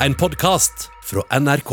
en 0.00 0.14
podkast 0.14 0.90
fra 1.02 1.22
NRK. 1.40 1.70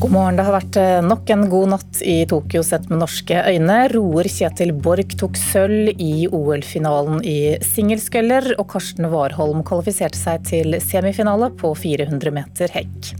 God 0.00 0.10
morgen. 0.10 0.36
Det 0.36 0.44
har 0.44 0.52
vært 0.52 0.76
eh, 0.76 0.98
nok 1.04 1.30
en 1.30 1.44
god 1.50 1.70
natt 1.76 2.00
i 2.02 2.16
Tokyo 2.28 2.62
sett 2.66 2.90
med 2.90 3.00
norske 3.00 3.38
øyne. 3.48 3.78
Roer 3.94 4.28
Kjetil 4.28 4.74
Borch 4.74 5.14
tok 5.20 5.38
sølv 5.38 5.94
i 5.94 6.26
OL-finalen 6.26 7.22
i 7.22 7.54
singelskøller, 7.64 8.56
og 8.58 8.66
Karsten 8.74 9.08
Warholm 9.14 9.62
kvalifiserte 9.66 10.18
seg 10.18 10.48
til 10.50 10.80
semifinale 10.82 11.52
på 11.54 11.72
400 11.78 12.34
meter 12.34 12.74
hekk. 12.74 13.14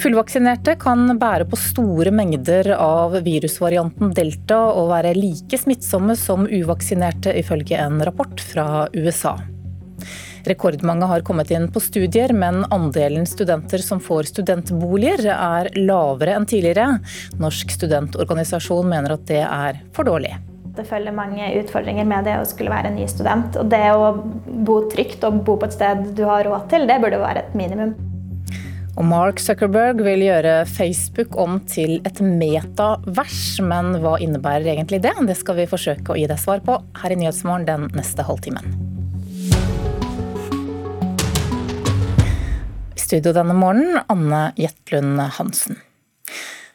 Fullvaksinerte 0.00 0.78
kan 0.80 1.10
bære 1.20 1.44
på 1.50 1.58
store 1.60 2.08
mengder 2.14 2.70
av 2.72 3.18
virusvarianten 3.20 4.14
delta 4.16 4.56
og 4.72 4.88
være 4.94 5.12
like 5.12 5.58
smittsomme 5.60 6.16
som 6.16 6.46
uvaksinerte, 6.48 7.34
ifølge 7.36 7.76
en 7.76 8.00
rapport 8.08 8.40
fra 8.40 8.86
USA. 8.96 9.34
Rekordmange 10.48 11.04
har 11.04 11.20
kommet 11.20 11.52
inn 11.52 11.68
på 11.68 11.82
studier, 11.84 12.32
men 12.32 12.62
andelen 12.72 13.28
studenter 13.28 13.84
som 13.84 14.00
får 14.00 14.32
studentboliger 14.32 15.34
er 15.34 15.68
lavere 15.76 16.38
enn 16.38 16.48
tidligere. 16.48 16.94
Norsk 17.42 17.76
studentorganisasjon 17.76 18.88
mener 18.88 19.18
at 19.18 19.28
det 19.28 19.44
er 19.44 19.84
for 19.92 20.08
dårlig. 20.08 20.32
Det 20.80 20.88
følger 20.88 21.12
mange 21.12 21.44
utfordringer 21.60 22.08
med 22.08 22.24
det 22.24 22.40
å 22.40 22.48
skulle 22.48 22.72
være 22.72 22.88
en 22.88 23.02
ny 23.02 23.04
student. 23.10 23.60
Og 23.60 23.68
det 23.68 23.84
å 23.92 24.14
bo 24.64 24.80
trygt 24.88 25.28
og 25.28 25.42
bo 25.44 25.60
på 25.60 25.68
et 25.68 25.76
sted 25.76 26.14
du 26.16 26.24
har 26.24 26.48
råd 26.48 26.70
til, 26.72 26.88
det 26.88 27.02
burde 27.04 27.20
være 27.20 27.44
et 27.44 27.58
minimum. 27.58 27.98
Og 29.00 29.06
Mark 29.08 29.40
Zuckerberg 29.40 30.02
vil 30.04 30.26
gjøre 30.26 30.66
Facebook 30.68 31.32
om 31.40 31.56
til 31.64 32.02
et 32.04 32.20
metavers, 32.20 33.56
men 33.64 33.94
hva 34.04 34.18
innebærer 34.20 34.74
egentlig 34.74 35.00
det? 35.00 35.16
Det 35.24 35.38
skal 35.40 35.56
vi 35.56 35.70
forsøke 35.70 36.12
å 36.12 36.20
gi 36.20 36.28
deg 36.28 36.40
svar 36.42 36.60
på 36.60 36.76
her 37.00 37.16
i 37.16 37.20
Nyhetsmorgen 37.22 37.64
den 37.64 37.90
neste 37.96 38.28
halvtimen. 38.28 38.76
studio 43.10 43.32
denne 43.34 43.56
morgenen, 43.58 44.04
Anne 44.06 44.52
Jetlund 44.60 45.18
Hansen. 45.34 45.80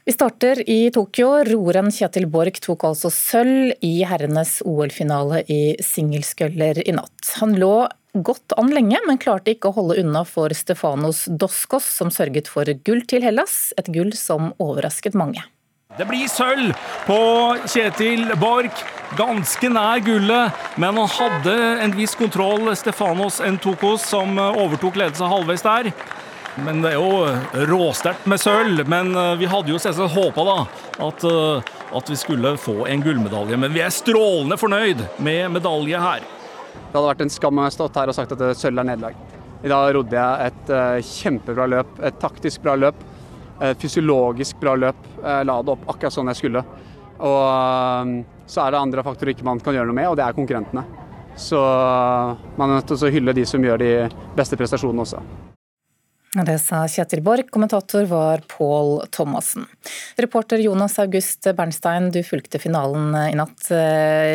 Vi 0.05 0.11
starter 0.11 0.59
i 0.69 0.89
Tokyo. 0.94 1.30
Roren 1.47 1.88
Kjetil 1.95 2.27
Borch 2.30 2.59
tok 2.66 2.83
altså 2.89 3.09
sølv 3.14 3.71
i 3.86 3.94
herrenes 4.05 4.58
OL-finale 4.67 5.45
i 5.47 5.77
singelskøller 5.81 6.81
i 6.83 6.94
natt. 6.97 7.31
Han 7.39 7.55
lå 7.61 7.88
godt 8.23 8.55
an 8.59 8.71
lenge, 8.73 8.99
men 9.08 9.19
klarte 9.21 9.53
ikke 9.55 9.71
å 9.71 9.77
holde 9.80 9.99
unna 10.02 10.23
for 10.27 10.53
Stefanos 10.55 11.25
Doskos, 11.27 11.88
som 11.97 12.13
sørget 12.13 12.47
for 12.52 12.69
gull 12.88 13.03
til 13.09 13.25
Hellas. 13.25 13.73
Et 13.80 13.91
gull 13.91 14.13
som 14.17 14.53
overrasket 14.63 15.17
mange. 15.17 15.44
Det 15.95 16.08
blir 16.09 16.27
sølv 16.27 16.73
på 17.08 17.19
Kjetil 17.71 18.33
Borch. 18.41 18.83
Ganske 19.16 19.69
nær 19.71 20.02
gullet, 20.03 20.66
men 20.81 20.97
han 20.99 21.11
hadde 21.13 21.55
en 21.86 21.93
viss 21.95 22.17
kontroll, 22.19 22.67
Stefanos 22.75 23.39
Entokos 23.45 24.03
som 24.09 24.36
overtok 24.39 24.97
ledelsen 24.99 25.31
halvveis 25.31 25.63
der. 25.63 25.91
Men 26.63 26.80
det 26.83 26.93
er 26.93 26.99
jo 26.99 27.66
råsterkt 27.67 28.27
med 28.31 28.39
sølv. 28.39 28.86
Men 28.88 29.11
eh, 29.16 29.33
vi 29.41 29.49
hadde 29.52 29.73
jo 29.73 29.81
selvsagt 29.81 30.16
håpa 30.16 30.45
da 30.47 30.58
at, 31.08 31.25
eh, 31.27 31.73
at, 31.97 32.11
vi 32.11 32.19
skulle 32.19 32.55
få 32.61 32.86
en 32.91 33.03
gullmedalje. 33.03 33.59
Men 33.59 33.75
vi 33.75 33.83
er 33.83 33.93
strålende 33.93 34.59
fornøyd 34.59 35.03
med 35.17 35.52
medalje 35.58 36.02
her. 36.02 36.25
Det 36.75 36.97
hadde 36.97 37.07
vært 37.09 37.23
en 37.25 37.33
skam 37.33 37.59
å 37.59 37.69
stått 37.73 37.97
her 37.99 38.11
og 38.11 38.17
sagt 38.17 38.35
at 38.35 38.43
sølv 38.59 38.81
er 38.83 38.89
nederlag. 38.91 39.17
I 39.65 39.71
dag 39.71 39.89
rodde 39.95 40.17
jeg 40.19 40.49
et 40.51 40.71
uh, 40.71 40.99
kjempebra 41.03 41.65
løp, 41.71 41.95
et 42.05 42.19
taktisk 42.21 42.61
bra 42.65 42.75
løp. 42.77 42.99
Et 43.65 43.79
fysiologisk 43.79 44.59
bra 44.59 44.75
løp. 44.75 45.07
Jeg 45.23 45.47
la 45.47 45.55
det 45.63 45.73
opp 45.73 45.87
akkurat 45.89 46.13
sånn 46.13 46.29
jeg 46.33 46.41
skulle. 46.43 46.61
Og 47.23 47.39
uh, 47.39 48.13
så 48.45 48.65
er 48.65 48.75
det 48.75 48.83
andre 48.83 49.05
faktorer 49.07 49.33
ikke 49.33 49.47
man 49.47 49.63
kan 49.63 49.77
gjøre 49.77 49.89
noe 49.89 49.97
med, 49.97 50.11
og 50.11 50.19
det 50.19 50.27
er 50.27 50.37
konkurrentene. 50.37 50.85
Så 51.35 51.59
man 51.59 52.69
er 52.69 52.77
nødt 52.77 52.87
til 52.93 53.09
å 53.09 53.11
hylle 53.11 53.35
de 53.35 53.43
som 53.49 53.64
gjør 53.64 53.81
de 53.81 53.91
beste 54.37 54.59
prestasjonene 54.59 55.03
også. 55.03 55.23
Det 56.43 56.57
sa 56.59 56.81
Kjetil 56.91 57.21
Borch, 57.23 57.47
kommentator 57.47 58.03
var 58.11 58.41
Pål 58.51 59.05
Thomassen. 59.15 59.69
Reporter 60.19 60.59
Jonas 60.59 60.97
August 60.99 61.47
Bernstein, 61.55 62.09
du 62.11 62.19
fulgte 62.27 62.59
finalen 62.59 63.15
i 63.15 63.37
natt. 63.39 63.69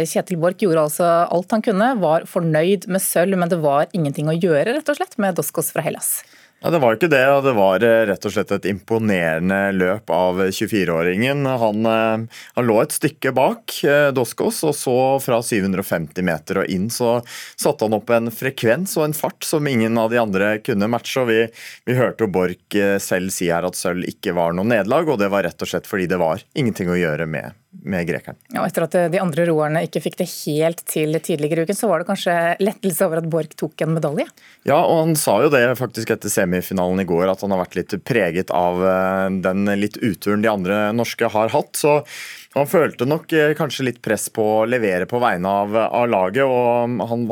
Kjetil 0.09 0.41
Borch 0.41 0.65
gjorde 0.65 0.87
altså 0.89 1.11
alt 1.29 1.53
han 1.53 1.65
kunne, 1.67 1.93
var 2.01 2.25
fornøyd 2.25 2.89
med 2.89 3.05
sølv, 3.05 3.37
men 3.37 3.53
det 3.53 3.61
var 3.61 3.93
ingenting 3.93 4.33
å 4.33 4.39
gjøre 4.39 4.79
rett 4.79 4.89
og 4.89 4.97
slett 4.97 5.19
med 5.21 5.37
Doskos 5.37 5.75
fra 5.75 5.85
Hellas. 5.85 6.23
Ja, 6.63 6.71
Det 6.71 6.79
var 6.79 6.93
ikke 6.93 7.09
det, 7.09 7.25
det 7.41 7.53
var 7.57 7.85
eh, 7.87 8.03
rett 8.11 8.27
og 8.29 8.33
slett 8.35 8.51
et 8.53 8.67
imponerende 8.69 9.71
løp 9.73 10.11
av 10.13 10.43
24-åringen. 10.53 11.47
Han, 11.63 11.87
eh, 11.89 12.43
han, 12.59 12.67
lå 12.69 12.77
et 12.83 12.93
stykke 12.93 13.33
bak 13.33 13.79
eh, 13.89 14.11
Doskos, 14.13 14.59
og 14.69 14.75
så 14.77 14.97
fra 15.25 15.39
750 15.41 16.21
meter 16.27 16.61
og 16.61 16.69
inn 16.69 16.91
så 16.93 17.15
satte 17.57 17.89
han 17.89 17.97
opp 17.97 18.13
en 18.13 18.29
frekvens 18.29 18.93
og 19.01 19.07
en 19.07 19.17
fart 19.17 19.49
som 19.49 19.73
ingen 19.73 19.97
av 19.97 20.13
de 20.13 20.21
andre 20.21 20.59
kunne 20.61 20.91
matche. 20.93 21.23
og 21.25 21.33
Vi, 21.33 21.41
vi 21.89 21.97
hørte 21.97 22.29
jo 22.29 22.35
Borch 22.37 22.77
selv 23.01 23.33
si 23.33 23.49
her 23.49 23.65
at 23.65 23.81
sølv 23.81 24.05
ikke 24.13 24.37
var 24.37 24.53
noe 24.53 24.69
nederlag, 24.69 25.09
og 25.09 25.17
det 25.25 25.33
var 25.33 25.49
rett 25.49 25.65
og 25.65 25.73
slett 25.73 25.89
fordi 25.89 26.11
det 26.13 26.21
var 26.21 26.45
ingenting 26.53 26.93
å 26.93 27.01
gjøre 27.01 27.25
med 27.25 27.57
med 27.71 28.07
grekeren. 28.09 28.37
Ja, 28.51 28.65
etter 28.67 28.85
at 28.87 28.95
de 29.13 29.21
andre 29.23 29.45
roerne 29.49 29.85
ikke 29.87 30.03
fikk 30.03 30.19
det 30.19 30.27
helt 30.33 30.83
til 30.91 31.15
tidligere 31.23 31.63
i 31.63 31.69
uken, 31.69 31.79
så 31.79 31.91
var 31.91 32.03
det 32.03 32.09
kanskje 32.09 32.35
lettelse 32.61 33.07
over 33.07 33.21
at 33.21 33.29
Borch 33.31 33.55
tok 33.61 33.85
en 33.85 33.95
medalje? 33.95 34.27
Ja, 34.67 34.81
og 34.81 35.05
han 35.05 35.15
sa 35.19 35.37
jo 35.45 35.53
det 35.53 35.63
faktisk 35.79 36.11
etter 36.13 36.33
semifinalen 36.33 37.05
i 37.05 37.09
går, 37.09 37.29
at 37.31 37.45
han 37.45 37.55
har 37.55 37.63
vært 37.63 37.79
litt 37.79 37.95
preget 38.07 38.51
av 38.55 38.83
eh, 38.83 39.27
den 39.47 39.71
litt 39.79 40.01
uturen 40.03 40.43
de 40.43 40.51
andre 40.51 40.83
norske 40.97 41.31
har 41.31 41.55
hatt. 41.55 41.73
Så 41.79 42.01
han 42.51 42.67
følte 42.67 43.07
nok 43.07 43.31
eh, 43.37 43.53
kanskje 43.55 43.85
litt 43.87 44.01
press 44.03 44.25
på 44.35 44.43
å 44.43 44.67
levere 44.67 45.07
på 45.07 45.21
vegne 45.23 45.51
av, 45.63 45.77
av 45.87 46.07
laget, 46.11 46.43
og 46.43 46.97
han 47.07 47.27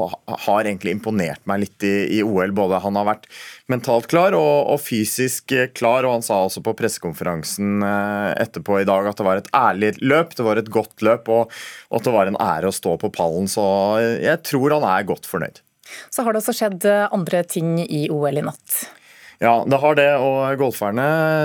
har 0.44 0.60
egentlig 0.68 0.92
imponert 0.94 1.42
meg 1.50 1.64
litt 1.64 1.86
i, 1.86 1.94
i 2.18 2.20
OL. 2.22 2.52
Både 2.54 2.78
han 2.84 2.94
har 3.00 3.08
vært 3.08 3.26
mentalt 3.72 4.06
klar 4.10 4.36
og, 4.38 4.70
og, 4.70 4.78
fysisk 4.78 5.56
klar, 5.74 6.06
og 6.06 6.18
han 6.18 6.26
sa 6.26 6.38
også 6.44 6.62
på 6.62 6.76
pressekonferansen 6.78 7.82
eh, 7.82 8.30
etterpå 8.44 8.78
i 8.78 8.86
dag 8.86 9.10
at 9.10 9.18
det 9.18 9.26
var 9.26 9.42
et 9.42 9.50
ærlig 9.58 9.96
løp, 9.98 10.36
det 10.38 10.46
var 10.46 10.62
et 10.62 10.70
godt 10.78 11.02
løp, 11.02 11.26
og, 11.34 11.56
og 11.90 11.98
at 11.98 12.06
det 12.06 12.14
var 12.14 12.30
en 12.30 12.38
ære 12.44 12.70
å 12.70 12.78
stå 12.78 12.94
på 13.02 13.10
pallen. 13.18 13.50
Så 13.50 13.64
jeg 14.22 14.38
tror 14.46 14.76
han 14.76 14.86
er 14.86 15.08
godt 15.08 15.26
fornøyd. 15.26 15.58
Så 16.14 16.22
har 16.22 16.30
det 16.30 16.44
også 16.44 16.54
skjedd 16.54 16.86
andre 17.10 17.42
ting 17.48 17.74
i 17.82 18.06
OL 18.12 18.38
i 18.38 18.46
natt. 18.46 18.84
Ja, 19.38 19.62
det 19.71 19.78
har 19.78 19.94
det. 19.94 20.09
Og 20.19 20.59
golferne, 20.59 21.04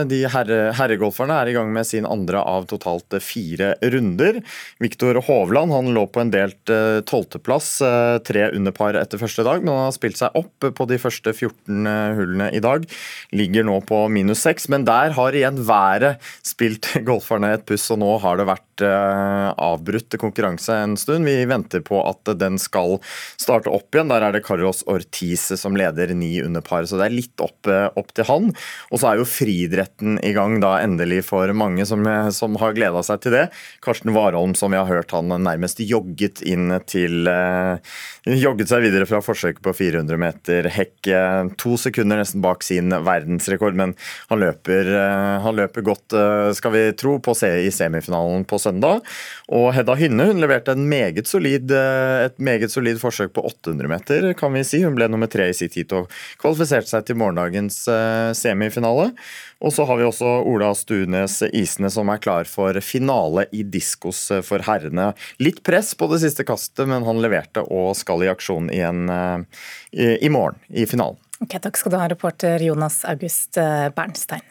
de 0.09 0.24
herre, 0.34 0.72
herregolferne 0.74 1.36
er 1.38 1.52
i 1.52 1.54
gang 1.54 1.70
med 1.76 1.86
sin 1.86 2.08
andre 2.09 2.40
av 2.42 2.66
totalt 2.72 3.14
fire 3.22 3.76
runder. 3.94 4.40
Viktor 4.81 5.20
Hovland 5.28 5.76
han 5.76 5.92
lå 5.94 6.08
på 6.09 6.24
en 6.24 6.32
delt 6.34 6.74
eh, 6.74 7.03
tolvteplass, 7.06 7.70
uh, 7.86 8.18
tre 8.26 8.48
under 8.58 8.74
par 8.74 8.98
etter 8.98 9.22
første 9.22 9.46
dag, 9.46 9.62
men 9.62 9.76
han 9.76 9.92
har 9.92 9.94
spilt 9.94 10.18
seg 10.18 10.34
opp 10.40 10.66
på 10.74 10.88
de 10.90 10.98
første 11.02 11.36
14 11.36 11.92
eh, 11.92 12.16
hullene 12.18 12.50
i 12.58 12.64
dag. 12.66 12.88
Ligger 13.30 13.70
nå 13.70 13.78
på 13.86 14.02
minus 14.09 14.42
seks, 14.42 14.66
men 14.74 14.90
der 14.90 15.14
har 15.14 15.38
igjen 15.38 15.62
været 15.62 16.18
spilt 16.42 16.90
golferne 17.09 17.53
et 17.53 17.68
puss, 17.70 17.86
og 17.94 18.02
nå 18.02 18.16
har 18.26 18.42
det 18.42 18.50
vært 18.50 18.62
avbrutt 18.84 20.16
konkurranse 20.18 20.74
en 20.82 20.96
stund. 20.98 21.28
Vi 21.30 21.46
venter 21.46 21.84
på 21.86 22.00
at 22.09 22.32
den 22.42 22.58
skal 22.58 22.96
starte 23.38 23.70
opp 23.70 23.94
igjen. 23.94 24.09
Der 24.09 24.26
er 24.26 24.34
det 24.34 24.42
Carlos 24.48 24.82
Ortiz 24.90 25.46
som 25.62 25.78
leder 25.78 26.09
ni 26.18 26.40
under 26.42 26.66
par, 26.66 26.90
så 26.90 26.98
det 26.98 27.06
er 27.06 27.14
litt 27.14 27.44
opp 27.46 27.70
opp 28.00 28.14
til 28.16 28.28
han. 28.30 28.52
Og 28.92 29.02
så 29.02 29.12
er 29.12 29.22
jo 29.22 29.30
friidretten 29.30 30.20
i 30.24 30.34
gang 30.36 30.60
da 30.64 30.78
endelig 30.84 31.24
for 31.30 31.52
mange 31.58 31.88
som, 31.90 32.06
som 32.36 32.58
har 32.62 32.76
gleda 32.78 33.04
seg 33.06 33.24
til 33.24 33.38
det. 33.38 33.46
Karsten 33.84 34.14
Warholm, 34.16 34.56
som 34.58 34.74
vi 34.74 34.82
har 34.82 34.90
hørt 34.90 35.14
han 35.16 35.34
nærmest 35.44 35.82
jogget 35.84 36.44
inn 36.48 36.72
til 36.90 37.30
eh, 37.30 37.80
Jogget 38.24 38.70
seg 38.72 38.86
videre 38.86 39.04
fra 39.04 39.20
forsøket 39.20 39.60
på 39.66 39.74
400 39.76 40.20
meter 40.20 40.68
hekk. 40.72 41.10
Eh, 41.12 41.50
to 41.60 41.76
sekunder 41.80 42.22
nesten 42.22 42.40
bak 42.44 42.64
sin 42.64 42.94
verdensrekord, 43.04 43.76
men 43.76 43.92
han 44.30 44.40
løper, 44.40 44.88
eh, 44.88 45.42
han 45.44 45.58
løper 45.58 45.84
godt, 45.84 46.16
eh, 46.16 46.54
skal 46.56 46.72
vi 46.72 46.84
tro, 46.96 47.18
på 47.20 47.36
se 47.36 47.50
i 47.66 47.72
semifinalen 47.72 48.46
på 48.47 48.59
søndag. 48.64 49.02
Og 49.50 49.74
Hedda 49.76 49.97
Hynne 50.00 50.29
hun 50.29 50.40
leverte 50.40 50.76
meget 50.76 51.28
solid, 51.28 51.70
et 51.72 52.40
meget 52.40 52.72
solid 52.72 53.00
forsøk 53.02 53.34
på 53.34 53.44
800 53.44 53.91
meter, 53.91 54.34
kan 54.40 54.53
vi 54.53 54.64
si. 54.64 54.82
Hun 54.84 54.96
ble 54.96 55.09
nummer 55.12 55.28
tre 55.28 55.50
i 55.50 55.58
sitt 55.58 55.76
heat 55.76 55.91
og 55.91 56.08
kvalifiserte 56.40 56.88
seg 56.88 57.06
til 57.06 57.20
morgendagens 57.20 57.72
dagens 57.73 57.87
eh, 57.87 58.34
semifinale. 58.34 59.11
Og 59.59 59.73
så 59.73 59.85
har 59.85 59.97
vi 59.97 60.03
også 60.03 60.43
Ola 60.46 60.73
Stunes 60.75 61.41
Isene 61.53 61.90
som 61.90 62.09
er 62.09 62.20
klar 62.20 62.46
for 62.46 62.73
finale 62.81 63.47
i 63.52 63.64
diskos 63.64 64.31
eh, 64.31 64.41
for 64.41 64.59
herrene. 64.59 65.14
Litt 65.40 65.64
press 65.64 65.96
på 65.96 66.08
det 66.11 66.22
siste 66.22 66.43
kastet, 66.43 66.87
men 66.87 67.03
han 67.03 67.22
leverte 67.22 67.64
og 67.64 67.96
skal 67.96 68.23
i 68.23 68.31
aksjon 68.31 68.70
igjen 68.72 69.09
eh, 69.09 70.17
i 70.22 70.29
morgen, 70.29 70.59
i 70.70 70.85
finalen. 70.85 71.17
Ok, 71.40 71.59
Takk 71.59 71.78
skal 71.78 71.91
du 71.91 71.97
ha, 71.99 72.08
reporter 72.08 72.61
Jonas 72.61 73.03
August 73.05 73.58
Bernstein. 73.96 74.46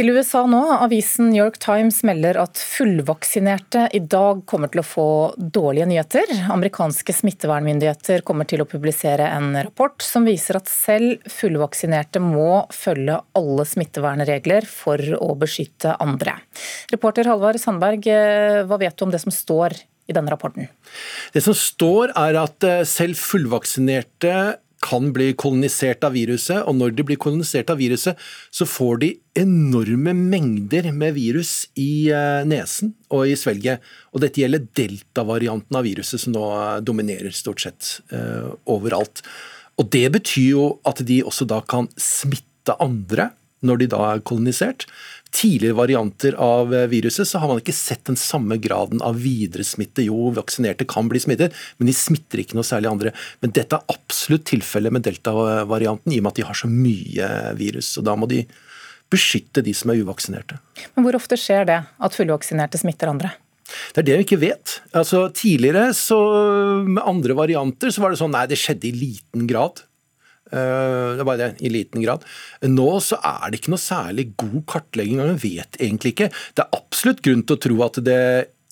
Til 0.00 0.14
USA 0.16 0.46
nå. 0.48 0.58
Avisen 0.80 1.26
New 1.28 1.42
York 1.42 1.58
Times 1.60 1.98
melder 2.08 2.38
at 2.40 2.56
fullvaksinerte 2.56 3.82
i 3.92 3.98
dag 4.00 4.38
kommer 4.48 4.70
til 4.72 4.80
å 4.80 4.84
få 4.86 5.04
dårlige 5.36 5.90
nyheter. 5.90 6.30
Amerikanske 6.54 7.12
smittevernmyndigheter 7.18 8.24
kommer 8.24 8.48
til 8.48 8.64
å 8.64 8.66
publisere 8.70 9.26
en 9.28 9.50
rapport 9.58 10.00
som 10.00 10.24
viser 10.24 10.56
at 10.56 10.72
selv 10.72 11.28
fullvaksinerte 11.28 12.22
må 12.24 12.62
følge 12.72 13.18
alle 13.36 13.68
smittevernregler 13.68 14.64
for 14.72 15.04
å 15.18 15.34
beskytte 15.44 15.92
andre. 16.00 16.38
Reporter 16.94 17.28
Halvard 17.28 17.60
Sandberg, 17.60 18.08
eh, 18.08 18.62
hva 18.64 18.80
vet 18.80 18.96
du 18.96 19.04
om 19.04 19.12
det 19.12 19.20
som 19.20 19.36
står 19.36 19.76
i 20.08 20.16
denne 20.16 20.32
rapporten? 20.32 20.72
Det 21.36 21.44
som 21.44 21.52
står 21.52 22.16
er 22.16 22.40
at 22.40 22.64
eh, 22.64 22.86
selv 22.88 23.20
fullvaksinerte 23.20 24.32
kan 24.80 25.10
bli 25.12 25.30
kolonisert 25.38 26.04
av 26.06 26.14
viruset, 26.16 26.62
og 26.64 26.76
når 26.78 26.94
de 26.96 27.04
blir 27.10 27.20
kolonisert 27.20 27.70
av 27.72 27.80
viruset, 27.80 28.18
så 28.50 28.66
får 28.68 29.00
de 29.02 29.10
enorme 29.38 30.14
mengder 30.16 30.90
med 30.96 31.14
virus 31.18 31.68
i 31.78 32.08
eh, 32.12 32.42
nesen 32.48 32.94
og 33.12 33.28
i 33.28 33.36
svelget. 33.38 33.84
Og 34.14 34.24
dette 34.24 34.42
gjelder 34.42 34.66
delta-varianten 34.78 35.78
av 35.78 35.86
viruset, 35.86 36.22
som 36.22 36.34
nå 36.34 36.44
eh, 36.56 36.78
dominerer 36.86 37.34
stort 37.36 37.62
sett 37.64 37.92
uh, 38.14 38.52
overalt. 38.70 39.22
Og 39.80 39.88
det 39.92 40.06
betyr 40.16 40.48
jo 40.54 40.64
at 40.88 41.02
de 41.06 41.20
også 41.24 41.46
da 41.48 41.60
kan 41.64 41.88
smitte 42.00 42.76
andre 42.80 43.30
når 43.66 43.82
de 43.82 43.90
da 43.92 44.04
er 44.12 44.22
kolonisert 44.26 44.86
tidligere 45.30 45.76
varianter 45.78 46.34
av 46.38 46.74
eh, 46.74 46.86
viruset, 46.90 47.28
så 47.28 47.38
har 47.38 47.50
man 47.50 47.60
ikke 47.60 47.74
sett 47.74 48.04
den 48.08 48.18
samme 48.18 48.58
graden 48.62 49.02
av 49.02 49.20
videresmitte. 49.22 50.04
Jo, 50.06 50.30
vaksinerte 50.34 50.86
kan 50.90 51.10
bli 51.10 51.22
smittet, 51.22 51.56
men 51.78 51.90
de 51.90 51.94
smitter 51.96 52.42
ikke 52.42 52.58
noe 52.58 52.66
særlig 52.66 52.90
andre. 52.90 53.12
Men 53.44 53.54
dette 53.56 53.78
er 53.78 53.94
absolutt 53.94 54.48
tilfellet 54.50 54.94
med 54.94 55.06
delta-varianten, 55.06 56.12
i 56.12 56.20
og 56.20 56.26
med 56.26 56.34
at 56.34 56.40
de 56.40 56.48
har 56.48 56.58
så 56.58 56.70
mye 56.70 57.30
virus. 57.58 57.92
og 58.00 58.08
Da 58.08 58.16
må 58.18 58.30
de 58.30 58.42
beskytte 59.10 59.62
de 59.66 59.74
som 59.74 59.92
er 59.92 60.02
uvaksinerte. 60.02 60.58
Men 60.94 61.06
Hvor 61.06 61.18
ofte 61.18 61.38
skjer 61.38 61.66
det 61.68 61.78
at 61.86 62.16
fullvaksinerte 62.18 62.78
smitter 62.82 63.10
andre? 63.10 63.34
Det 63.94 64.02
er 64.02 64.06
det 64.06 64.16
vi 64.18 64.26
ikke 64.26 64.42
vet. 64.42 64.80
Altså, 64.98 65.28
tidligere, 65.34 65.92
så, 65.94 66.18
med 66.86 67.04
andre 67.06 67.36
varianter, 67.38 67.92
så 67.94 68.02
var 68.02 68.10
det 68.10 68.18
sånn 68.18 68.34
nei, 68.34 68.48
det 68.50 68.58
skjedde 68.58 68.88
i 68.90 68.96
liten 68.96 69.46
grad. 69.50 69.84
Eh, 70.50 71.16
det 71.16 71.22
er 71.22 71.28
bare 71.28 71.42
det, 71.42 71.50
i 71.64 71.72
liten 71.72 72.04
grad. 72.04 72.24
Nå 72.66 72.88
så 73.04 73.20
er 73.22 73.50
det 73.50 73.60
ikke 73.60 73.74
noe 73.74 73.82
særlig 73.82 74.30
god 74.40 74.62
kartlegging, 74.70 75.20
og 75.20 75.32
man 75.32 75.42
vet 75.42 75.78
egentlig 75.80 76.14
ikke. 76.14 76.30
Det 76.54 76.64
er 76.64 76.80
absolutt 76.80 77.22
grunn 77.26 77.44
til 77.46 77.58
å 77.58 77.62
tro 77.66 77.84
at 77.86 78.02
det 78.06 78.22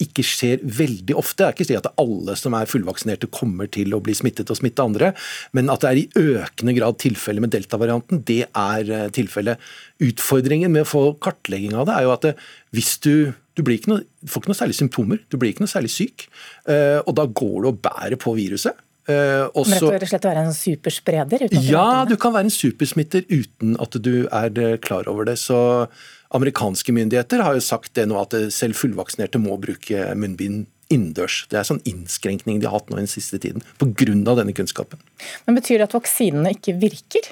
ikke 0.03 0.23
skjer 0.23 0.63
veldig 0.63 1.17
ofte. 1.19 1.43
Det 1.43 1.65
er 1.65 1.75
ikke 1.75 1.81
at 1.81 2.01
alle 2.01 2.37
som 2.39 2.55
er 2.55 2.71
fullvaksinerte 2.71 3.31
kommer 3.35 3.71
til 3.75 3.95
å 3.95 4.03
bli 4.05 4.15
smittet 4.15 4.51
og 4.53 4.61
smitte 4.61 4.85
andre, 4.85 5.11
men 5.57 5.71
at 5.73 5.83
det 5.83 5.91
er 5.91 6.01
i 6.03 6.39
økende 6.39 6.75
grad 6.77 7.01
tilfellet 7.03 7.45
med 7.45 7.55
delta-varianten, 7.55 8.23
det 8.29 8.45
er 8.47 8.95
eh, 8.95 9.09
tilfellet. 9.15 9.69
Utfordringen 10.07 10.75
med 10.75 10.87
å 10.87 10.93
få 10.93 11.05
kartlegging 11.23 11.75
av 11.75 11.89
det 11.89 11.99
er 11.99 12.07
jo 12.07 12.15
at 12.15 12.29
det, 12.29 12.35
hvis 12.77 12.97
du 13.05 13.13
du 13.59 13.65
ikke 13.75 13.91
noe, 13.91 14.05
får 14.23 14.39
ikke 14.39 14.51
noe 14.53 14.59
særlig 14.59 14.77
symptomer, 14.79 15.19
du 15.27 15.35
blir 15.35 15.51
ikke 15.51 15.65
noe 15.65 15.73
særlig 15.73 15.91
syk, 15.91 16.29
eh, 16.71 17.01
og 17.03 17.17
da 17.19 17.25
går 17.27 17.57
du 17.65 17.71
og 17.73 17.81
bærer 17.83 18.15
på 18.21 18.37
viruset. 18.37 18.77
Uh, 19.09 19.49
også, 19.57 19.87
Men 19.87 19.95
rett 19.95 20.05
og 20.05 20.11
slett 20.11 20.27
være 20.29 20.45
en 20.45 20.55
superspreder? 20.57 21.47
ja, 21.65 22.05
du 22.05 22.17
kan 22.21 22.35
være 22.35 22.51
en 22.51 22.53
supersmitter 22.53 23.25
uten 23.31 23.77
at 23.81 23.97
du 24.05 24.27
er 24.27 24.51
eh, 24.61 24.77
klar 24.85 25.09
over 25.09 25.25
det. 25.31 25.39
Så 25.41 25.89
Amerikanske 26.37 26.93
myndigheter 26.93 27.41
har 27.41 27.57
jo 27.57 27.65
sagt 27.65 27.95
det 27.97 28.05
nå 28.11 28.19
at 28.21 28.37
selv 28.53 28.77
fullvaksinerte 28.77 29.41
må 29.41 29.57
bruke 29.63 30.11
munnbind 30.13 30.67
innendørs. 30.93 31.43
Det 31.51 31.59
er 31.61 31.67
sånn 31.69 31.83
innskrenkning 31.89 32.61
de 32.61 32.69
har 32.69 32.79
hatt 32.79 32.89
nå 32.91 32.99
den 32.99 33.11
siste 33.11 33.41
tiden 33.43 33.65
pga. 33.81 34.35
denne 34.39 34.55
kunnskapen. 34.57 35.01
Men 35.47 35.59
Betyr 35.59 35.79
det 35.79 35.89
at 35.89 35.97
vaksinene 35.97 36.55
ikke 36.55 36.77
virker? 36.81 37.29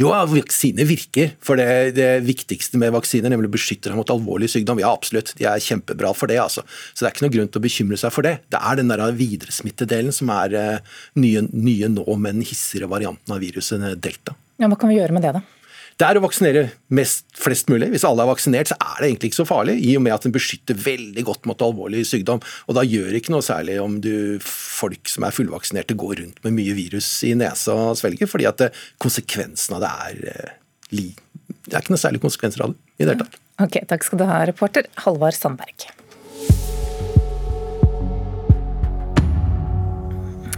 Jo, 0.00 0.10
vaksiner 0.10 0.86
virker. 0.88 1.32
For 1.42 1.58
det, 1.58 1.96
det 1.96 2.08
viktigste 2.26 2.78
med 2.80 2.92
vaksiner, 2.94 3.32
nemlig 3.32 3.50
å 3.50 3.56
beskytte 3.56 3.90
deg 3.90 3.98
mot 3.98 4.12
alvorlig 4.12 4.50
sykdom, 4.52 4.82
ja 4.82 4.92
absolutt, 4.92 5.32
de 5.38 5.48
er 5.48 5.62
kjempebra 5.64 6.12
for 6.16 6.30
det. 6.30 6.40
altså. 6.42 6.64
Så 6.92 7.04
det 7.04 7.10
er 7.10 7.16
ikke 7.16 7.26
noe 7.26 7.36
grunn 7.36 7.52
til 7.52 7.62
å 7.62 7.66
bekymre 7.66 8.00
seg 8.00 8.14
for 8.14 8.26
det. 8.26 8.36
Det 8.52 8.60
er 8.60 8.80
den 8.80 8.92
der 8.92 9.04
videresmittedelen 9.16 10.14
som 10.14 10.32
er 10.34 10.58
uh, 10.58 10.98
nye, 11.20 11.46
nye 11.50 11.90
nå 11.92 12.06
med 12.16 12.38
den 12.38 12.46
hissigere 12.46 12.90
varianten 12.90 13.34
av 13.34 13.42
viruset 13.42 13.88
delta. 14.02 14.36
Ja, 14.60 14.68
Hva 14.68 14.76
kan 14.76 14.92
vi 14.92 15.00
gjøre 15.00 15.16
med 15.16 15.24
det, 15.24 15.38
da? 15.38 15.59
Det 16.00 16.06
er 16.08 16.16
å 16.16 16.22
vaksinere 16.24 16.60
mest, 16.96 17.26
flest 17.36 17.68
mulig. 17.68 17.90
Hvis 17.92 18.06
alle 18.08 18.24
er 18.24 18.30
vaksinert, 18.30 18.70
så 18.70 18.76
er 18.80 19.02
det 19.02 19.08
egentlig 19.10 19.28
ikke 19.30 19.40
så 19.42 19.44
farlig, 19.50 19.74
i 19.84 19.90
og 19.98 20.04
med 20.06 20.14
at 20.14 20.24
den 20.24 20.32
beskytter 20.32 20.78
veldig 20.80 21.24
godt 21.28 21.44
mot 21.50 21.60
alvorlig 21.66 22.06
sykdom. 22.08 22.40
Og 22.40 22.78
da 22.78 22.86
gjør 22.88 23.10
det 23.10 23.20
ikke 23.20 23.34
noe 23.34 23.44
særlig 23.44 23.76
om 23.82 23.98
du, 24.00 24.14
folk 24.40 25.12
som 25.12 25.28
er 25.28 25.36
fullvaksinerte 25.36 25.98
går 26.00 26.22
rundt 26.22 26.40
med 26.46 26.56
mye 26.56 26.78
virus 26.78 27.10
i 27.28 27.34
nesa 27.36 27.76
og 27.76 28.00
svelger, 28.00 28.30
fordi 28.32 28.48
at 28.48 28.70
konsekvensen 29.02 29.76
av 29.76 29.84
det 29.84 29.92
er 30.08 30.56
li. 30.96 31.10
Det 31.68 31.74
er 31.74 31.84
ikke 31.84 31.92
noe 31.92 32.06
særlig 32.06 32.24
konsekvenser 32.24 32.64
av 32.64 32.72
det 32.72 32.80
i 32.96 33.04
det 33.04 33.12
hele 33.12 33.26
tatt. 33.26 33.40
Ok, 33.60 33.82
takk 33.92 34.06
skal 34.06 34.22
du 34.22 34.28
ha, 34.30 34.40
reporter 34.48 34.88
Halvard 35.04 35.36
Sandberg. 35.36 35.90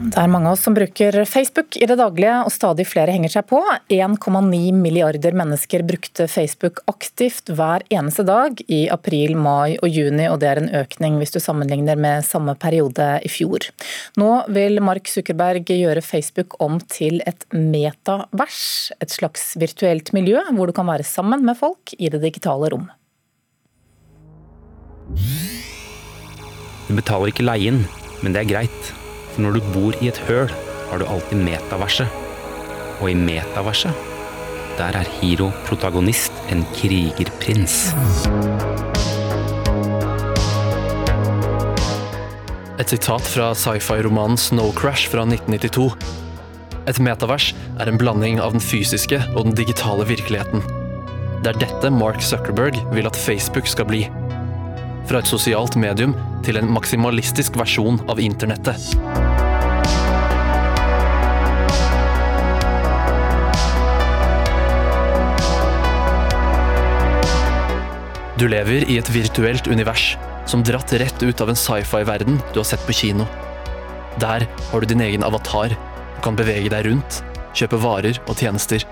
Det 0.03 0.19
er 0.19 0.31
mange 0.31 0.51
av 0.51 0.57
oss 0.57 0.65
som 0.67 0.75
bruker 0.75 1.15
Facebook 1.31 1.77
i 1.79 1.87
det 1.87 1.95
daglige, 2.01 2.35
og 2.43 2.51
stadig 2.51 2.89
flere 2.91 3.13
henger 3.15 3.31
seg 3.37 3.45
på. 3.47 3.61
1,9 3.93 4.73
milliarder 4.75 5.35
mennesker 5.39 5.85
brukte 5.87 6.27
Facebook 6.27 6.81
aktivt 6.91 7.53
hver 7.55 7.85
eneste 7.93 8.25
dag 8.27 8.59
i 8.67 8.81
april, 8.91 9.37
mai 9.39 9.77
og 9.79 9.87
juni, 9.87 10.27
og 10.27 10.41
det 10.43 10.49
er 10.51 10.61
en 10.61 10.71
økning 10.81 11.21
hvis 11.21 11.35
du 11.37 11.39
sammenligner 11.43 12.01
med 12.01 12.27
samme 12.27 12.57
periode 12.59 13.07
i 13.23 13.31
fjor. 13.31 13.69
Nå 14.19 14.31
vil 14.51 14.83
Mark 14.83 15.07
Zuckerberg 15.11 15.71
gjøre 15.71 16.03
Facebook 16.03 16.57
om 16.65 16.81
til 16.91 17.23
et 17.29 17.47
metavers, 17.55 18.91
et 18.99 19.15
slags 19.15 19.53
virtuelt 19.61 20.11
miljø 20.17 20.43
hvor 20.51 20.67
du 20.67 20.75
kan 20.75 20.91
være 20.91 21.07
sammen 21.07 21.47
med 21.47 21.61
folk 21.61 21.95
i 21.99 22.11
det 22.11 22.25
digitale 22.25 22.73
rom. 22.75 22.91
Du 26.89 26.99
betaler 26.99 27.31
ikke 27.31 27.47
leien, 27.47 27.85
men 28.25 28.35
det 28.35 28.43
er 28.43 28.51
greit. 28.51 28.93
For 29.33 29.45
når 29.47 29.57
du 29.57 29.69
bor 29.73 29.97
i 30.05 30.11
et 30.11 30.19
høl, 30.29 30.51
har 30.91 31.01
du 31.01 31.07
alltid 31.09 31.41
metaverset. 31.41 32.21
Og 33.01 33.11
i 33.11 33.17
metaverset, 33.17 33.97
der 34.77 34.97
er 34.99 35.09
Hiro 35.19 35.51
protagonist 35.67 36.37
en 36.53 36.65
krigerprins. 36.77 37.93
Et 42.81 42.93
sitat 42.93 43.25
fra 43.31 43.53
sci-fi-romanen 43.57 44.37
Snow 44.37 44.73
Crash 44.77 45.09
fra 45.13 45.25
1992. 45.25 45.97
Et 46.91 46.99
metavers 46.99 47.53
er 47.81 47.89
en 47.89 48.01
blanding 48.01 48.41
av 48.43 48.57
den 48.57 48.65
fysiske 48.65 49.21
og 49.37 49.47
den 49.47 49.57
digitale 49.57 50.05
virkeligheten. 50.09 50.65
Det 51.43 51.55
er 51.55 51.63
dette 51.63 51.93
Mark 51.95 52.21
Zuckerberg 52.23 52.77
vil 52.93 53.09
at 53.09 53.19
Facebook 53.19 53.71
skal 53.71 53.89
bli. 53.89 54.05
Fra 55.09 55.19
et 55.19 55.29
sosialt 55.29 55.77
medium 55.81 56.15
til 56.47 56.59
en 56.61 56.71
maksimalistisk 56.73 57.57
versjon 57.61 58.01
av 58.11 58.21
internettet. 58.23 58.93
Du 68.43 68.49
lever 68.51 68.89
i 68.91 68.97
et 68.99 69.11
virtuelt 69.15 69.69
univers 69.71 70.17
som 70.51 70.65
dratt 70.67 70.91
rett 70.99 71.23
ut 71.23 71.41
av 71.45 71.53
en 71.53 71.59
sci-fi-verden 71.59 72.41
du 72.51 72.59
har 72.59 72.67
sett 72.67 72.83
på 72.89 72.97
kino. 72.97 73.29
Der 74.19 74.49
har 74.71 74.81
du 74.81 74.89
din 74.91 75.05
egen 75.05 75.23
avatar 75.23 75.77
og 75.77 76.25
kan 76.25 76.39
bevege 76.39 76.73
deg 76.73 76.89
rundt, 76.89 77.23
kjøpe 77.55 77.79
varer 77.85 78.19
og 78.27 78.35
tjenester. 78.35 78.83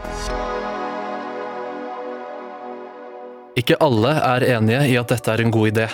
Ikke 3.59 3.79
alle 3.83 4.13
er 4.15 4.45
enige 4.57 4.85
i 4.93 4.97
at 5.01 5.11
dette 5.11 5.33
er 5.33 5.43
en 5.43 5.51
god 5.51 5.73
idé. 5.73 5.89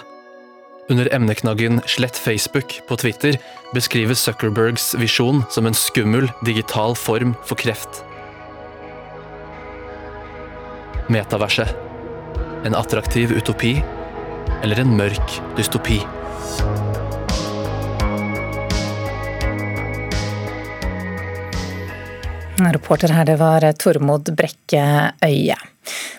Under 0.90 1.08
emneknaggen 1.10 1.80
'Slett 1.88 2.14
Facebook' 2.14 2.78
på 2.86 2.96
Twitter 3.00 3.38
beskrives 3.75 4.20
Zuckerbergs 4.22 4.94
visjon 5.00 5.42
som 5.50 5.66
en 5.66 5.75
skummel 5.75 6.28
digital 6.44 6.94
form 6.94 7.34
for 7.44 7.56
kreft. 7.56 8.04
Metaverset. 11.08 11.72
En 12.64 12.75
attraktiv 12.75 13.32
utopi 13.32 13.82
eller 14.62 14.80
en 14.80 14.96
mørk 14.96 15.40
dystopi? 15.56 16.02
Reporter 22.56 23.12
her, 23.12 23.25
det 23.25 23.38
var 23.40 23.64
Tormod 23.72 24.30
Brekke 24.36 25.12
Øye. 25.25 25.56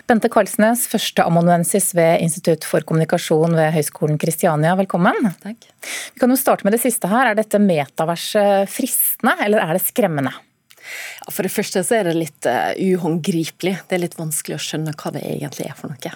Bente 0.08 0.30
Karlsnes, 0.32 0.86
førsteamanuensis 0.88 1.90
ved 1.92 2.22
Institutt 2.24 2.64
for 2.64 2.80
kommunikasjon 2.88 3.52
ved 3.52 3.74
Høgskolen 3.74 4.16
Kristiania, 4.20 4.72
velkommen. 4.78 5.34
Takk. 5.42 5.66
Vi 6.14 6.22
kan 6.22 6.32
jo 6.32 6.38
starte 6.40 6.64
med 6.64 6.72
det 6.72 6.80
siste 6.80 7.10
her. 7.10 7.28
Er 7.28 7.36
dette 7.36 7.60
metaverset 7.60 8.72
fristende, 8.72 9.34
eller 9.44 9.60
er 9.60 9.76
det 9.76 9.82
skremmende? 9.84 10.32
Ja, 10.32 11.28
for 11.28 11.44
det 11.44 11.52
første 11.52 11.82
så 11.84 11.98
er 11.98 12.08
det 12.08 12.16
litt 12.16 12.48
uh, 12.48 12.72
uhåndgripelig. 12.72 13.74
Det 13.84 13.98
er 13.98 14.04
litt 14.06 14.16
vanskelig 14.16 14.56
å 14.56 14.64
skjønne 14.70 14.96
hva 14.96 15.12
det 15.12 15.26
egentlig 15.28 15.68
er 15.68 15.76
for 15.76 15.92
noe. 15.92 16.14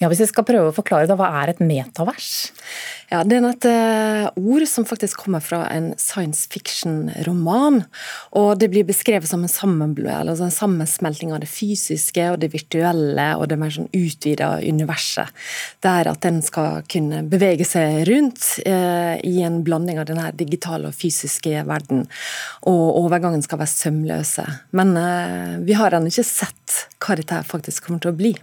Ja, 0.00 0.08
Hvis 0.08 0.22
vi 0.22 0.30
skal 0.30 0.46
prøve 0.48 0.70
å 0.70 0.72
forklare 0.72 1.04
det, 1.04 1.16
hva 1.20 1.26
er 1.42 1.50
et 1.52 1.58
metavers? 1.60 2.48
Ja, 3.10 3.20
Det 3.20 3.36
er 3.36 3.44
et 3.50 3.66
uh, 3.68 4.30
ord 4.32 4.64
som 4.64 4.86
faktisk 4.88 5.26
kommer 5.26 5.42
fra 5.44 5.66
en 5.68 5.90
science 6.00 6.48
fiction-roman. 6.48 7.82
og 8.32 8.58
Det 8.62 8.70
blir 8.72 8.88
beskrevet 8.88 9.28
som 9.28 9.44
en, 9.44 9.50
altså 9.50 10.46
en, 10.46 10.56
sammensmelting 10.56 11.34
av 11.34 11.42
det 11.44 11.50
fysiske 11.52 12.30
og 12.32 12.40
det 12.40 12.52
virtuelle 12.54 13.28
og 13.36 13.50
det 13.50 13.60
mer 13.60 13.76
sånn 13.76 13.92
utvida 13.92 14.54
universet. 14.64 15.28
Der 15.84 16.08
at 16.08 16.24
den 16.24 16.40
skal 16.40 16.80
kunne 16.88 17.20
bevege 17.28 17.68
seg 17.68 18.06
rundt 18.08 18.56
eh, 18.64 19.20
i 19.20 19.42
en 19.44 19.60
blanding 19.66 20.00
av 20.00 20.08
denne 20.08 20.30
digitale 20.32 20.88
og 20.88 20.96
fysiske 20.96 21.66
verden. 21.68 22.06
Og 22.64 23.02
overgangen 23.04 23.44
skal 23.44 23.60
være 23.60 23.76
sømløse. 23.76 24.46
Men 24.72 24.96
eh, 24.96 25.58
vi 25.66 25.76
har 25.76 25.92
ennå 25.92 26.08
ikke 26.08 26.24
sett 26.24 26.86
hva 27.04 27.20
dette 27.20 27.44
faktisk 27.44 27.84
kommer 27.84 28.00
til 28.00 28.14
å 28.14 28.16
bli. 28.16 28.38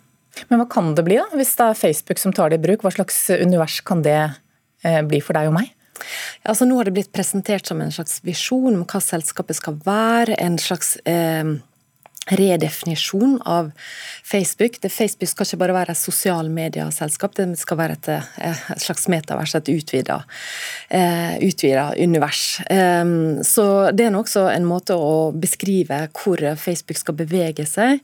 Men 0.49 0.61
hva 0.61 0.67
kan 0.71 0.93
det 0.97 1.05
bli, 1.07 1.17
da? 1.19 1.27
Hvis 1.37 1.55
det 1.59 1.65
er 1.69 1.79
Facebook 1.79 2.21
som 2.21 2.35
tar 2.35 2.51
det 2.51 2.59
i 2.61 2.65
bruk, 2.67 2.85
hva 2.85 2.93
slags 2.93 3.19
univers 3.33 3.79
kan 3.87 4.03
det 4.05 4.19
eh, 4.83 5.01
bli 5.07 5.21
for 5.23 5.37
deg 5.37 5.51
og 5.51 5.57
meg? 5.59 5.73
Altså 6.47 6.67
nå 6.67 6.77
har 6.77 6.87
det 6.87 6.93
blitt 6.95 7.13
presentert 7.15 7.67
som 7.67 7.81
en 7.81 7.93
slags 7.93 8.19
visjon 8.25 8.75
om 8.75 8.85
hva 8.85 9.01
selskapet 9.01 9.57
skal 9.57 9.79
være. 9.85 10.37
En 10.43 10.59
slags 10.61 10.95
eh, 11.09 11.57
redefinisjon 12.27 13.41
av 13.45 13.71
Facebook. 14.23 14.81
Det 14.81 14.89
Facebook 14.89 15.29
skal 15.29 15.47
ikke 15.47 15.59
bare 15.61 15.75
være 15.77 15.95
et 15.95 15.99
sosial 15.99 16.49
medieselskap, 16.51 17.35
det 17.37 17.47
skal 17.59 17.79
være 17.79 17.97
et, 17.97 18.09
eh, 18.09 18.63
et 18.75 18.83
slags 18.83 19.07
metavers, 19.07 19.55
et 19.55 19.69
utvida, 19.69 20.23
eh, 20.89 21.37
univers. 21.97 22.59
Um, 22.69 23.43
så 23.43 23.91
det 23.95 24.05
er 24.05 24.11
også 24.11 24.47
en 24.53 24.65
måte 24.65 24.93
å 24.93 25.31
beskrive 25.31 26.09
hvor 26.13 26.37
Facebook 26.55 26.97
skal 26.97 27.15
bevege 27.15 27.65
seg. 27.65 27.99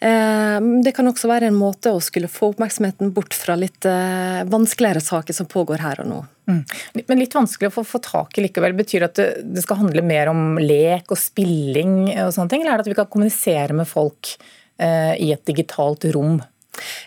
Um, 0.00 0.82
det 0.82 0.94
kan 0.94 1.06
også 1.06 1.28
være 1.28 1.46
en 1.46 1.58
måte 1.58 1.92
å 1.92 2.00
skulle 2.00 2.28
få 2.28 2.52
oppmerksomheten 2.52 3.12
bort 3.12 3.34
fra 3.34 3.56
litt 3.56 3.84
uh, 3.84 4.44
vanskeligere 4.44 5.00
saker 5.00 5.32
som 5.34 5.46
pågår 5.46 5.78
her 5.78 6.00
og 6.00 6.06
nå. 6.06 6.22
Mm. 6.50 6.62
Men 7.06 7.20
litt 7.20 7.34
vanskelig 7.36 7.70
å 7.70 7.74
få, 7.76 7.84
få, 7.86 8.00
tak 8.02 8.38
i 8.38 8.46
likevel. 8.46 8.74
Betyr 8.78 9.04
det 9.04 9.10
at 9.10 9.20
det, 9.20 9.28
det, 9.56 9.64
skal 9.64 9.82
handle 9.84 10.04
mer 10.06 10.32
om 10.32 10.58
lek 10.60 11.12
og 11.14 11.20
spilling 11.20 12.10
og 12.24 12.32
sånne 12.34 12.50
ting, 12.50 12.64
eller 12.64 12.74
er 12.74 12.82
det 12.82 12.88
at 12.88 12.92
vi 12.92 12.98
kan 12.98 13.10
kommunisere 13.12 13.76
med 13.78 13.88
folk 13.90 14.34
eh, 14.82 15.14
i 15.22 15.30
et 15.34 15.44
digitalt 15.48 16.08
rom? 16.16 16.40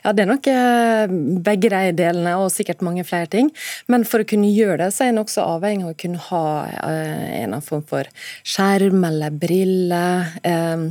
Ja, 0.03 0.13
Det 0.13 0.23
er 0.23 0.29
nok 0.29 0.47
eh, 0.47 1.13
begge 1.45 1.71
de 1.73 1.93
delene, 1.97 2.35
og 2.37 2.53
sikkert 2.53 2.83
mange 2.85 3.05
flere 3.07 3.29
ting. 3.31 3.49
Men 3.91 4.05
for 4.07 4.21
å 4.21 4.27
kunne 4.29 4.51
gjøre 4.53 4.83
det, 4.83 4.91
så 4.93 5.05
er 5.05 5.13
en 5.13 5.23
også 5.23 5.45
avhengig 5.55 5.87
av 5.87 5.95
å 5.95 5.99
kunne 6.03 6.21
ha 6.29 6.45
eh, 6.85 7.41
en 7.43 7.57
form 7.65 7.83
for 7.89 8.09
skjerm 8.45 9.03
eller 9.09 9.33
briller. 9.33 10.37
Eh, 10.45 10.85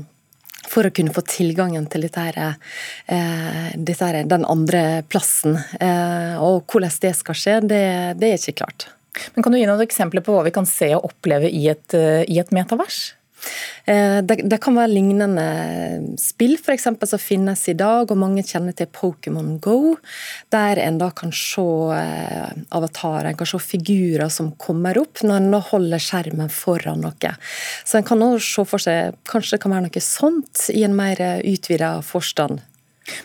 for 0.74 0.88
å 0.88 0.92
kunne 0.94 1.14
få 1.14 1.22
tilgangen 1.28 1.86
til 1.90 2.06
dette 2.06 2.26
eh, 2.50 3.70
dette 3.74 4.10
den 4.30 4.46
andre 4.50 5.04
plassen. 5.08 5.58
Eh, 5.78 6.34
og 6.42 6.66
hvordan 6.70 7.00
det 7.04 7.14
skal 7.18 7.38
skje, 7.38 7.58
det, 7.70 7.84
det, 8.20 8.30
er 8.32 8.40
ikke 8.40 8.64
klart. 8.64 8.88
Men 9.34 9.46
Kan 9.46 9.54
du 9.54 9.60
gi 9.60 9.68
noen 9.70 9.84
eksempler 9.84 10.24
på 10.26 10.34
hva 10.34 10.44
vi 10.46 10.54
kan 10.54 10.66
se 10.68 10.90
og 10.96 11.06
oppleve 11.10 11.50
i 11.50 11.68
et, 11.72 11.94
eh, 11.94 12.24
i 12.26 12.40
et 12.42 12.54
metavers? 12.54 13.14
Eh, 13.84 14.18
det, 14.24 14.38
det, 14.48 14.58
kan 14.64 14.76
være 14.78 14.92
lignende 14.92 15.44
spill 16.20 16.56
for 16.60 16.74
eksempel, 16.74 17.08
som 17.10 17.20
finnes 17.20 17.62
i 17.68 17.76
dag, 17.78 18.10
og 18.10 18.20
mange 18.20 18.44
kjenner 18.46 18.76
til 18.76 18.90
Pokémon 18.92 19.56
Go. 19.64 19.96
Der 20.54 20.80
en 20.82 21.00
da 21.02 21.10
kan 21.16 21.34
se 21.36 21.64
eh, 21.96 22.52
avatarer, 22.74 23.30
en 23.30 23.40
kan 23.40 23.50
se 23.50 23.60
figurer 23.62 24.32
som 24.32 24.52
kommer 24.60 24.98
opp 25.00 25.24
når 25.24 25.42
en 25.42 25.58
holder 25.70 26.02
skjermen 26.02 26.52
foran 26.52 27.04
noe. 27.04 27.34
Så 27.84 28.00
en 28.00 28.06
kan 28.06 28.22
også 28.24 28.64
se 28.64 28.68
for 28.70 28.86
seg 28.86 29.18
kanskje 29.28 29.56
det 29.56 29.64
kan 29.64 29.74
være 29.76 29.88
noe 29.88 30.04
sånt 30.04 30.68
i 30.74 30.86
en 30.86 30.96
mer 30.96 31.20
utvida 31.44 31.98
forstand. 32.04 32.62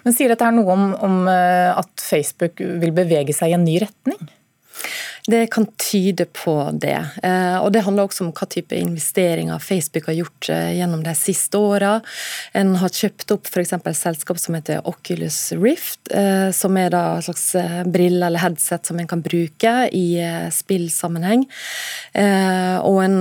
Men 0.03 0.15
Sier 0.15 0.31
dette 0.31 0.49
noe 0.51 0.75
om, 0.75 0.89
om 1.05 1.21
eh, 1.31 1.71
at 1.71 2.03
Facebook 2.03 2.59
vil 2.59 2.93
bevege 2.95 3.35
seg 3.35 3.53
i 3.53 3.57
en 3.57 3.65
ny 3.67 3.79
retning? 3.85 4.19
Det 5.27 5.47
kan 5.47 5.67
tyde 5.91 6.25
på 6.25 6.69
det. 6.73 6.99
Eh, 7.23 7.57
og 7.57 7.71
Det 7.71 7.83
handler 7.85 8.07
også 8.07 8.25
om 8.25 8.31
hva 8.33 8.47
type 8.49 8.75
investeringer 8.75 9.59
Facebook 9.59 10.07
har 10.09 10.17
gjort 10.17 10.49
eh, 10.53 10.71
gjennom 10.79 11.03
de 11.03 11.13
siste 11.17 11.59
åra. 11.59 11.99
En 12.57 12.75
har 12.79 12.93
kjøpt 12.93 13.33
opp 13.35 13.49
f.eks. 13.49 13.75
selskap 13.99 14.39
som 14.39 14.57
heter 14.57 14.85
Oculus 14.87 15.51
Rift, 15.57 16.11
eh, 16.11 16.49
som 16.55 16.77
er 16.79 16.93
da 16.93 17.03
en 17.17 17.25
slags 17.25 17.45
brille 17.89 18.25
eller 18.25 18.41
headset 18.41 18.89
som 18.89 18.99
en 18.99 19.09
kan 19.09 19.23
bruke 19.25 19.73
i 19.95 20.07
spillsammenheng. 20.53 21.45
Og 22.19 22.97
en, 23.03 23.17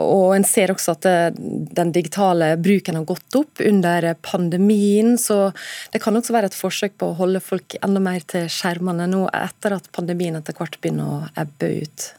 og 0.00 0.32
en 0.34 0.46
ser 0.46 0.72
også 0.72 0.94
at 0.96 1.06
den 1.38 1.92
digitale 1.94 2.50
bruken 2.60 2.98
har 2.98 3.06
gått 3.08 3.38
opp 3.38 3.62
under 3.64 4.08
pandemien, 4.24 5.16
så 5.20 5.50
det 5.92 6.02
kan 6.02 6.16
også 6.18 6.34
være 6.34 6.50
et 6.50 6.58
forsøk 6.58 6.96
på 7.00 7.10
å 7.10 7.18
holde 7.20 7.42
folk 7.44 7.76
enda 7.82 8.02
mer 8.02 8.24
til 8.28 8.48
skjermene 8.52 9.08
nå 9.10 9.24
etter 9.34 9.76
at 9.78 9.90
pandemien 9.94 10.38
etter 10.38 10.56
hvert 10.58 10.78
begynner 10.82 11.17
å 11.17 11.17
ebbe 11.38 11.72
ut. 11.82 12.12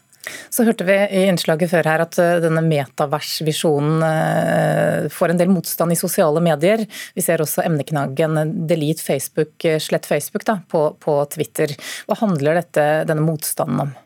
Så 0.50 0.64
hørte 0.66 0.84
vi 0.84 0.94
i 0.94 1.22
innslaget 1.30 1.70
før 1.72 1.88
her 1.88 2.02
at 2.04 2.18
eh, 2.20 2.38
denne 2.44 2.62
metaversvisjonen 2.66 4.04
eh, 4.04 5.08
får 5.12 5.32
en 5.32 5.40
del 5.40 5.50
motstand 5.52 5.94
i 5.94 5.98
sosiale 5.98 6.42
medier. 6.44 6.84
Vi 7.16 7.24
ser 7.24 7.42
også 7.42 7.64
emneknaggen 7.64 8.36
'delete 8.68 9.04
Facebook', 9.04 9.64
eh, 9.64 9.80
slett 9.80 10.06
Facebook 10.06 10.44
da, 10.48 10.60
på, 10.68 10.90
på 11.00 11.16
Twitter. 11.34 11.74
Hva 12.06 12.18
handler 12.20 12.60
dette, 12.60 12.86
denne 13.08 13.24
motstanden 13.24 13.86
om? 13.88 13.96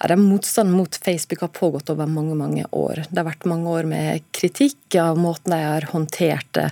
Ja, 0.00 0.08
den 0.10 0.20
Motstanden 0.28 0.74
mot 0.76 0.96
Facebook 0.96 1.40
har 1.40 1.48
pågått 1.48 1.90
over 1.90 2.06
mange 2.06 2.34
mange 2.36 2.66
år. 2.76 3.06
Det 3.08 3.16
har 3.16 3.30
vært 3.30 3.46
mange 3.48 3.70
år 3.72 3.86
med 3.88 4.24
kritikk 4.36 4.98
av 5.00 5.16
måten 5.16 5.54
de 5.54 5.60
har 5.62 5.86
håndtert 5.94 6.50
det 6.58 6.66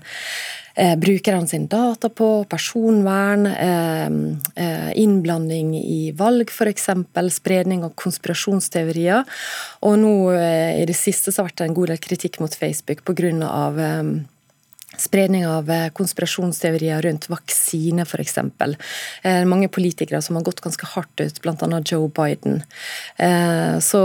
eh, 0.75 0.97
brukerne 0.97 1.49
sin 1.49 1.67
data 1.71 2.09
på, 2.09 2.45
personvern, 2.51 3.47
eh, 3.47 4.11
eh, 4.65 4.91
innblanding 5.01 5.75
i 5.79 6.13
valg 6.17 6.51
f.eks., 6.51 6.89
spredning 7.31 7.85
av 7.85 7.95
konspirasjonsteorier. 7.95 9.25
Og 9.87 9.99
nå 9.99 10.15
i 10.35 10.85
det 10.87 10.97
siste 10.97 11.33
så 11.33 11.43
har 11.43 11.51
det 11.51 11.55
vært 11.55 11.69
en 11.69 11.79
god 11.79 11.95
del 11.95 12.03
kritikk 12.03 12.41
mot 12.41 12.55
Facebook 12.55 13.05
pga. 13.05 13.31
Spredning 14.99 15.47
av 15.47 15.71
eh, 15.71 15.89
konspirasjonsteorier 15.95 17.03
rundt 17.03 17.29
vaksine, 17.31 18.03
f.eks. 18.03 18.39
Eh, 19.23 19.45
mange 19.47 19.69
politikere 19.71 20.19
som 20.23 20.35
har 20.37 20.43
gått 20.43 20.61
ganske 20.65 20.89
hardt 20.97 21.23
ut, 21.23 21.39
bl.a. 21.45 21.81
Joe 21.87 22.09
Biden. 22.11 22.63
Eh, 23.17 23.79
så 23.79 24.01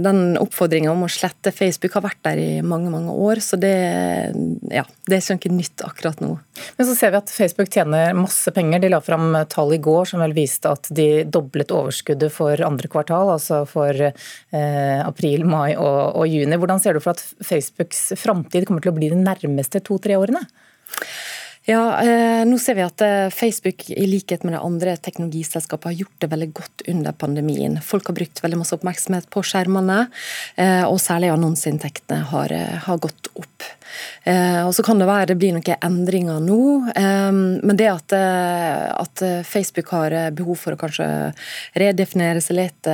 den 0.00 0.38
oppfordringa 0.40 0.94
om 0.94 1.04
å 1.04 1.10
slette 1.12 1.52
Facebook 1.52 1.98
har 1.98 2.06
vært 2.08 2.22
der 2.24 2.40
i 2.40 2.48
mange 2.64 2.88
mange 2.88 3.12
år, 3.12 3.42
så 3.44 3.58
det, 3.60 3.74
ja, 4.72 4.86
det 5.06 5.18
er 5.18 5.36
ikke 5.36 5.52
nytt 5.52 5.84
akkurat 5.84 6.24
nå. 6.24 6.32
Men 6.78 6.88
så 6.88 6.96
ser 6.96 7.12
vi 7.12 7.20
at 7.20 7.32
Facebook 7.32 7.68
tjener 7.72 8.16
masse 8.16 8.52
penger. 8.56 8.80
De 8.80 8.90
la 8.92 9.02
fram 9.04 9.36
tall 9.52 9.76
i 9.76 9.80
går 9.82 10.08
som 10.08 10.24
vel 10.24 10.34
viste 10.36 10.72
at 10.72 10.88
de 10.96 11.22
doblet 11.28 11.72
overskuddet 11.74 12.32
for 12.32 12.64
andre 12.64 12.88
kvartal, 12.90 13.34
altså 13.36 13.62
for 13.68 13.92
eh, 14.08 14.98
april, 15.04 15.44
mai 15.44 15.76
og, 15.76 16.16
og 16.16 16.32
juni. 16.32 16.56
Hvordan 16.56 16.80
ser 16.80 16.96
du 16.96 17.04
for 17.04 17.12
at 17.12 17.44
Facebooks 17.44 18.14
framtid 18.20 18.68
kommer 18.68 18.84
til 18.84 18.94
å 18.94 18.96
bli 18.96 19.12
de 19.12 19.20
nærmeste 19.20 19.84
to-tre 19.84 20.16
årene? 20.16 20.29
Ja, 21.70 22.02
eh, 22.02 22.42
nå 22.48 22.56
ser 22.58 22.74
vi 22.78 22.82
at 22.82 23.02
eh, 23.04 23.28
Facebook 23.30 23.84
i 23.92 24.06
likhet 24.08 24.42
med 24.46 24.56
de 24.56 24.62
andre 24.64 24.96
teknologiselskapene 24.96 25.92
har 25.92 26.00
gjort 26.02 26.22
det 26.24 26.30
veldig 26.32 26.48
godt 26.56 26.84
under 26.88 27.12
pandemien. 27.12 27.76
Folk 27.84 28.08
har 28.08 28.16
brukt 28.16 28.42
veldig 28.42 28.58
masse 28.62 28.74
oppmerksomhet 28.74 29.28
på 29.30 29.42
skjermene, 29.46 30.06
eh, 30.56 30.82
og 30.88 30.98
særlig 31.04 31.30
annonseinntektene 31.34 32.24
har, 32.32 32.54
har 32.86 33.02
gått 33.04 33.29
opp. 33.40 33.70
Eh, 34.24 34.60
og 34.66 34.74
Så 34.74 34.84
kan 34.84 35.00
det 35.00 35.08
være 35.08 35.30
det 35.32 35.38
blir 35.40 35.54
noen 35.56 35.84
endringer 35.86 36.40
nå, 36.44 36.60
eh, 36.92 37.30
men 37.32 37.78
det 37.78 37.88
at, 37.90 38.12
eh, 38.16 38.86
at, 38.92 39.22
Facebook 39.44 39.90
har 39.92 40.14
behov 40.32 40.56
for 40.56 40.72
å 40.72 40.78
kanskje 40.80 41.06
redefinere 41.76 42.40
seg 42.40 42.56
litt, 42.56 42.88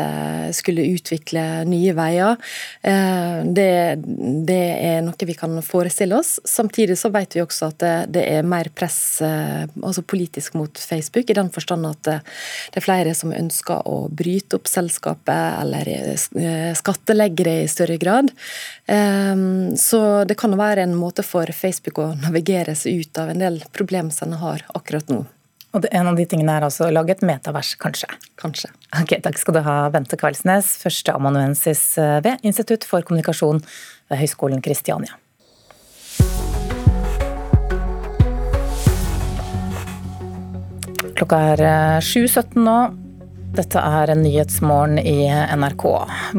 skulle 0.57 0.87
utvikle 0.91 1.65
nye 1.69 1.93
veier, 1.95 2.39
det, 2.83 3.69
det, 4.49 4.65
er 4.83 5.05
noe 5.05 5.29
vi 5.29 5.37
kan 5.39 5.55
forestille 5.63 6.17
oss. 6.19 6.37
Samtidig 6.49 6.97
så 6.99 7.13
vet 7.15 7.37
vi 7.37 7.45
også 7.45 7.69
at 7.71 7.79
det, 7.83 7.93
det 8.17 8.25
er 8.33 8.49
mer 8.49 8.71
press 8.75 9.21
altså 9.23 10.03
politisk 10.03 10.57
mot 10.59 10.79
Facebook, 10.79 11.31
i 11.31 11.39
den 11.39 11.53
forstand 11.55 11.87
at 11.87 12.03
det 12.09 12.81
er 12.81 12.87
flere 12.87 13.15
som 13.15 13.35
ønsker 13.37 13.87
å 13.87 14.09
bryte 14.11 14.59
opp 14.59 14.71
selskapet 14.71 15.61
eller 15.63 15.93
skattelegge 16.79 17.47
det 17.47 17.57
i 17.63 17.71
større 17.71 18.01
grad. 18.03 18.33
Så 19.79 20.03
det 20.27 20.36
kan 20.39 20.57
være 20.59 20.85
en 20.87 20.95
måte 20.97 21.25
for 21.27 21.51
Facebook 21.55 21.99
å 22.03 22.11
navigere 22.21 22.75
seg 22.79 23.03
ut 23.03 23.19
av 23.21 23.33
en 23.33 23.43
del 23.43 23.59
problemer 23.75 24.15
som 24.15 24.33
de 24.33 24.39
har 24.41 24.65
akkurat 24.77 25.09
nå. 25.13 25.25
Og 25.77 25.85
En 25.93 26.09
av 26.09 26.17
de 26.17 26.25
tingene 26.25 26.55
er 26.57 26.65
altså 26.65 26.87
å 26.87 26.93
lage 26.95 27.13
et 27.13 27.23
metavers, 27.27 27.75
kanskje? 27.77 28.09
Kanskje. 28.41 28.71
Ok, 28.97 29.19
Takk 29.25 29.37
skal 29.37 29.59
du 29.59 29.61
ha, 29.67 29.77
Bente 29.93 30.17
Kveldsnes, 30.17 30.71
førsteamanuensis 30.81 31.83
eh, 32.01 32.17
ved 32.25 32.45
Institutt 32.49 32.87
for 32.89 33.05
kommunikasjon 33.05 33.61
ved 34.09 34.23
Høgskolen 34.23 34.65
Kristiania. 34.65 35.19
Klokka 41.17 41.43
er 41.53 41.67
7.17 42.05 42.41
eh, 42.41 42.63
nå. 42.65 42.79
Dette 43.55 43.79
er 43.79 44.11
Nyhetsmorgen 44.19 44.99
i 44.99 45.29
NRK. 45.31 45.85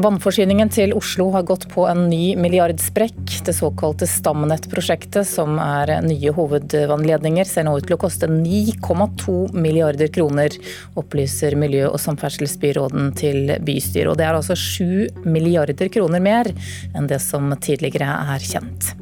Vannforsyningen 0.04 0.68
til 0.74 0.92
Oslo 0.96 1.30
har 1.32 1.46
gått 1.48 1.64
på 1.72 1.86
en 1.88 2.04
ny 2.10 2.36
milliardsprekk. 2.36 3.38
Det 3.46 3.54
såkalte 3.56 4.06
Stamnett-prosjektet, 4.10 5.24
som 5.26 5.56
er 5.62 5.94
nye 6.04 6.34
hovedvannledninger, 6.36 7.48
ser 7.48 7.66
nå 7.66 7.78
ut 7.78 7.88
til 7.88 7.96
å 7.96 8.00
koste 8.04 8.28
9,2 8.30 9.38
milliarder 9.56 10.12
kroner, 10.12 10.54
opplyser 11.00 11.56
miljø- 11.58 11.88
og 11.90 12.00
samferdselsbyråden 12.04 13.12
til 13.18 13.56
bystyret. 13.64 14.12
Og 14.12 14.20
det 14.20 14.28
er 14.28 14.38
altså 14.38 14.58
7 14.58 15.24
milliarder 15.24 15.88
kroner 15.92 16.22
mer 16.22 16.52
enn 16.92 17.08
det 17.10 17.22
som 17.24 17.50
tidligere 17.56 18.12
er 18.36 18.50
kjent. 18.52 18.92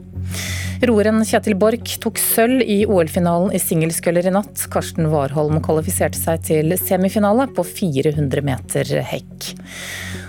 Roeren 0.87 1.23
Kjetil 1.25 1.57
Borch 1.57 1.97
tok 2.03 2.19
sølv 2.21 2.61
i 2.61 2.83
OL-finalen 2.85 3.55
i 3.57 3.61
singelskøller 3.63 4.29
i 4.29 4.35
natt. 4.35 4.67
Karsten 4.73 5.09
Warholm 5.13 5.63
kvalifiserte 5.65 6.21
seg 6.21 6.45
til 6.49 6.77
semifinale 6.81 7.49
på 7.57 7.65
400 7.65 8.45
meter 8.45 8.93
hekk. 9.13 9.49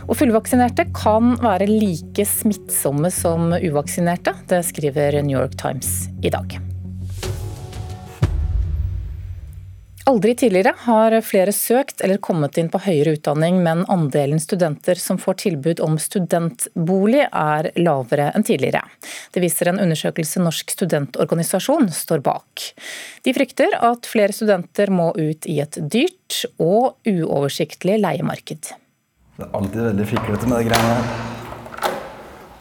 Og 0.07 0.15
fullvaksinerte 0.21 0.87
kan 0.95 1.35
være 1.43 1.67
like 1.67 2.23
smittsomme 2.27 3.11
som 3.11 3.51
uvaksinerte. 3.57 4.37
Det 4.47 4.63
skriver 4.71 5.19
New 5.21 5.35
York 5.35 5.59
Times 5.59 6.07
i 6.23 6.31
dag. 6.31 6.59
Aldri 10.07 10.35
tidligere 10.39 10.71
har 10.85 11.11
flere 11.21 11.51
søkt 11.51 11.99
eller 12.01 12.21
kommet 12.23 12.55
inn 12.57 12.69
på 12.71 12.79
høyere 12.79 13.17
utdanning, 13.17 13.57
men 13.59 13.81
andelen 13.91 14.39
studenter 14.39 14.95
som 14.95 15.19
får 15.19 15.35
tilbud 15.41 15.81
om 15.83 15.97
studentbolig 15.99 17.25
er 17.27 17.67
lavere 17.75 18.29
enn 18.31 18.47
tidligere. 18.47 18.85
Det 19.35 19.43
viser 19.43 19.73
en 19.73 19.81
undersøkelse 19.83 20.39
Norsk 20.45 20.71
studentorganisasjon 20.77 21.91
står 21.91 22.23
bak. 22.23 22.69
De 23.27 23.35
frykter 23.35 23.75
at 23.83 24.07
flere 24.07 24.31
studenter 24.31 24.95
må 24.95 25.11
ut 25.17 25.43
i 25.43 25.59
et 25.65 25.75
dyrt 25.75 26.45
og 26.55 26.95
uoversiktlig 27.03 27.99
leiemarked. 27.99 28.71
Det 29.35 29.43
er 29.43 29.55
alltid 29.59 29.89
veldig 29.91 30.11
fiklete 30.15 30.47
med 30.47 30.61
de 30.63 30.69
greiene 30.71 30.99
her. 31.01 31.25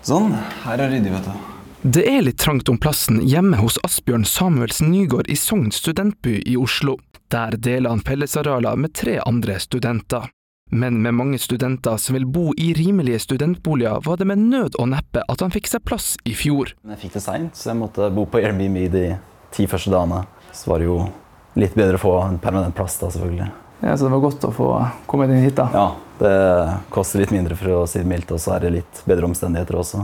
Sånn. 0.02 0.34
Her 0.66 0.82
er 0.82 0.98
ryddig, 0.98 1.14
vet 1.14 1.30
du. 1.30 1.52
Det 1.86 2.02
er 2.10 2.24
litt 2.26 2.40
trangt 2.42 2.66
om 2.66 2.78
plassen 2.82 3.20
hjemme 3.22 3.60
hos 3.60 3.76
Asbjørn 3.86 4.24
Samuelsen 4.26 4.88
Nygård 4.90 5.28
i 5.30 5.36
Sogn 5.38 5.68
studentby 5.70 6.40
i 6.42 6.56
Oslo. 6.58 6.96
Der 7.32 7.56
deler 7.58 7.90
han 7.90 8.00
fellesarealer 8.06 8.76
med 8.78 8.94
tre 8.94 9.18
andre 9.26 9.58
studenter. 9.58 10.28
Men 10.70 11.02
med 11.02 11.14
mange 11.14 11.38
studenter 11.38 11.96
som 11.96 12.14
vil 12.16 12.26
bo 12.26 12.52
i 12.58 12.72
rimelige 12.74 13.18
studentboliger, 13.22 14.00
var 14.06 14.16
det 14.16 14.26
med 14.26 14.38
nød 14.38 14.78
og 14.78 14.88
neppe 14.90 15.22
at 15.30 15.42
han 15.42 15.52
fikk 15.54 15.70
seg 15.70 15.84
plass 15.86 16.14
i 16.26 16.34
fjor. 16.34 16.72
Jeg 16.86 17.00
fikk 17.04 17.14
det 17.18 17.22
seint, 17.22 17.54
så 17.58 17.70
jeg 17.70 17.78
måtte 17.82 18.08
bo 18.14 18.26
på 18.30 18.40
Airbnb 18.42 18.80
de 18.94 19.04
ti 19.54 19.66
første 19.70 19.90
dagene. 19.94 20.24
Så 20.54 20.70
var 20.70 20.82
det 20.82 20.88
jo 20.88 20.98
litt 21.58 21.76
bedre 21.78 22.00
å 22.00 22.02
få 22.02 22.16
en 22.24 22.40
permanent 22.42 22.74
plass 22.74 22.98
da, 22.98 23.12
selvfølgelig. 23.14 23.52
Ja, 23.82 23.94
Så 23.96 24.06
det 24.06 24.12
var 24.16 24.24
godt 24.24 24.44
å 24.48 24.52
få 24.56 24.68
kommet 25.06 25.30
inn 25.30 25.44
hit, 25.44 25.58
da? 25.58 25.68
Ja, 25.74 25.86
det 26.18 26.34
koster 26.90 27.20
litt 27.22 27.34
mindre 27.34 27.58
for 27.58 27.82
å 27.82 27.86
si 27.90 28.00
det 28.00 28.08
mildt, 28.08 28.32
og 28.34 28.42
så 28.42 28.56
er 28.56 28.66
det 28.66 28.74
litt 28.80 29.02
bedre 29.06 29.28
omstendigheter 29.28 29.78
også. 29.82 30.02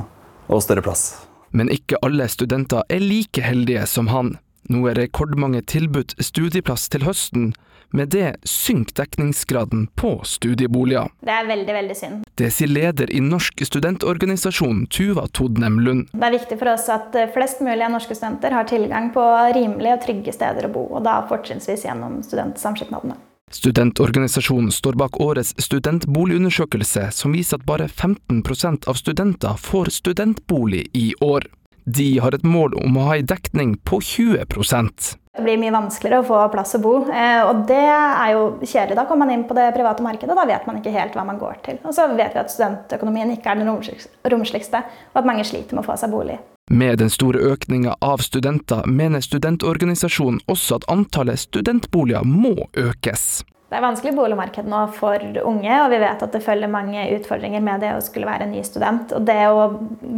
Og 0.53 0.63
større 0.63 0.85
plass. 0.85 1.25
Men 1.51 1.71
ikke 1.73 1.99
alle 2.05 2.29
studenter 2.31 2.85
er 2.89 3.03
like 3.03 3.43
heldige 3.45 3.87
som 3.89 4.11
han. 4.13 4.37
Nå 4.71 4.85
er 4.91 4.99
rekordmange 5.01 5.63
tilbudt 5.67 6.15
studieplass 6.23 6.89
til 6.93 7.07
høsten. 7.07 7.53
Med 7.93 8.09
det 8.15 8.39
synker 8.49 9.03
dekningsgraden 9.03 9.89
på 10.01 10.15
studieboliger. 10.25 11.11
Det 11.21 11.33
er 11.35 11.49
veldig, 11.49 11.75
veldig 11.77 11.97
synd. 11.97 12.23
Det 12.41 12.49
sier 12.55 12.71
leder 12.71 13.11
i 13.13 13.21
Norsk 13.21 13.61
studentorganisasjon, 13.69 14.87
Tuva 14.89 15.27
Todnem 15.37 15.77
Lund. 15.85 16.07
Det 16.15 16.29
er 16.29 16.37
viktig 16.39 16.57
for 16.63 16.73
oss 16.73 16.89
at 16.93 17.13
flest 17.35 17.61
mulig 17.61 17.85
av 17.85 17.93
norske 17.93 18.17
studenter 18.17 18.57
har 18.57 18.71
tilgang 18.71 19.11
på 19.13 19.27
rimelige 19.59 19.99
og 19.99 20.07
trygge 20.07 20.33
steder 20.33 20.71
å 20.71 20.73
bo, 20.73 20.87
og 20.97 21.05
da 21.05 21.21
fortrinnsvis 21.29 21.85
gjennom 21.85 22.23
studentsamskipnadene. 22.25 23.19
Studentorganisasjonen 23.53 24.73
står 24.73 24.97
bak 24.97 25.21
årets 25.21 25.53
studentboligundersøkelse, 25.61 27.11
som 27.13 27.37
viser 27.37 27.61
at 27.61 27.67
bare 27.69 27.91
15% 27.91 28.89
av 28.89 28.97
studenter 28.97 29.61
får 29.61 29.93
studentbolig 30.01 30.87
i 30.97 31.11
år. 31.21 31.45
De 31.85 32.19
har 32.19 32.35
et 32.35 32.45
mål 32.47 32.77
om 32.79 32.97
å 32.97 33.09
ha 33.09 33.17
en 33.19 33.27
dekning 33.27 33.75
på 33.83 33.99
20% 33.99 35.09
Det 35.35 35.43
blir 35.43 35.59
mye 35.59 35.73
vanskeligere 35.75 36.23
å 36.23 36.27
få 36.29 36.39
plass 36.53 36.77
å 36.77 36.81
bo, 36.83 36.93
og 37.09 37.63
det 37.67 37.81
er 37.89 38.35
jo 38.35 38.43
kjedelig. 38.61 38.99
Da 38.99 39.07
kommer 39.09 39.25
man 39.25 39.33
inn 39.35 39.47
på 39.49 39.57
det 39.57 39.71
private 39.75 40.05
markedet, 40.05 40.31
og 40.31 40.39
da 40.39 40.45
vet 40.51 40.67
man 40.69 40.79
ikke 40.79 40.93
helt 40.95 41.17
hva 41.17 41.25
man 41.27 41.41
går 41.41 41.63
til. 41.65 41.79
Og 41.83 41.97
så 41.97 42.05
vet 42.13 42.37
vi 42.37 42.43
at 42.43 42.53
studentøkonomien 42.53 43.33
ikke 43.35 43.55
er 43.55 43.63
den 43.63 43.71
romsligste, 43.73 44.83
og 45.15 45.23
at 45.23 45.29
mange 45.31 45.47
sliter 45.49 45.75
med 45.75 45.83
å 45.83 45.89
få 45.89 45.97
seg 45.99 46.13
bolig. 46.13 46.37
Med 46.71 47.01
den 47.01 47.11
store 47.11 47.41
økninga 47.53 47.97
av 48.05 48.21
studenter 48.23 48.85
mener 48.87 49.25
studentorganisasjonen 49.25 50.45
også 50.53 50.79
at 50.79 50.87
antallet 50.93 51.41
studentboliger 51.41 52.29
må 52.29 52.69
økes. 52.79 53.41
Det 53.73 53.79
er 53.79 53.87
vanskelig 53.87 54.11
boligmarked 54.13 54.67
nå 54.69 54.83
for 54.93 55.23
unge, 55.49 55.77
og 55.81 55.87
vi 55.89 56.01
vet 56.03 56.21
at 56.27 56.35
det 56.35 56.43
følger 56.45 56.69
mange 56.69 57.07
utfordringer 57.15 57.63
med 57.65 57.81
det 57.81 57.95
å 57.97 58.03
skulle 58.05 58.29
være 58.29 58.45
en 58.45 58.53
ny 58.53 58.61
student. 58.69 59.15
Og 59.17 59.25
det 59.25 59.37
å 59.49 59.63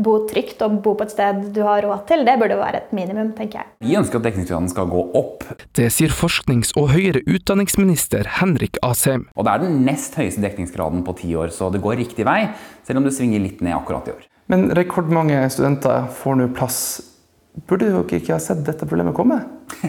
bo 0.03 0.15
trygt 0.27 0.65
og 0.67 0.81
bo 0.83 0.97
på 0.99 1.07
et 1.07 1.15
sted 1.15 1.39
du 1.55 1.61
har 1.63 1.85
råd 1.87 2.03
til, 2.09 2.25
det 2.27 2.35
burde 2.41 2.59
være 2.59 2.81
et 2.83 2.91
minimum, 2.99 3.31
tenker 3.39 3.61
jeg. 3.61 3.71
Vi 3.87 3.95
ønsker 4.01 4.19
at 4.19 4.27
dekningsgraden 4.27 4.67
skal 4.75 4.91
gå 4.91 5.07
opp. 5.21 5.47
Det 5.79 5.87
sier 5.95 6.11
forsknings- 6.11 6.75
og 6.75 6.91
høyere 6.97 7.23
utdanningsminister 7.31 8.27
Henrik 8.41 8.83
Asheim. 8.83 9.29
Og 9.39 9.47
det 9.47 9.55
er 9.55 9.67
den 9.69 9.85
nest 9.87 10.19
høyeste 10.19 10.43
dekningsgraden 10.43 11.07
på 11.07 11.15
ti 11.23 11.31
år, 11.39 11.55
så 11.55 11.71
det 11.71 11.85
går 11.87 12.03
riktig 12.03 12.27
vei, 12.27 12.49
selv 12.83 13.05
om 13.05 13.07
det 13.07 13.15
svinger 13.15 13.47
litt 13.47 13.63
ned 13.63 13.79
akkurat 13.79 14.11
i 14.11 14.19
år. 14.19 14.31
Men 14.51 14.73
rekordmange 14.75 15.47
studenter 15.55 16.11
får 16.19 16.43
nå 16.43 16.51
plass. 16.59 16.81
Burde 17.55 17.87
dere 17.87 18.19
ikke 18.19 18.35
ha 18.35 18.41
sett 18.43 18.65
dette 18.67 18.87
problemet 18.89 19.15
komme? 19.15 19.37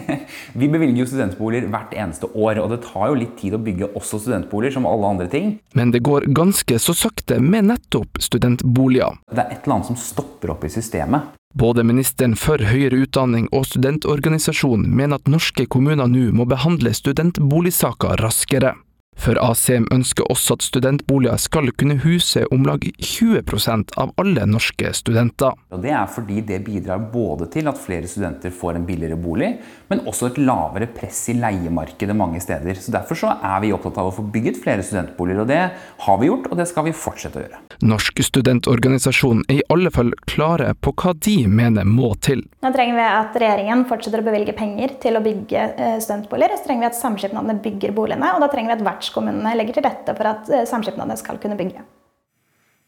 Vi 0.60 0.68
bevilger 0.70 1.00
jo 1.02 1.06
studentboliger 1.10 1.66
hvert 1.72 1.96
eneste 1.98 2.28
år, 2.30 2.60
og 2.62 2.70
det 2.70 2.78
tar 2.86 3.10
jo 3.10 3.18
litt 3.18 3.34
tid 3.40 3.56
å 3.58 3.60
bygge 3.62 3.88
også 3.98 4.20
studentboliger, 4.22 4.76
som 4.76 4.86
alle 4.86 5.10
andre 5.16 5.26
ting. 5.32 5.56
Men 5.74 5.90
det 5.94 6.04
går 6.06 6.28
ganske 6.36 6.78
så 6.78 6.94
sakte 6.94 7.40
med 7.42 7.66
nettopp 7.72 8.22
studentboliger. 8.22 9.18
Det 9.32 9.42
er 9.42 9.50
et 9.50 9.66
eller 9.66 9.80
annet 9.80 9.90
som 9.90 9.98
stopper 9.98 10.54
opp 10.54 10.62
i 10.64 10.72
systemet. 10.72 11.34
Både 11.56 11.82
ministeren 11.88 12.36
for 12.38 12.60
høyere 12.60 13.02
utdanning 13.06 13.46
og 13.56 13.66
studentorganisasjonen 13.66 14.90
mener 14.92 15.18
at 15.18 15.30
norske 15.30 15.64
kommuner 15.72 16.06
nå 16.10 16.28
må 16.36 16.46
behandle 16.46 16.92
studentboligsaker 16.94 18.20
raskere. 18.22 18.76
For 19.16 19.38
ACM 19.40 19.86
ønsker 19.94 20.28
også 20.30 20.54
at 20.58 20.64
studentboliger 20.66 21.40
skal 21.40 21.70
kunne 21.80 21.96
huse 22.02 22.44
om 22.54 22.66
lag 22.68 22.84
20% 23.00 23.94
av 23.98 24.12
alle 24.20 24.44
norske 24.46 24.92
studenter. 24.94 25.56
Og 25.72 25.80
det 25.82 25.94
er 25.96 26.10
fordi 26.12 26.42
det 26.46 26.60
bidrar 26.66 27.00
både 27.12 27.48
til 27.52 27.66
at 27.70 27.80
flere 27.80 28.06
studenter 28.10 28.52
får 28.54 28.78
en 28.78 28.86
billigere 28.86 29.18
bolig, 29.18 29.48
men 29.90 30.02
også 30.06 30.30
et 30.30 30.40
lavere 30.42 30.88
press 30.92 31.24
i 31.32 31.36
leiemarkedet 31.40 32.16
mange 32.16 32.42
steder. 32.44 32.78
Så 32.78 32.94
Derfor 32.94 33.18
så 33.18 33.32
er 33.34 33.64
vi 33.64 33.72
opptatt 33.74 33.98
av 34.00 34.10
å 34.10 34.14
få 34.14 34.26
bygget 34.32 34.60
flere 34.62 34.84
studentboliger, 34.86 35.42
og 35.42 35.50
det 35.50 35.62
har 36.06 36.20
vi 36.20 36.30
gjort, 36.30 36.50
og 36.52 36.60
det 36.60 36.68
skal 36.70 36.86
vi 36.86 36.94
fortsette 36.96 37.40
å 37.40 37.44
gjøre. 37.46 37.62
Norsk 37.86 38.22
studentorganisasjon 38.24 39.42
er 39.48 39.58
i 39.58 39.66
alle 39.72 39.92
fall 39.92 40.12
klare 40.30 40.70
på 40.80 40.94
hva 40.96 41.16
de 41.26 41.38
mener 41.50 41.88
må 41.88 42.12
til. 42.24 42.44
Nå 42.64 42.72
trenger 42.74 43.00
vi 43.00 43.08
at 43.08 43.40
regjeringen 43.40 43.84
fortsetter 43.90 44.22
å 44.22 44.28
bevilge 44.28 44.54
penger 44.56 44.96
til 45.02 45.18
å 45.18 45.24
bygge 45.24 45.66
studentboliger, 46.04 46.54
og 46.54 46.60
så 46.60 46.68
trenger 46.70 46.86
vi 46.86 46.90
at 46.92 47.00
samskipnadene 47.00 47.58
bygger 47.64 47.96
boligene, 47.96 48.32
og 48.36 48.44
da 48.44 48.50
trenger 48.52 48.72
vi 48.72 48.78
at 48.78 48.86
vertskommunene 49.06 49.54
legger 49.56 49.78
til 49.78 49.86
rette 49.86 50.14
for 50.16 50.32
at 50.32 50.50
samskipnadene 50.68 51.16
skal 51.16 51.38
kunne 51.42 51.58
bygge. 51.58 51.84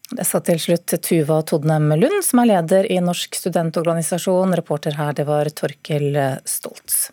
Det 0.09 0.24
sa 0.24 0.40
til 0.40 0.59
slutt 0.59 0.94
Tuva 1.04 1.42
Todnem 1.44 1.92
Lund, 2.00 2.22
som 2.24 2.40
er 2.40 2.48
leder 2.48 2.87
i 2.90 2.96
Norsk 3.04 3.35
studentorganisasjon. 3.37 4.57
Reporter 4.57 4.96
her, 4.96 5.12
det 5.12 5.26
var 5.28 5.50
Torkel 5.52 6.16
Stoltz. 6.48 7.11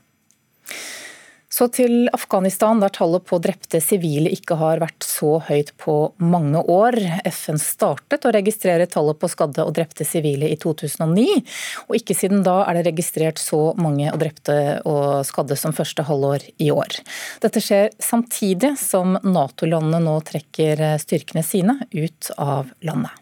Så 1.55 1.69
til 1.71 2.09
Afghanistan, 2.11 2.81
der 2.83 2.91
tallet 2.91 3.23
på 3.29 3.37
drepte 3.39 3.79
sivile 3.79 4.27
ikke 4.33 4.57
har 4.59 4.81
vært 4.83 5.05
så 5.07 5.37
høyt 5.47 5.71
på 5.79 5.93
mange 6.19 6.59
år. 6.59 6.97
FN 7.31 7.61
startet 7.61 8.27
å 8.27 8.33
registrere 8.35 8.89
tallet 8.91 9.21
på 9.21 9.29
skadde 9.31 9.63
og 9.63 9.71
drepte 9.77 10.03
sivile 10.07 10.49
i 10.51 10.57
2009, 10.59 11.39
og 11.87 11.95
ikke 11.95 12.17
siden 12.17 12.43
da 12.43 12.57
er 12.65 12.75
det 12.75 12.89
registrert 12.89 13.39
så 13.39 13.69
mange 13.79 14.11
og 14.11 14.19
drepte 14.19 14.59
og 14.83 15.23
skadde 15.27 15.55
som 15.59 15.75
første 15.75 16.03
halvår 16.03 16.49
i 16.59 16.73
år. 16.75 16.99
Dette 17.45 17.63
skjer 17.63 17.93
samtidig 18.03 18.75
som 18.81 19.15
Nato-landene 19.23 20.03
nå 20.03 20.19
trekker 20.27 20.89
styrkene 20.99 21.45
sine 21.45 21.79
ut 21.95 22.35
av 22.35 22.75
landet. 22.83 23.15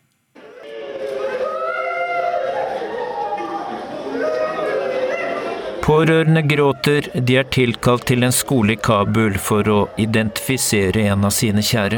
Pårørende 5.83 6.41
gråter, 6.47 7.09
de 7.27 7.35
er 7.41 7.47
tilkalt 7.51 8.05
til 8.07 8.23
en 8.23 8.31
skole 8.31 8.77
i 8.77 8.79
Kabul 8.79 9.33
for 9.35 9.67
å 9.67 9.79
identifisere 9.99 11.01
en 11.11 11.25
av 11.27 11.33
sine 11.35 11.59
kjære. 11.59 11.97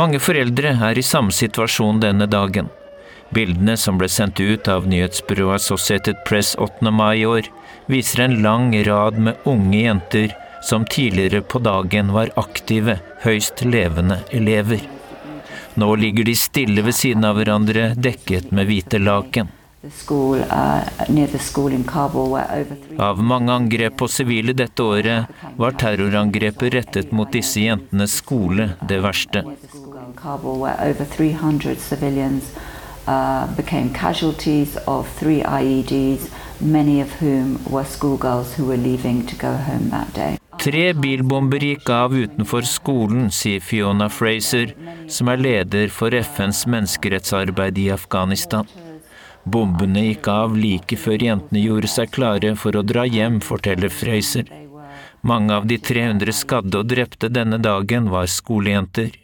Mange 0.00 0.20
foreldre 0.24 0.72
er 0.88 0.96
i 0.96 1.04
samme 1.04 1.36
situasjon 1.36 2.00
denne 2.00 2.24
dagen. 2.32 2.70
Bildene 3.36 3.74
som 3.76 4.00
ble 4.00 4.08
sendt 4.08 4.40
ut 4.40 4.70
av 4.72 4.88
nyhetsbyrået 4.88 5.60
Associated 5.60 6.22
Press 6.24 6.54
8. 6.56 6.88
mai 6.88 7.20
i 7.20 7.28
år, 7.28 7.52
viser 7.92 8.24
en 8.24 8.38
lang 8.46 8.72
rad 8.88 9.20
med 9.20 9.44
unge 9.44 9.82
jenter 9.82 10.32
som 10.64 10.88
tidligere 10.88 11.42
på 11.44 11.60
dagen 11.60 12.14
var 12.16 12.32
aktive, 12.40 12.96
høyst 13.26 13.66
levende 13.68 14.22
elever. 14.32 14.80
Nå 15.76 15.92
ligger 16.00 16.24
de 16.24 16.38
stille 16.40 16.88
ved 16.88 16.96
siden 16.96 17.28
av 17.28 17.36
hverandre, 17.36 17.90
dekket 18.00 18.48
med 18.48 18.72
hvite 18.72 19.04
laken. 19.04 19.52
Av 22.98 23.22
mange 23.22 23.52
angrep 23.52 23.96
på 24.00 24.08
sivile 24.08 24.52
dette 24.56 24.82
året 24.82 25.26
var 25.56 25.76
terrorangrepet 25.82 26.74
rettet 26.74 27.12
mot 27.12 27.32
disse 27.32 27.60
jentenes 27.64 28.18
skole 28.22 28.70
det 28.88 29.00
verste. 29.04 29.44
Uh, 33.06 33.46
day. 40.14 40.38
Tre 40.58 40.86
bilbomber 40.98 41.62
gikk 41.62 41.90
av 41.92 42.14
utenfor 42.16 42.64
skolen, 42.66 43.28
sier 43.30 43.60
Fiona 43.62 44.08
Fraser, 44.10 44.72
som 45.12 45.28
er 45.30 45.38
leder 45.38 45.92
for 45.92 46.16
FNs 46.16 46.64
menneskerettsarbeid 46.72 47.78
i 47.78 47.90
Afghanistan. 47.94 48.66
Bombene 49.46 50.08
gikk 50.08 50.26
av 50.26 50.56
like 50.58 50.96
før 50.98 51.22
jentene 51.22 51.60
gjorde 51.62 51.90
seg 51.90 52.10
klare 52.10 52.56
for 52.58 52.74
å 52.74 52.82
dra 52.82 53.04
hjem, 53.06 53.38
forteller 53.38 53.92
Frøyser. 53.94 54.48
Mange 55.22 55.54
av 55.54 55.68
de 55.70 55.78
300 55.78 56.34
skadde 56.34 56.80
og 56.80 56.90
drepte 56.90 57.30
denne 57.30 57.60
dagen 57.62 58.10
var 58.10 58.26
skolejenter. 58.26 59.14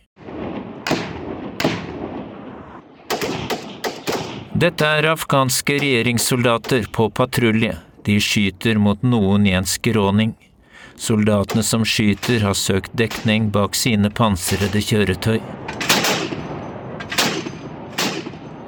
Dette 4.62 4.86
er 4.86 5.10
afghanske 5.10 5.80
regjeringssoldater 5.82 6.86
på 6.94 7.08
patrulje. 7.10 7.74
De 8.06 8.18
skyter 8.22 8.78
mot 8.78 9.02
noen 9.02 9.46
i 9.50 9.56
en 9.58 9.66
skråning. 9.66 10.36
Soldatene 10.94 11.66
som 11.66 11.82
skyter, 11.82 12.44
har 12.46 12.54
søkt 12.54 12.94
dekning 12.94 13.50
bak 13.50 13.74
sine 13.74 14.10
pansrede 14.10 14.82
kjøretøy. 14.86 15.40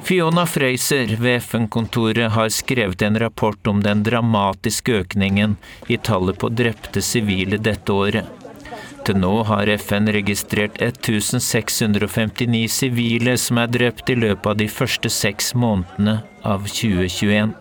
Fiona 0.05 0.47
Fraser 0.47 1.17
ved 1.17 1.37
FN-kontoret 1.37 2.31
har 2.31 2.49
skrevet 2.49 3.03
en 3.03 3.19
rapport 3.19 3.67
om 3.67 3.79
den 3.83 4.03
dramatiske 4.05 4.93
økningen 5.01 5.55
i 5.89 5.97
tallet 5.97 6.37
på 6.43 6.51
drepte 6.53 7.01
sivile 7.01 7.57
dette 7.57 7.93
året. 7.93 8.29
Til 9.09 9.17
nå 9.23 9.31
har 9.49 9.73
FN 9.81 10.11
registrert 10.13 10.77
1659 10.85 12.69
sivile 12.69 13.39
som 13.41 13.63
er 13.63 13.73
drept 13.73 14.13
i 14.13 14.19
løpet 14.21 14.51
av 14.53 14.61
de 14.61 14.69
første 14.69 15.09
seks 15.09 15.55
månedene 15.57 16.19
av 16.53 16.69
2021. 16.69 17.57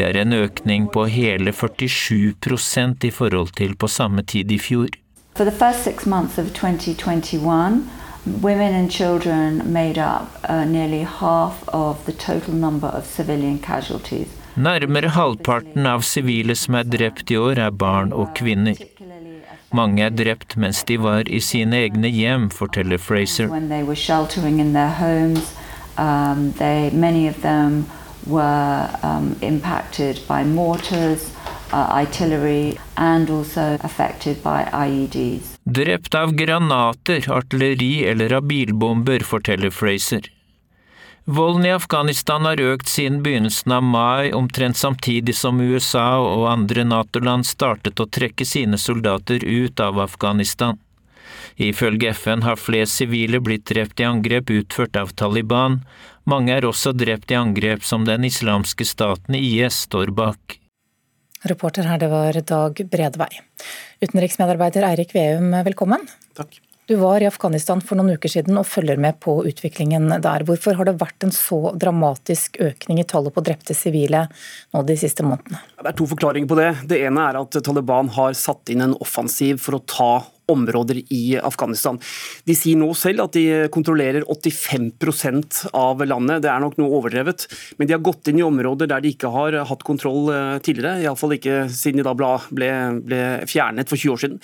Det 0.00 0.08
er 0.08 0.20
en 0.22 0.32
økning 0.32 0.88
på 0.96 1.04
hele 1.12 1.52
47% 1.52 3.04
i 3.04 3.12
forhold 3.20 3.52
til 3.60 3.76
på 3.76 3.92
samme 3.98 4.24
tid 4.24 4.52
i 4.52 4.56
fjor. 4.56 4.96
For 5.36 5.44
the 5.44 5.52
first 5.52 5.84
six 5.84 6.06
months 6.08 6.38
of 6.38 6.54
2021, 6.56 7.84
women 8.26 8.74
and 8.74 8.90
children 8.90 9.72
made 9.72 9.98
up 9.98 10.28
uh, 10.44 10.64
nearly 10.64 11.02
half 11.02 11.68
of 11.68 12.04
the 12.06 12.12
total 12.12 12.54
number 12.54 12.88
of 12.88 13.06
civilian 13.06 13.58
casualties. 13.58 14.28
Nærmere 14.56 15.08
halvparten 15.08 15.86
av 15.86 16.00
sivile 16.00 16.54
som 16.56 16.74
er 16.74 16.84
drept 16.88 17.30
i 17.30 17.36
år, 17.36 17.58
er 17.58 17.70
barn 17.70 18.12
og 18.12 18.32
kvinner. 18.38 18.78
Mange 19.76 20.02
er 20.06 20.14
drept 20.16 20.56
mens 20.56 20.80
de 20.88 20.96
var 20.96 21.28
i 21.28 21.40
sine 21.44 21.76
egne 21.84 22.08
hjem, 22.08 22.48
forteller 22.50 22.98
Fraser. 22.98 23.48
When 23.48 23.68
they 23.68 23.82
were 23.82 23.96
sheltering 23.96 24.58
in 24.60 24.72
their 24.72 24.90
homes, 24.90 25.52
um, 25.98 26.52
they, 26.58 26.90
many 26.90 27.28
of 27.28 27.42
them 27.42 27.84
were 28.26 28.88
um, 29.02 29.36
impacted 29.42 30.20
by 30.26 30.42
mortars, 30.42 31.30
uh, 31.72 31.88
artillery 32.00 32.78
and 32.96 33.30
also 33.30 33.76
affected 33.82 34.42
by 34.42 34.64
IEDs. 34.72 35.55
Drept 35.66 36.14
av 36.14 36.32
granater, 36.32 37.30
artilleri 37.30 38.04
eller 38.04 38.32
av 38.32 38.42
bilbomber, 38.46 39.20
forteller 39.20 39.70
Fraser. 39.70 40.32
Volden 41.24 41.66
i 41.66 41.72
Afghanistan 41.74 42.44
har 42.46 42.60
økt 42.62 42.86
siden 42.86 43.16
begynnelsen 43.24 43.72
av 43.74 43.82
mai, 43.82 44.30
omtrent 44.32 44.78
samtidig 44.78 45.34
som 45.34 45.58
USA 45.60 46.20
og 46.22 46.44
andre 46.46 46.84
Nato-land 46.86 47.48
startet 47.48 47.98
å 47.98 48.06
trekke 48.06 48.46
sine 48.46 48.78
soldater 48.78 49.42
ut 49.42 49.82
av 49.82 49.98
Afghanistan. 49.98 50.78
Ifølge 51.56 52.12
FN 52.14 52.46
har 52.46 52.62
flest 52.62 53.00
sivile 53.02 53.40
blitt 53.42 53.66
drept 53.66 53.98
i 54.00 54.06
angrep 54.06 54.52
utført 54.54 54.94
av 54.94 55.16
Taliban, 55.18 55.80
mange 56.30 56.54
er 56.54 56.68
også 56.70 56.94
drept 56.94 57.34
i 57.34 57.40
angrep 57.40 57.82
som 57.82 58.06
den 58.06 58.22
islamske 58.30 58.86
staten 58.86 59.34
IS 59.34 59.82
står 59.88 60.14
bak. 60.14 60.60
Reporter 61.44 61.84
her, 61.84 61.98
det 62.00 62.08
var 62.08 62.38
Dag 62.48 62.80
Bredvei. 62.90 63.28
Utenriksmedarbeider 64.00 64.86
Eirik 64.88 65.12
Veum, 65.14 65.52
velkommen. 65.66 66.06
Takk. 66.36 66.60
Du 66.86 66.94
var 67.00 67.20
i 67.20 67.26
Afghanistan 67.26 67.80
for 67.82 67.98
noen 67.98 68.14
uker 68.14 68.30
siden 68.30 68.54
og 68.60 68.68
følger 68.70 69.00
med 69.02 69.18
på 69.18 69.40
utviklingen 69.48 70.06
der. 70.22 70.44
Hvorfor 70.46 70.76
har 70.78 70.86
det 70.86 71.00
vært 71.00 71.26
en 71.26 71.34
så 71.34 71.72
dramatisk 71.74 72.60
økning 72.62 73.00
i 73.02 73.06
tallet 73.10 73.34
på 73.34 73.42
drepte 73.42 73.74
sivile 73.74 74.28
nå 74.70 74.82
de 74.86 74.94
siste 75.00 75.26
månedene? 75.26 75.58
Det 75.82 75.90
er 75.90 75.98
to 75.98 76.06
forklaringer 76.12 76.46
på 76.52 76.58
det. 76.60 76.70
Det 76.94 77.00
ene 77.08 77.24
er 77.26 77.40
at 77.40 77.58
Taliban 77.66 78.12
har 78.14 78.38
satt 78.38 78.70
inn 78.70 78.86
en 78.86 78.94
offensiv 79.02 79.58
for 79.64 79.80
å 79.80 79.82
ta 79.82 80.12
områder 80.52 81.00
i 81.12 81.36
Afghanistan. 81.42 81.98
De 82.46 82.54
sier 82.56 82.78
nå 82.78 82.92
selv 82.98 83.26
at 83.26 83.36
de 83.36 83.66
kontrollerer 83.72 84.24
85% 84.30 85.66
av 85.76 86.04
landet. 86.06 86.44
Det 86.44 86.50
er 86.52 86.62
nok 86.62 86.78
noe 86.80 87.00
overdrevet, 87.00 87.46
men 87.78 87.88
de 87.88 87.96
har 87.96 88.04
gått 88.04 88.30
inn 88.30 88.40
i 88.40 88.46
områder 88.46 88.90
der 88.90 89.02
de 89.02 89.12
ikke 89.14 89.32
har 89.34 89.58
hatt 89.68 89.84
kontroll 89.86 90.30
eh, 90.34 90.56
tidligere. 90.62 91.02
Iallfall 91.04 91.36
ikke 91.38 91.66
siden 91.72 92.02
de 92.02 92.06
da 92.06 92.14
ble, 92.16 92.32
ble, 93.06 93.22
fjernet 93.50 93.90
for 93.90 93.98
20 93.98 94.14
år 94.14 94.24
siden. 94.24 94.40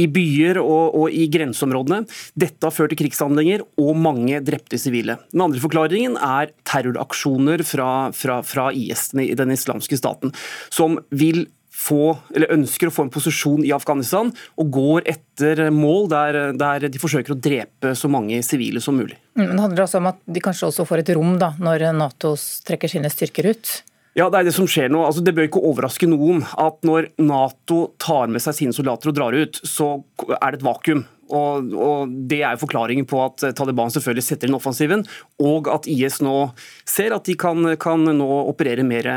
I 0.00 0.06
byer 0.12 0.60
og, 0.62 0.96
og 1.02 1.14
i 1.14 1.26
grenseområdene. 1.32 2.04
Dette 2.38 2.66
har 2.66 2.74
ført 2.74 2.94
til 2.94 3.02
krigshandlinger 3.02 3.64
og 3.82 3.94
mange 3.98 4.38
drepte 4.46 4.78
sivile. 4.78 5.18
Den 5.34 5.46
andre 5.48 5.62
forklaringen 5.62 6.18
er 6.20 6.54
terroraksjoner 6.68 7.64
fra, 7.66 7.90
fra, 8.14 8.40
fra 8.46 8.70
IS, 8.70 9.10
den 9.14 9.56
islamske 9.56 9.98
staten, 9.98 10.34
som 10.70 11.00
vil 11.10 11.48
få, 11.80 12.14
eller 12.34 12.52
ønsker 12.54 12.90
å 12.90 12.94
få 12.94 13.06
en 13.06 13.12
posisjon 13.12 13.64
i 13.64 13.72
Afghanistan 13.74 14.32
og 14.60 14.72
går 14.74 15.08
etter 15.10 15.66
mål 15.74 16.10
der, 16.12 16.40
der 16.60 16.88
de 16.92 17.02
forsøker 17.02 17.34
å 17.34 17.40
drepe 17.40 17.94
så 17.96 18.10
mange 18.12 18.42
sivile 18.46 18.82
som 18.84 18.98
mulig. 19.00 19.16
Mm, 19.38 19.46
men 19.46 19.54
det 19.56 19.64
handler 19.66 19.86
altså 19.86 20.00
om 20.00 20.10
at 20.12 20.20
de 20.26 20.42
kanskje 20.44 20.68
også 20.70 20.88
får 20.88 21.04
et 21.04 21.14
rom 21.16 21.38
da, 21.40 21.54
når 21.60 21.90
Nato 21.96 22.34
trekker 22.66 22.92
sine 22.92 23.12
styrker 23.12 23.52
ut? 23.54 23.78
Ja, 24.18 24.26
Det 24.28 24.40
er 24.40 24.48
det 24.48 24.56
som 24.56 24.66
skjer 24.66 24.90
nå. 24.90 25.04
Altså, 25.06 25.22
det 25.22 25.32
bør 25.36 25.46
ikke 25.46 25.62
overraske 25.70 26.08
noen 26.10 26.42
at 26.58 26.82
når 26.86 27.12
Nato 27.22 27.92
tar 28.02 28.30
med 28.32 28.42
seg 28.42 28.56
sine 28.58 28.74
soldater 28.74 29.12
og 29.12 29.16
drar 29.16 29.36
ut, 29.38 29.60
så 29.62 30.00
er 30.34 30.50
det 30.50 30.60
et 30.60 30.66
vakuum. 30.66 31.04
Og, 31.30 31.70
og, 31.78 32.10
Det 32.28 32.40
er 32.42 32.56
jo 32.56 32.64
forklaringen 32.64 33.06
på 33.06 33.20
at 33.22 33.44
Taliban 33.54 33.92
selvfølgelig 33.94 34.26
setter 34.26 34.50
inn 34.50 34.58
offensiven, 34.58 35.06
og 35.38 35.70
at 35.70 35.86
IS 35.90 36.18
nå 36.26 36.50
ser 36.82 37.14
at 37.14 37.30
de 37.30 37.36
kan, 37.38 37.62
kan 37.78 38.02
nå 38.02 38.30
operere 38.50 38.82
mer 38.86 39.10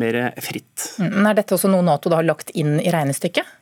mer 0.00 0.20
fritt. 0.42 0.90
Men 1.02 1.30
Er 1.30 1.40
dette 1.40 1.56
også 1.56 1.70
noe 1.70 1.86
Nato 1.86 2.12
har 2.14 2.26
lagt 2.26 2.52
inn 2.56 2.78
i 2.80 2.92
regnestykket? 2.92 3.56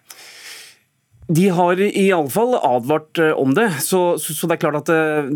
De 1.28 1.48
har 1.52 1.80
i 1.80 2.06
alle 2.12 2.30
fall 2.32 2.54
advart 2.56 3.20
eh, 3.20 3.34
om 3.36 3.52
det. 3.56 3.68
Så, 3.84 4.16
så 4.16 4.48
det 4.48 4.56
er 4.56 4.62
klart 4.62 4.80
at 4.80 4.88
uh, 4.92 5.28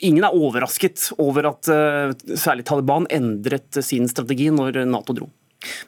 ingen 0.00 0.24
er 0.24 0.32
overrasket 0.32 1.10
over 1.20 1.50
at 1.50 1.68
uh, 1.68 2.14
særlig 2.32 2.64
Taliban 2.68 3.04
endret 3.12 3.82
sin 3.84 4.08
strategi 4.08 4.48
når 4.54 4.86
Nato 4.88 5.16
dro. 5.16 5.28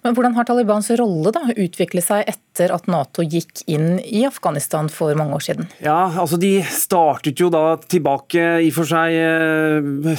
Men 0.04 0.14
Hvordan 0.14 0.36
har 0.36 0.46
Talibans 0.46 0.90
rolle 1.00 1.32
da 1.34 1.48
utviklet 1.50 2.04
seg 2.04 2.28
etter 2.30 2.70
at 2.76 2.84
Nato 2.86 3.24
gikk 3.24 3.64
inn 3.66 3.96
i 4.04 4.20
Afghanistan 4.28 4.92
for 4.92 5.16
mange 5.18 5.34
år 5.34 5.46
siden? 5.48 5.72
Ja, 5.82 6.12
altså 6.12 6.38
De 6.38 6.60
startet 6.68 7.40
jo 7.40 7.48
da 7.50 7.80
tilbake 7.80 8.60
i 8.62 8.70
for 8.76 8.86
seg 8.86 9.16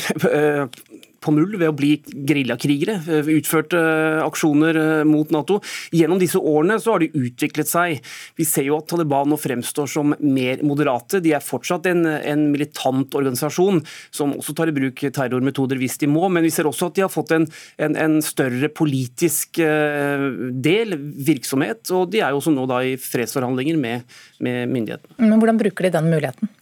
på 1.26 1.34
null 1.36 1.58
ved 1.58 1.72
å 1.72 1.76
bli 1.76 1.96
geriljakrigere. 2.14 2.98
Eh, 3.10 3.32
utførte 3.36 3.80
eh, 3.80 4.22
aksjoner 4.26 4.80
eh, 4.80 5.04
mot 5.08 5.32
Nato. 5.34 5.60
Gjennom 5.96 6.22
disse 6.22 6.40
årene 6.40 6.78
så 6.82 6.96
har 6.96 7.04
de 7.04 7.12
utviklet 7.16 7.70
seg. 7.70 8.02
Vi 8.38 8.48
ser 8.48 8.68
jo 8.70 8.80
at 8.80 8.90
Taliban 8.92 9.32
nå 9.32 9.40
fremstår 9.42 9.90
som 9.92 10.14
mer 10.20 10.64
moderate. 10.66 11.22
De 11.24 11.34
er 11.36 11.44
fortsatt 11.44 11.90
en, 11.92 12.06
en 12.06 12.48
militant 12.52 13.18
organisasjon 13.18 13.82
som 14.14 14.36
også 14.38 14.56
tar 14.58 14.72
i 14.72 14.76
bruk 14.76 15.06
terrormetoder 15.16 15.80
hvis 15.82 16.00
de 16.02 16.10
må, 16.12 16.28
men 16.32 16.46
vi 16.46 16.54
ser 16.54 16.70
også 16.70 16.90
at 16.92 16.98
de 16.98 17.06
har 17.06 17.14
fått 17.14 17.34
en, 17.36 17.48
en, 17.82 17.98
en 18.00 18.20
større 18.26 18.70
politisk 18.74 19.60
del, 19.60 20.98
virksomhet. 21.28 21.84
Og 21.96 22.12
de 22.14 22.22
er 22.22 22.34
jo 22.34 22.42
også 22.42 22.54
nå 22.54 22.68
da 22.70 22.82
i 22.86 22.96
fredsforhandlinger 23.02 23.80
med, 23.80 24.06
med 24.44 24.72
myndighetene. 24.72 25.18
Men 25.24 25.42
Hvordan 25.42 25.60
bruker 25.62 25.88
de 25.88 25.94
den 25.98 26.12
muligheten? 26.12 26.54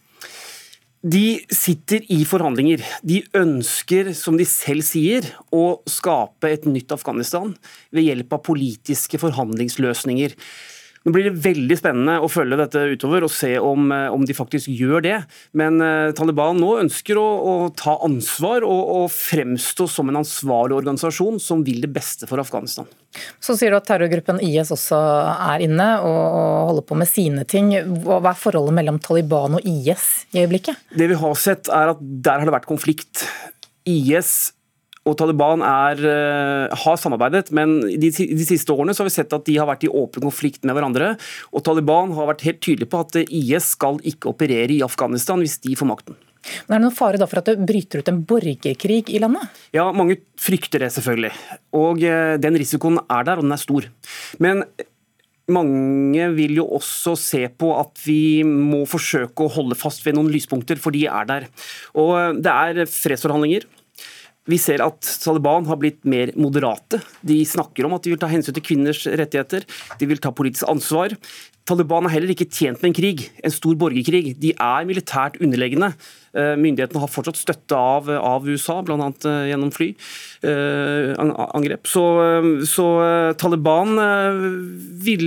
De 1.04 1.44
sitter 1.52 2.00
i 2.08 2.22
forhandlinger. 2.24 2.80
De 3.04 3.18
ønsker, 3.36 4.14
som 4.16 4.38
de 4.40 4.46
selv 4.48 4.86
sier, 4.86 5.26
å 5.52 5.82
skape 5.90 6.48
et 6.48 6.64
nytt 6.64 6.94
Afghanistan 6.96 7.52
ved 7.92 8.06
hjelp 8.06 8.32
av 8.32 8.40
politiske 8.46 9.20
forhandlingsløsninger. 9.20 10.32
Nå 11.04 11.12
blir 11.12 11.26
det 11.28 11.42
veldig 11.44 11.76
spennende 11.76 12.14
å 12.24 12.30
følge 12.32 12.56
dette 12.56 12.80
utover 12.94 13.26
og 13.26 13.32
se 13.32 13.52
om, 13.60 13.90
eh, 13.92 14.06
om 14.08 14.24
de 14.24 14.36
faktisk 14.36 14.70
gjør 14.72 15.04
det. 15.04 15.18
Men 15.52 15.76
uh, 15.84 16.14
Taliban 16.16 16.56
nå 16.56 16.70
ønsker 16.80 17.20
å, 17.20 17.24
å 17.24 17.54
ta 17.76 17.98
ansvar 18.06 18.64
og, 18.64 18.80
og, 18.94 19.04
fremstå 19.12 19.84
som 19.90 20.08
en 20.08 20.22
ansvarlig 20.22 20.78
organisasjon 20.78 21.36
som 21.42 21.60
vil 21.66 21.82
det 21.84 21.92
beste 21.92 22.28
for 22.30 22.40
Afghanistan. 22.40 22.88
Så 23.36 23.52
sier 23.58 23.74
du 23.74 23.78
at 23.78 23.86
terrorgruppen 23.90 24.40
IS 24.42 24.72
også 24.74 24.96
er 25.52 25.66
inne 25.66 25.90
og 26.08 26.72
holder 26.72 26.88
på 26.88 26.98
med 26.98 27.10
sine 27.10 27.44
ting. 27.44 27.74
Hva 28.06 28.22
er 28.22 28.40
forholdet 28.40 28.78
mellom 28.80 28.98
Taliban 29.04 29.60
og 29.60 29.68
IS 29.68 30.24
i 30.32 30.40
øyeblikket? 30.40 30.88
Det 30.96 31.12
vi 31.12 31.20
har 31.20 31.36
sett 31.38 31.68
er 31.68 31.92
at 31.92 32.00
Der 32.00 32.40
har 32.40 32.48
det 32.48 32.56
vært 32.56 32.70
konflikt. 32.70 33.26
IS 33.84 34.54
og 35.04 35.16
Taliban 35.20 35.60
er, 35.60 36.00
eh, 36.08 36.76
har 36.84 37.00
samarbeidet, 37.00 37.50
men 37.52 37.80
de, 37.84 38.08
de, 38.10 38.44
siste 38.48 38.72
årene 38.72 38.94
så 38.96 39.04
har 39.04 39.10
vi 39.10 39.16
sett 39.18 39.32
at 39.36 39.44
de 39.44 39.56
har 39.60 39.68
vært 39.68 39.84
i 39.84 39.92
åpen 39.92 40.24
konflikt 40.24 40.64
med 40.64 40.76
hverandre. 40.76 41.14
og 41.52 41.64
Taliban 41.64 42.14
har 42.16 42.30
vært 42.32 42.46
helt 42.48 42.62
tydelig 42.64 42.88
på 42.88 43.02
at 43.04 43.18
IS 43.28 43.74
skal 43.76 44.00
ikke 44.00 44.32
operere 44.32 44.72
i 44.72 44.84
Afghanistan 44.86 45.42
hvis 45.44 45.60
de 45.60 45.76
får 45.76 45.90
makten. 45.90 46.16
Men 46.68 46.76
Er 46.76 46.80
det 46.80 46.86
noen 46.86 46.96
fare 46.96 47.28
for 47.28 47.40
at 47.40 47.48
det 47.48 47.66
bryter 47.68 48.00
ut 48.00 48.08
en 48.08 48.24
borgerkrig 48.24 49.12
i 49.12 49.20
landet? 49.20 49.48
Ja, 49.72 49.90
Mange 49.92 50.18
frykter 50.40 50.84
det, 50.84 50.92
selvfølgelig. 50.92 51.32
Og 51.72 52.02
eh, 52.04 52.36
Den 52.40 52.56
risikoen 52.56 52.98
er 53.04 53.24
der, 53.24 53.38
og 53.38 53.44
den 53.44 53.52
er 53.52 53.60
stor. 53.60 53.88
Men 54.38 54.64
mange 55.52 56.28
vil 56.32 56.56
jo 56.56 56.64
også 56.72 57.12
se 57.20 57.42
på 57.52 57.74
at 57.76 58.00
vi 58.06 58.40
må 58.44 58.84
forsøke 58.88 59.44
å 59.44 59.52
holde 59.52 59.76
fast 59.76 60.04
ved 60.06 60.16
noen 60.16 60.32
lyspunkter, 60.32 60.80
for 60.80 60.94
de 60.94 61.04
er 61.04 61.28
der. 61.28 61.48
Og 61.92 62.12
eh, 62.16 62.36
Det 62.40 62.52
er 62.52 62.86
fredsforhandlinger. 62.88 63.68
Vi 64.50 64.58
ser 64.60 64.82
at 64.84 65.00
Taliban 65.22 65.64
har 65.70 65.78
blitt 65.80 66.02
mer 66.04 66.32
moderate. 66.36 67.00
De 67.24 67.38
snakker 67.48 67.86
om 67.86 67.94
at 67.96 68.04
de 68.04 68.12
vil 68.12 68.20
ta 68.20 68.28
hensyn 68.28 68.52
til 68.56 68.66
kvinners 68.66 69.06
rettigheter, 69.08 69.64
de 70.00 70.08
vil 70.10 70.20
ta 70.20 70.34
politisk 70.36 70.68
ansvar. 70.68 71.16
Taliban 71.64 72.04
er 72.04 72.12
heller 72.12 72.28
ikke 72.34 72.52
tjent 72.52 72.82
med 72.82 72.90
en 72.90 72.96
krig, 72.98 73.22
en 73.40 73.52
stor 73.52 73.72
borgerkrig. 73.80 74.34
De 74.36 74.52
er 74.52 74.84
militært 74.84 75.38
underlegne. 75.40 75.94
Eh, 76.36 76.60
myndighetene 76.60 77.00
har 77.00 77.08
fortsatt 77.08 77.40
støtte 77.40 77.72
av, 77.78 78.10
av 78.12 78.44
USA, 78.44 78.82
bl.a. 78.84 78.98
Eh, 79.00 79.48
gjennom 79.48 79.72
flyangrep. 79.72 80.42
Så, 81.88 82.04
så 82.68 82.86
Taliban 83.40 83.96
eh, 84.02 84.44
vil, 85.08 85.24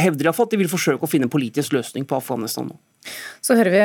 hevder 0.00 0.24
iallfall 0.30 0.48
at 0.48 0.56
de 0.56 0.62
vil 0.62 0.72
forsøke 0.72 1.04
å 1.04 1.12
finne 1.12 1.28
en 1.28 1.36
politisk 1.36 1.76
løsning 1.76 2.08
på 2.08 2.16
Afghanistan 2.22 2.72
nå. 2.72 2.76
Så 3.40 3.56
hører 3.56 3.72
vi 3.72 3.82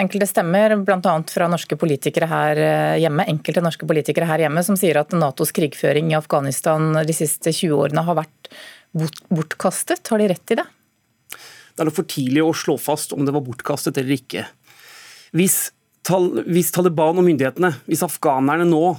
enkelte 0.00 0.28
stemmer, 0.30 0.74
bl.a. 0.86 1.14
fra 1.30 1.48
norske 1.52 1.76
politikere 1.78 2.28
her 2.30 2.60
hjemme, 3.00 3.26
enkelte 3.28 3.62
norske 3.64 3.88
politikere 3.88 4.28
her 4.30 4.46
hjemme, 4.46 4.64
som 4.66 4.78
sier 4.80 5.02
at 5.02 5.12
Natos 5.16 5.52
krigføring 5.56 6.12
i 6.12 6.18
Afghanistan 6.18 6.92
de 7.06 7.16
siste 7.16 7.52
20 7.52 7.76
årene 7.76 8.04
har 8.06 8.18
vært 8.22 8.52
bortkastet. 9.30 10.06
Har 10.08 10.22
de 10.22 10.30
rett 10.32 10.54
i 10.54 10.60
det? 10.62 10.66
Det 11.80 11.84
er 11.84 11.88
noe 11.88 11.96
for 11.96 12.08
tidlig 12.08 12.42
å 12.44 12.56
slå 12.56 12.76
fast 12.80 13.14
om 13.16 13.26
det 13.26 13.34
var 13.36 13.44
bortkastet 13.46 14.00
eller 14.00 14.16
ikke. 14.18 14.46
Hvis, 15.36 15.70
hvis 16.50 16.72
Taliban 16.74 17.20
og 17.20 17.26
myndighetene, 17.26 17.70
hvis 17.86 18.04
afghanerne 18.06 18.66
nå, 18.68 18.96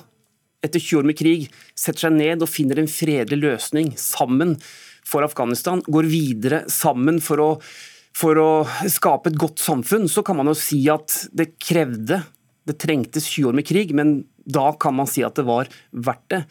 etter 0.62 0.80
20 0.80 1.02
år 1.02 1.10
med 1.10 1.18
krig, 1.20 1.50
setter 1.78 2.08
seg 2.08 2.16
ned 2.16 2.44
og 2.46 2.52
finner 2.52 2.82
en 2.82 2.90
fredelig 2.92 3.42
løsning 3.42 3.92
sammen 4.00 4.56
for 5.08 5.26
Afghanistan, 5.26 5.82
går 5.90 6.08
videre 6.10 6.64
sammen 6.72 7.18
for 7.24 7.42
å, 7.42 7.50
for 8.18 8.38
å 8.40 8.50
skape 8.92 9.32
et 9.32 9.40
godt 9.40 9.62
samfunn, 9.64 10.08
så 10.12 10.24
kan 10.26 10.38
man 10.40 10.52
jo 10.52 10.56
si 10.58 10.84
at 10.92 11.26
det 11.36 11.54
krevde, 11.62 12.22
det 12.68 12.78
trengtes 12.82 13.30
20 13.32 13.52
år 13.52 13.58
med 13.58 13.68
krig, 13.68 13.94
men 13.98 14.22
da 14.46 14.72
kan 14.80 14.96
man 14.98 15.10
si 15.10 15.24
at 15.26 15.38
det 15.40 15.46
var 15.48 15.70
verdt 15.92 16.28
det. 16.34 16.42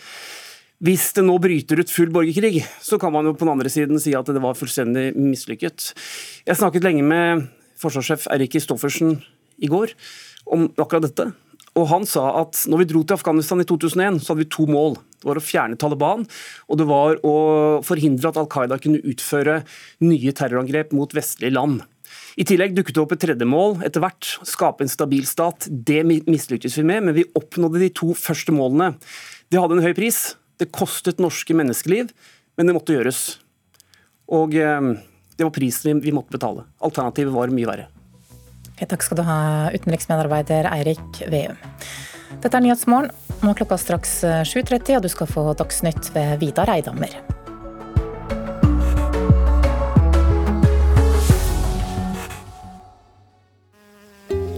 Hvis 0.80 1.10
det 1.12 1.26
nå 1.26 1.34
bryter 1.42 1.82
ut 1.82 1.92
full 1.92 2.08
borgerkrig, 2.14 2.62
så 2.80 2.96
kan 3.00 3.12
man 3.12 3.28
jo 3.28 3.34
på 3.36 3.44
den 3.44 3.52
andre 3.52 3.72
siden 3.72 4.00
si 4.00 4.14
at 4.16 4.28
det 4.32 4.40
var 4.40 4.56
fullstendig 4.56 5.10
mislykket. 5.18 5.90
Jeg 6.48 6.56
snakket 6.56 6.86
lenge 6.86 7.04
med 7.04 7.44
forsvarssjef 7.80 8.24
Eirik 8.32 8.54
Kristoffersen 8.54 9.18
i 9.60 9.68
går 9.68 9.92
om 10.48 10.70
akkurat 10.80 11.04
dette. 11.04 11.28
Og 11.76 11.86
Han 11.92 12.08
sa 12.08 12.24
at 12.40 12.64
når 12.70 12.82
vi 12.82 12.88
dro 12.94 13.04
til 13.04 13.18
Afghanistan 13.18 13.60
i 13.60 13.68
2001, 13.68 14.22
så 14.24 14.32
hadde 14.32 14.46
vi 14.46 14.52
to 14.56 14.66
mål. 14.70 14.96
Det 15.20 15.28
var 15.28 15.38
å 15.38 15.44
fjerne 15.44 15.76
Taliban, 15.80 16.24
og 16.68 16.80
det 16.80 16.86
var 16.88 17.18
å 17.28 17.34
forhindre 17.84 18.30
at 18.30 18.38
Al 18.40 18.48
Qaida 18.50 18.80
kunne 18.80 19.02
utføre 19.04 19.60
nye 20.00 20.32
terrorangrep 20.36 20.94
mot 20.96 21.12
vestlige 21.16 21.52
land. 21.54 21.82
I 22.40 22.46
tillegg 22.48 22.72
dukket 22.76 22.96
det 22.96 23.02
opp 23.02 23.12
et 23.14 23.22
tredje 23.22 23.46
mål 23.48 23.82
etter 23.86 24.02
hvert, 24.02 24.32
skape 24.48 24.84
en 24.84 24.90
stabil 24.90 25.26
stat. 25.28 25.66
Det 25.68 26.00
mislyktes 26.06 26.78
vi 26.78 26.86
med, 26.86 27.04
men 27.06 27.16
vi 27.16 27.26
oppnådde 27.36 27.82
de 27.82 27.90
to 28.00 28.14
første 28.16 28.54
målene. 28.54 28.94
Det 29.52 29.60
hadde 29.60 29.76
en 29.76 29.84
høy 29.84 29.92
pris, 29.98 30.22
det 30.60 30.70
kostet 30.74 31.20
norske 31.22 31.56
menneskeliv, 31.56 32.12
men 32.56 32.68
det 32.68 32.76
måtte 32.76 32.96
gjøres. 32.96 33.22
Og 34.30 34.54
eh, 34.56 34.92
det 35.36 35.46
var 35.46 35.54
prisen 35.56 36.02
vi 36.04 36.14
måtte 36.14 36.36
betale. 36.36 36.66
Alternativet 36.86 37.34
var 37.34 37.52
mye 37.54 37.68
verre. 37.68 37.90
Takk 38.80 39.04
skal 39.04 39.20
du 39.20 39.26
ha, 39.26 39.40
utenriksmedarbeider 39.76 40.70
Eirik 40.70 41.20
Veum. 41.28 41.58
Dette 42.40 42.56
er 42.56 42.64
Nyhetsmorgen. 42.64 43.12
Nå 43.40 43.54
er 43.54 43.56
klokka 43.56 43.78
straks 43.80 44.18
7.30, 44.20 44.90
eh, 44.90 44.96
og 44.98 45.04
du 45.06 45.08
skal 45.08 45.28
få 45.30 45.42
Dagsnytt 45.56 46.10
ved 46.12 46.42
Vidar 46.42 46.68
Eidhammer. 46.68 47.14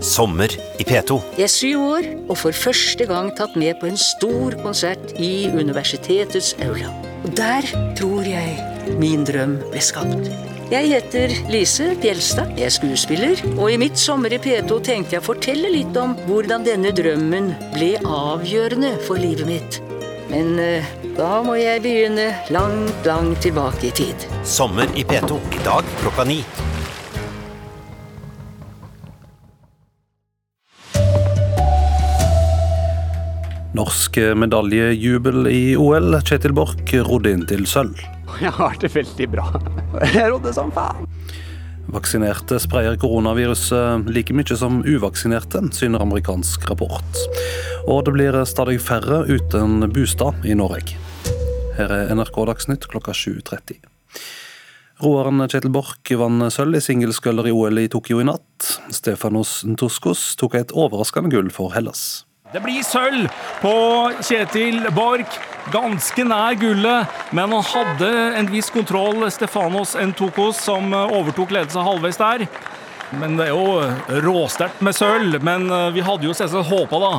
Sommer 0.02 0.50
i 0.82 0.84
P2. 0.84 1.20
Jeg 1.38 1.46
er 1.46 1.52
syv 1.52 1.84
år 1.86 2.08
og 2.26 2.34
for 2.42 2.58
første 2.58 3.06
gang 3.06 3.30
tatt 3.38 3.54
med 3.56 3.78
på 3.78 3.86
en 3.86 3.96
stor 3.96 4.58
konsert 4.64 5.14
i 5.14 5.46
universitetets 5.54 6.56
aula. 6.66 6.90
Og 7.22 7.36
der 7.38 7.70
tror 7.96 8.26
jeg 8.26 8.98
min 8.98 9.22
drøm 9.24 9.60
ble 9.70 9.84
skapt. 9.92 10.51
Jeg 10.72 10.88
heter 10.88 11.32
Lise 11.52 11.90
Fjelstad. 12.00 12.54
jeg 12.56 12.64
er 12.64 12.72
skuespiller, 12.72 13.40
og 13.58 13.66
i 13.68 13.76
mitt 13.76 13.98
Sommer 14.00 14.32
i 14.32 14.38
P2 14.40 14.78
tenkte 14.80 15.18
jeg 15.18 15.20
å 15.20 15.26
fortelle 15.26 15.68
litt 15.68 15.92
om 16.00 16.14
hvordan 16.24 16.64
denne 16.64 16.88
drømmen 16.96 17.50
ble 17.74 17.90
avgjørende 18.00 18.94
for 19.04 19.20
livet 19.20 19.44
mitt. 19.44 19.76
Men 20.30 20.56
uh, 20.56 20.87
da 21.18 21.42
må 21.44 21.58
jeg 21.61 21.82
begynne 21.85 22.30
langt, 22.56 23.04
langt 23.04 23.42
tilbake 23.44 23.90
i 23.90 23.92
tid. 23.98 24.24
Sommer 24.48 24.88
i 24.96 25.04
P2 25.04 25.37
i 25.52 25.61
dag 25.61 25.92
klokka 26.00 26.24
ni. 26.24 26.38
Norsk 33.76 34.16
medaljejubel 34.40 35.52
i 35.52 35.62
OL. 35.76 36.16
Kjetil 36.24 36.56
Borch 36.56 36.96
rodde 37.04 37.37
inn 37.37 37.44
til 37.52 37.68
sølv. 37.68 38.00
Jeg 38.44 38.54
har 38.58 38.76
det 38.80 38.92
veldig 38.94 39.28
bra. 39.32 39.46
Jeg 40.16 40.30
rodde 40.32 40.52
som 40.56 40.72
faen. 40.74 41.08
Vaksinerte 41.92 42.56
sprer 42.62 42.94
koronaviruset 42.96 44.06
like 44.14 44.32
mye 44.32 44.56
som 44.56 44.80
uvaksinerte, 44.86 45.60
syner 45.74 46.04
amerikansk 46.04 46.68
rapport. 46.70 47.24
Og 47.90 48.04
det 48.06 48.14
blir 48.14 48.38
stadig 48.48 48.78
færre 48.80 49.24
uten 49.28 49.82
bostad 49.92 50.46
i 50.46 50.54
Norge. 50.56 50.96
Her 51.76 51.92
er 51.92 52.14
NRK 52.14 52.38
Dagsnytt 52.48 52.88
klokka 52.88 53.12
7.30. 53.16 53.82
Roeren 55.02 55.42
Kjetil 55.50 55.72
Borch 55.74 56.12
vant 56.14 56.46
sølv 56.54 56.78
i 56.78 56.84
singelskøller 56.84 57.50
i 57.50 57.54
OL 57.56 57.80
i 57.82 57.88
Tokyo 57.90 58.20
i 58.22 58.28
natt. 58.28 58.68
Stefanos 58.94 59.62
Ntoskos 59.66 60.36
tok 60.38 60.60
et 60.60 60.74
overraskende 60.78 61.32
gull 61.32 61.50
for 61.50 61.74
Hellas. 61.74 62.22
Det 62.52 62.60
blir 62.60 62.84
sølv 62.84 63.30
på 63.62 63.74
Kjetil 64.20 64.84
Borch. 64.92 65.38
Ganske 65.72 66.24
nær 66.26 66.56
gullet, 66.58 67.12
men 67.30 67.52
han 67.54 67.64
hadde 67.64 68.08
en 68.36 68.48
viss 68.50 68.68
kontroll, 68.74 69.22
Stefanos 69.30 69.94
Ntokos, 69.94 70.58
som 70.58 70.90
overtok 70.92 71.54
ledelsen 71.54 71.86
halvveis 71.86 72.18
der. 72.20 72.44
Men 73.20 73.36
det 73.36 73.46
er 73.46 73.52
jo 73.52 74.20
råsterkt 74.24 74.80
med 74.84 74.96
sølv. 74.96 75.38
Men 75.44 75.68
eh, 75.70 75.88
vi 75.96 76.04
hadde 76.04 76.28
jo 76.28 76.36
selvsagt 76.36 76.70
håpa 76.70 77.00
da 77.02 77.12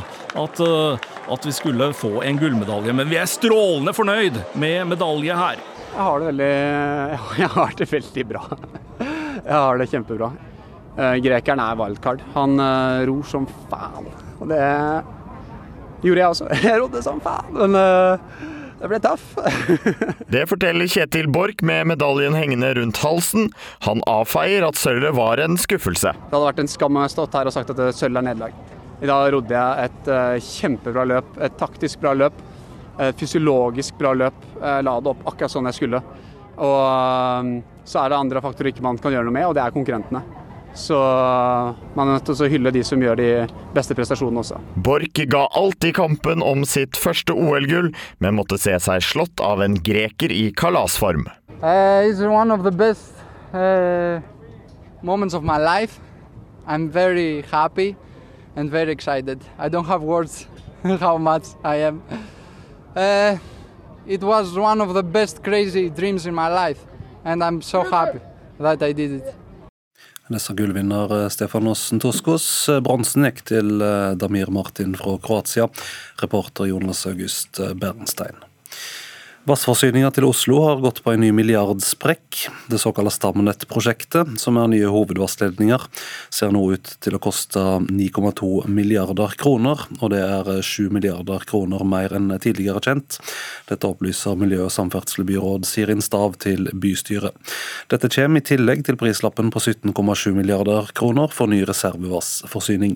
at, 0.43 0.61
eh, 0.65 1.09
at, 1.33 1.45
vi 1.45 1.53
skulle 1.55 1.91
få 1.97 2.23
en 2.25 2.39
gullmedalje. 2.41 2.95
Men 2.97 3.09
vi 3.11 3.19
er 3.21 3.29
strålende 3.29 3.93
fornøyd 3.95 4.39
med 4.59 4.89
medalje 4.93 5.37
her. 5.37 5.61
Jeg 5.93 6.01
har 6.01 6.19
det 6.21 6.29
veldig, 6.31 6.53
jeg 7.43 7.51
har 7.57 7.77
det 7.77 7.89
veldig 7.91 8.27
bra. 8.33 8.43
Jeg 9.03 9.53
har 9.53 9.81
det 9.81 9.89
kjempebra. 9.91 10.31
Eh, 10.93 11.17
grekeren 11.25 11.61
er 11.63 11.81
wildcard. 11.81 12.23
Han 12.37 12.57
ror 13.09 13.27
som 13.29 13.49
faen. 13.69 14.09
Og 14.39 14.49
det 14.49 14.63
gjorde 16.03 16.21
jeg 16.21 16.33
også. 16.33 16.49
Jeg 16.67 16.81
rodde 16.81 17.03
som 17.05 17.21
faen, 17.23 17.49
men 17.55 17.77
uh, 17.77 18.51
det 18.81 18.89
ble 18.91 18.99
tøff. 19.03 19.25
det 20.35 20.43
forteller 20.51 20.89
Kjetil 20.91 21.29
Borch 21.31 21.63
med 21.65 21.87
medaljen 21.93 22.35
hengende 22.37 22.73
rundt 22.79 22.99
halsen. 23.03 23.51
Han 23.87 24.03
avfeier 24.09 24.65
at 24.67 24.79
sølvet 24.79 25.15
var 25.17 25.41
en 25.43 25.59
skuffelse. 25.59 26.11
Det 26.11 26.35
hadde 26.35 26.47
vært 26.49 26.63
en 26.65 26.71
skam 26.71 26.99
å 26.99 27.07
stått 27.11 27.37
her 27.39 27.49
og 27.49 27.55
sagt 27.55 27.71
at 27.75 27.83
sølv 27.95 28.19
er 28.19 28.27
nederlag. 28.29 28.57
I 29.03 29.09
dag 29.09 29.29
rodde 29.35 29.55
jeg 29.55 29.87
et 29.89 30.11
uh, 30.11 30.35
kjempebra 30.43 31.07
løp, 31.09 31.37
et 31.43 31.57
taktisk 31.59 32.03
bra 32.03 32.15
løp. 32.17 32.43
Et 33.01 33.17
fysiologisk 33.17 33.97
bra 33.97 34.11
løp. 34.13 34.43
Jeg 34.59 34.85
la 34.85 34.99
det 35.01 35.09
opp 35.15 35.23
akkurat 35.31 35.51
sånn 35.51 35.65
jeg 35.71 35.79
skulle. 35.79 36.03
Og 36.61 36.79
uh, 36.85 37.55
så 37.87 38.03
er 38.03 38.11
det 38.11 38.19
andre 38.19 38.43
faktorer 38.43 38.71
ikke 38.71 38.85
man 38.85 38.99
kan 39.01 39.15
gjøre 39.15 39.27
noe 39.27 39.35
med, 39.35 39.47
og 39.49 39.57
det 39.57 39.63
er 39.63 39.75
konkurrentene. 39.75 40.21
Så 40.73 40.97
man 41.93 42.07
er 42.07 42.15
nødt 42.15 42.25
til 42.25 42.41
å 42.41 42.49
hylle 42.49 42.71
de 42.73 42.81
som 42.85 43.01
gjør 43.01 43.19
de 43.19 43.29
beste 43.75 43.93
prestasjonene 43.97 44.41
også. 44.41 44.57
Borch 44.85 45.21
ga 45.29 45.45
alt 45.53 45.85
i 45.85 45.93
kampen 45.93 46.41
om 46.41 46.65
sitt 46.65 46.97
første 46.97 47.35
OL-gull, 47.35 47.91
men 48.23 48.37
måtte 48.39 48.57
se 48.61 48.73
seg 48.81 49.05
slått 49.05 49.43
av 49.43 49.61
en 49.61 49.77
greker 49.85 50.33
i 50.33 50.47
kalasform. 50.57 51.27
Uh, 51.61 52.09
it's 52.09 52.19
one 52.19 52.51
of 52.51 52.63
the 52.65 52.71
best 52.71 53.13
uh, 53.53 54.19
moments 55.01 55.35
of 55.35 55.43
my 55.43 55.59
life. 55.61 55.99
I'm 56.65 56.89
very 56.89 57.43
happy 57.51 57.95
and 58.55 58.71
very 58.71 58.91
excited. 58.91 59.41
I 59.59 59.69
don't 59.69 59.85
have 59.85 60.01
words 60.01 60.47
how 60.83 61.17
much 61.17 61.53
I 61.63 61.75
am. 61.75 62.01
Uh, 62.95 63.37
it 64.07 64.23
was 64.23 64.57
one 64.57 64.81
of 64.81 64.93
the 64.93 65.03
best 65.03 65.43
crazy 65.43 65.89
dreams 65.89 66.25
in 66.25 66.33
my 66.33 66.49
life, 66.49 66.83
and 67.23 67.43
I'm 67.43 67.61
so 67.61 67.83
happy 67.83 68.19
that 68.59 68.81
I 68.81 68.91
did 68.91 69.11
it. 69.11 69.35
Disse 70.33 70.53
gullvinner 70.57 71.29
Stefan 71.29 71.67
Åssen 71.69 72.01
Toskos. 72.01 72.45
Bronsen 72.81 73.27
gikk 73.27 73.43
til 73.51 73.83
Damir 74.17 74.49
Martin 74.53 74.95
fra 74.97 75.13
Kroatia. 75.21 75.67
Reporter 76.23 76.71
Jonas 76.71 77.05
August 77.09 77.61
Bernstein. 77.77 78.41
Vassforsyninga 79.43 80.07
til 80.15 80.23
Oslo 80.23 80.61
har 80.63 80.77
gått 80.79 81.01
på 81.03 81.11
en 81.11 81.19
ny 81.19 81.33
milliardsprekk. 81.35 82.45
Det 82.71 82.77
såkalte 82.79 83.11
Stamnett-prosjektet, 83.11 84.37
som 84.39 84.55
er 84.55 84.69
nye 84.71 84.87
hovedvassledninger, 84.87 85.83
ser 86.31 86.53
nå 86.55 86.61
ut 86.71 86.93
til 87.03 87.17
å 87.17 87.19
koste 87.19 87.59
9,2 87.89 88.69
milliarder 88.71 89.35
kroner, 89.35 89.83
og 89.99 90.13
det 90.13 90.21
er 90.23 90.47
7 90.63 90.87
milliarder 90.95 91.43
kroner 91.49 91.83
mer 91.83 92.15
enn 92.15 92.31
tidligere 92.39 92.79
kjent. 92.87 93.19
Dette 93.67 93.89
opplyser 93.91 94.39
miljø- 94.39 94.63
og 94.69 94.71
samferdselsbyråd 94.77 95.67
Sirin 95.67 96.05
Stav 96.05 96.39
til 96.39 96.71
bystyret. 96.71 97.35
Dette 97.91 98.07
kommer 98.15 98.39
i 98.39 98.47
tillegg 98.47 98.87
til 98.87 98.95
prislappen 99.01 99.51
på 99.51 99.59
17,7 99.59 100.31
milliarder 100.39 100.87
kroner 100.95 101.27
for 101.35 101.51
ny 101.51 101.65
reservevassforsyning. 101.67 102.95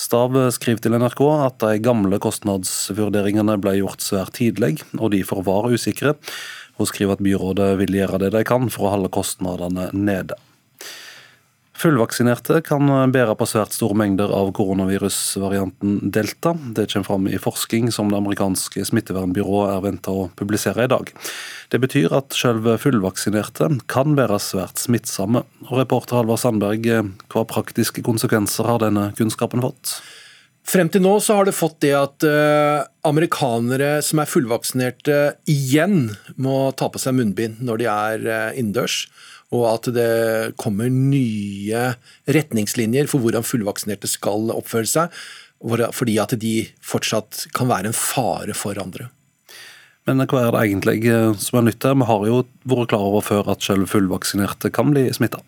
Stav 0.00 0.34
skriver 0.54 0.82
til 0.82 0.96
NRK 0.98 1.22
at 1.46 1.60
de 1.62 1.82
gamle 1.84 2.18
kostnadsvurderingene 2.22 3.58
ble 3.62 3.76
gjort 3.78 4.02
svært 4.04 4.34
tidlig, 4.40 4.78
og 4.98 5.12
derfor 5.14 5.44
var 5.46 5.70
usikre. 5.70 6.16
Hun 6.78 6.90
skriver 6.90 7.14
at 7.14 7.22
byrådet 7.22 7.70
vil 7.78 8.00
gjøre 8.00 8.18
det 8.24 8.32
de 8.34 8.42
kan 8.46 8.66
for 8.72 8.88
å 8.88 8.96
holde 8.96 9.12
kostnadene 9.14 9.90
nede. 9.94 10.38
Fullvaksinerte 11.74 12.60
kan 12.62 12.86
bære 13.10 13.34
på 13.34 13.46
svært 13.50 13.74
store 13.74 13.96
mengder 13.98 14.30
av 14.32 14.52
koronavirusvarianten 14.54 16.12
delta. 16.14 16.52
Det 16.54 16.86
kommer 16.92 17.08
fram 17.08 17.26
i 17.26 17.40
forskning 17.42 17.90
som 17.92 18.12
det 18.12 18.20
amerikanske 18.20 18.86
smittevernbyrået 18.86 19.72
er 19.72 19.82
venta 19.82 20.14
å 20.14 20.28
publisere 20.38 20.86
i 20.86 20.92
dag. 20.92 21.10
Det 21.74 21.80
betyr 21.82 22.14
at 22.14 22.36
selv 22.38 22.70
fullvaksinerte 22.80 23.72
kan 23.90 24.14
være 24.14 24.38
svært 24.38 24.78
smittsomme. 24.86 25.42
Og 25.66 25.80
reporter 25.82 26.20
Halvard 26.20 26.44
Sandberg, 26.44 26.86
hva 27.34 27.46
praktiske 27.50 28.06
konsekvenser 28.06 28.70
har 28.70 28.84
denne 28.86 29.10
kunnskapen 29.18 29.64
fått? 29.64 29.98
Frem 30.64 30.88
til 30.88 31.02
nå 31.04 31.18
så 31.20 31.36
har 31.36 31.44
det 31.44 31.52
fått 31.52 31.82
det 31.84 31.92
at 31.92 32.24
uh, 32.24 32.86
amerikanere 33.04 33.98
som 34.04 34.22
er 34.22 34.30
fullvaksinerte, 34.30 35.18
igjen 35.50 36.14
må 36.40 36.70
ta 36.78 36.88
på 36.88 37.02
seg 37.02 37.18
munnbind 37.18 37.60
når 37.66 37.82
de 37.82 37.88
er 37.92 38.24
uh, 38.24 38.56
innendørs. 38.56 39.02
Og 39.54 39.66
at 39.70 39.88
det 39.94 40.54
kommer 40.60 40.90
nye 40.90 41.86
retningslinjer 42.26 43.08
for 43.10 43.22
hvordan 43.22 43.46
fullvaksinerte 43.46 44.10
skal 44.10 44.50
oppføre 44.54 44.90
seg. 44.90 45.18
Fordi 45.64 46.18
at 46.20 46.34
de 46.40 46.56
fortsatt 46.84 47.46
kan 47.56 47.70
være 47.70 47.92
en 47.92 47.96
fare 47.96 48.56
for 48.58 48.78
andre. 48.80 49.08
Men 50.04 50.20
hva 50.28 50.42
er 50.42 50.52
det 50.52 50.62
egentlig 50.66 50.98
eh, 51.08 51.32
som 51.40 51.60
er 51.60 51.70
nytt 51.70 51.86
her? 51.86 51.96
Vi 51.96 52.08
har 52.10 52.28
jo 52.28 52.42
vært 52.68 52.90
klar 52.92 53.06
over 53.08 53.24
før 53.24 53.48
at 53.54 53.64
selv 53.64 53.88
fullvaksinerte 53.88 54.68
kan 54.74 54.92
bli 54.92 55.06
smitta. 55.16 55.40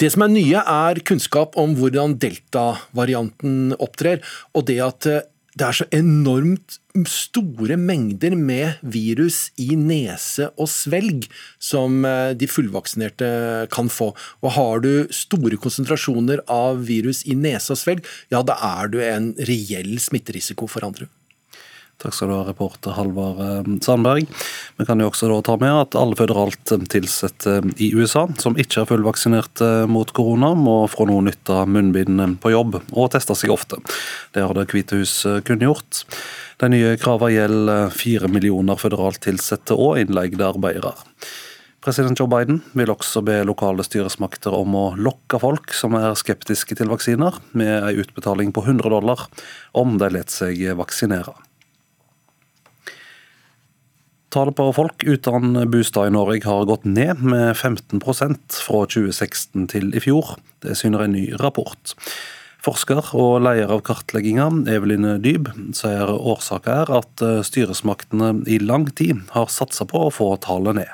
Det 0.00 0.08
som 0.10 0.24
er 0.24 0.32
nye, 0.32 0.62
er 0.62 1.02
kunnskap 1.06 1.58
om 1.60 1.76
hvordan 1.78 2.16
delta-varianten 2.22 3.76
opptrer. 3.76 4.24
Og 4.56 4.66
det 4.70 4.80
at 4.82 5.10
eh, 5.10 5.26
det 5.54 5.66
er 5.66 5.76
så 5.78 5.86
enormt 5.94 6.78
store 7.10 7.76
mengder 7.78 8.34
med 8.38 8.80
virus 8.82 9.48
i 9.60 9.74
nese 9.78 10.48
og 10.58 10.68
svelg 10.70 11.28
som 11.62 12.04
eh, 12.06 12.34
de 12.38 12.48
fullvaksinerte 12.50 13.28
kan 13.74 13.90
få. 13.90 14.12
Og 14.42 14.54
har 14.56 14.82
du 14.84 14.92
store 15.14 15.58
konsentrasjoner 15.60 16.42
av 16.50 16.84
virus 16.88 17.22
i 17.26 17.38
nese 17.38 17.74
og 17.74 17.80
svelg, 17.80 18.14
ja 18.34 18.42
da 18.46 18.58
er 18.78 18.90
du 18.90 18.98
en 19.02 19.32
reell 19.46 19.94
smitterisiko 20.02 20.70
for 20.70 20.86
andre. 20.86 21.10
Takk 22.02 22.14
skal 22.16 22.30
du 22.30 22.34
ha, 22.34 22.42
reporter 22.48 22.96
Halvard 22.96 23.40
eh, 23.40 23.68
Sandberg. 23.84 24.26
Vi 24.76 24.86
kan 24.88 25.00
jo 25.00 25.08
også 25.10 25.30
ta 25.46 25.56
med 25.60 25.72
at 25.72 25.96
alle 25.98 26.18
føderalt 26.18 26.74
ansatte 26.74 27.60
i 27.78 27.92
USA 27.94 28.26
som 28.40 28.58
ikke 28.58 28.82
er 28.82 28.90
fullvaksinert 28.90 29.62
eh, 29.64 29.84
mot 29.90 30.10
korona, 30.16 30.52
må 30.58 30.82
fra 30.90 31.06
nå 31.08 31.20
nytte 31.24 31.62
munnbind 31.70 32.40
på 32.42 32.52
jobb 32.54 32.80
og 32.82 33.12
teste 33.14 33.36
seg 33.38 33.54
ofte. 33.54 33.80
Det 34.34 34.42
har 34.42 34.54
Det 34.58 34.66
hvite 34.72 34.98
hus 35.00 35.22
kunngjort. 35.46 36.04
De 36.60 36.70
nye 36.70 36.94
kravene 37.00 37.34
gjelder 37.34 37.90
fire 37.94 38.30
millioner 38.30 38.78
føderalt 38.78 39.26
ansatte 39.30 39.74
og 39.74 39.98
innleide 40.02 40.46
arbeidere. 40.46 40.94
President 41.84 42.16
Joe 42.16 42.30
Biden 42.32 42.62
vil 42.72 42.88
også 42.88 43.20
be 43.20 43.42
lokale 43.44 43.84
styresmakter 43.84 44.54
om 44.56 44.72
å 44.78 44.84
lokke 44.96 45.36
folk 45.42 45.74
som 45.76 45.92
er 45.98 46.16
skeptiske 46.16 46.78
til 46.78 46.88
vaksiner, 46.88 47.36
med 47.52 47.74
en 47.76 48.00
utbetaling 48.00 48.54
på 48.56 48.64
100 48.64 48.88
dollar 48.88 49.26
om 49.76 49.98
de 50.00 50.08
lar 50.16 50.32
seg 50.32 50.64
vaksinere. 50.80 51.36
Tallet 54.34 54.56
på 54.58 54.64
folk 54.74 55.04
uten 55.06 55.70
bostad 55.70 56.08
i 56.08 56.10
Norge 56.10 56.42
har 56.42 56.64
gått 56.66 56.84
ned 56.84 57.20
med 57.22 57.52
15% 57.54 58.56
fra 58.66 58.80
2016 58.90 59.68
til 59.70 59.92
i 59.94 60.00
fjor. 60.02 60.32
Det 60.58 60.74
syner 60.74 61.04
en 61.04 61.14
ny 61.14 61.28
rapport. 61.38 61.92
Forsker 62.64 63.12
og 63.14 63.44
leder 63.44 63.70
av 63.70 63.84
kartlegginga, 63.86 64.48
Eveline 64.74 65.20
Dyb, 65.22 65.52
sier 65.78 66.10
årsaken 66.10 66.80
er 66.80 66.90
at 66.98 67.22
styresmaktene 67.46 68.32
i 68.50 68.58
lang 68.58 68.88
tid 68.90 69.22
har 69.36 69.52
satsa 69.54 69.86
på 69.86 70.02
å 70.08 70.10
få 70.10 70.32
tallet 70.42 70.80
ned. 70.80 70.90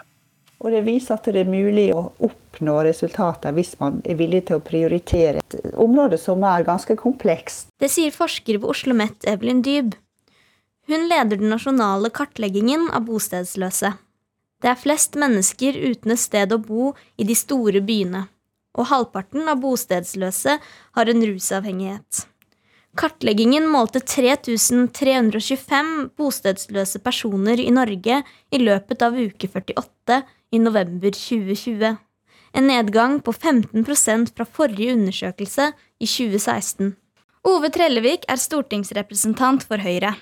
Og 0.61 0.77
Det 0.77 0.85
viser 0.85 1.17
at 1.17 1.33
det 1.33 1.47
er 1.47 1.49
mulig 1.49 1.87
å 1.97 2.11
oppnå 2.21 2.77
resultater 2.85 3.57
hvis 3.57 3.73
man 3.81 4.03
er 4.05 4.21
villig 4.21 4.43
til 4.51 4.61
å 4.61 4.67
prioritere 4.69 5.41
et 5.41 5.73
område 5.81 6.21
som 6.21 6.45
er 6.45 6.69
ganske 6.69 6.99
komplekst. 7.01 7.73
Det 7.81 7.89
sier 7.89 8.13
forsker 8.13 8.61
ved 8.61 8.69
Oslo 8.69 8.93
OsloMet 8.93 9.33
Evelyn 9.33 9.65
Dyb. 9.65 9.97
Hun 10.91 11.07
leder 11.07 11.39
den 11.39 11.53
nasjonale 11.53 12.11
kartleggingen 12.11 12.89
av 12.91 13.05
bostedsløse. 13.07 13.93
Det 14.61 14.69
er 14.73 14.79
flest 14.81 15.15
mennesker 15.15 15.77
uten 15.79 16.11
et 16.11 16.19
sted 16.19 16.51
å 16.51 16.59
bo 16.59 16.89
i 17.15 17.23
de 17.29 17.37
store 17.39 17.79
byene, 17.87 18.25
og 18.75 18.89
halvparten 18.91 19.47
av 19.53 19.61
bostedsløse 19.63 20.57
har 20.59 21.13
en 21.13 21.23
rusavhengighet. 21.29 22.25
Kartleggingen 22.99 23.69
målte 23.71 24.01
3325 24.03 25.93
bostedsløse 26.19 26.99
personer 27.05 27.63
i 27.63 27.71
Norge 27.71 28.17
i 28.51 28.59
løpet 28.59 29.05
av 29.07 29.15
uke 29.15 29.47
48 29.47 30.17
i 30.51 30.59
november 30.59 31.15
2020. 31.15 32.01
En 32.51 32.67
nedgang 32.67 33.21
på 33.23 33.31
15% 33.31 34.35
fra 34.35 34.49
forrige 34.59 34.99
undersøkelse 34.99 35.71
i 36.03 36.11
2016. 36.11 36.97
Ove 37.47 37.71
Trellevik 37.71 38.27
er 38.27 38.43
stortingsrepresentant 38.43 39.63
for 39.71 39.79
Høyre. 39.87 40.17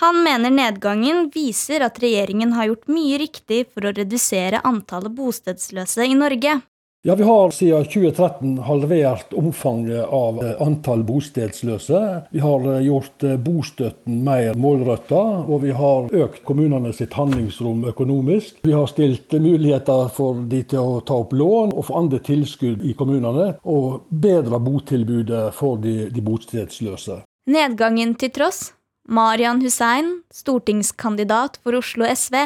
Han 0.00 0.22
mener 0.22 0.50
nedgangen 0.50 1.24
viser 1.34 1.82
at 1.82 1.96
regjeringen 1.98 2.52
har 2.54 2.68
gjort 2.70 2.90
mye 2.92 3.16
riktig 3.18 3.64
for 3.74 3.88
å 3.88 3.90
redusere 3.96 4.60
antallet 4.62 5.10
bostedsløse 5.10 6.06
i 6.06 6.14
Norge. 6.14 6.60
Ja, 7.02 7.14
Vi 7.14 7.22
har 7.22 7.50
siden 7.50 7.84
2013 7.84 8.58
halvert 8.58 9.34
omfanget 9.34 10.04
av 10.04 10.38
eh, 10.44 10.62
antall 10.62 11.02
bostedsløse. 11.06 12.00
Vi 12.30 12.38
har 12.42 12.66
eh, 12.74 12.86
gjort 12.86 13.26
eh, 13.26 13.34
bostøtten 13.42 14.22
mer 14.26 14.54
målretta, 14.54 15.24
og 15.46 15.62
vi 15.66 15.74
har 15.74 16.10
økt 16.14 16.44
kommunene 16.46 16.94
sitt 16.94 17.18
handlingsrom 17.18 17.82
økonomisk. 17.90 18.62
Vi 18.62 18.74
har 18.74 18.86
stilt 18.90 19.34
muligheter 19.34 20.10
for 20.14 20.42
de 20.46 20.62
til 20.62 20.78
å 20.78 21.02
ta 21.02 21.18
opp 21.24 21.34
lån 21.34 21.74
og 21.74 21.86
få 21.90 21.98
andre 22.04 22.22
tilskudd 22.22 22.86
i 22.86 22.94
kommunene, 22.98 23.52
og 23.66 24.06
bedra 24.10 24.62
botilbudet 24.62 25.48
for 25.58 25.78
de, 25.82 26.04
de 26.10 26.22
bostedsløse. 26.22 27.22
Nedgangen 27.50 28.18
til 28.20 28.34
tross 28.34 28.68
Marian 29.08 29.62
Hussein, 29.64 30.18
stortingskandidat 30.28 31.56
for 31.64 31.78
Oslo 31.78 32.04
SV, 32.04 32.42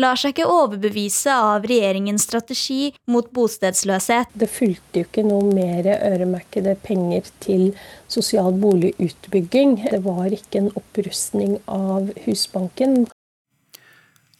lar 0.00 0.16
seg 0.20 0.32
ikke 0.32 0.46
overbevise 0.48 1.32
av 1.32 1.66
regjeringens 1.68 2.24
strategi 2.24 2.90
mot 3.12 3.28
bostedsløshet. 3.36 4.32
Det 4.32 4.48
fulgte 4.48 5.02
jo 5.02 5.08
ikke 5.08 5.24
noe 5.28 5.44
mer 5.52 5.88
øremerkede 5.96 6.76
penger 6.84 7.28
til 7.44 7.68
sosial 8.12 8.56
boligutbygging. 8.60 9.78
Det 9.90 10.00
var 10.04 10.32
ikke 10.32 10.64
en 10.64 10.72
opprustning 10.76 11.58
av 11.68 12.08
Husbanken. 12.24 13.06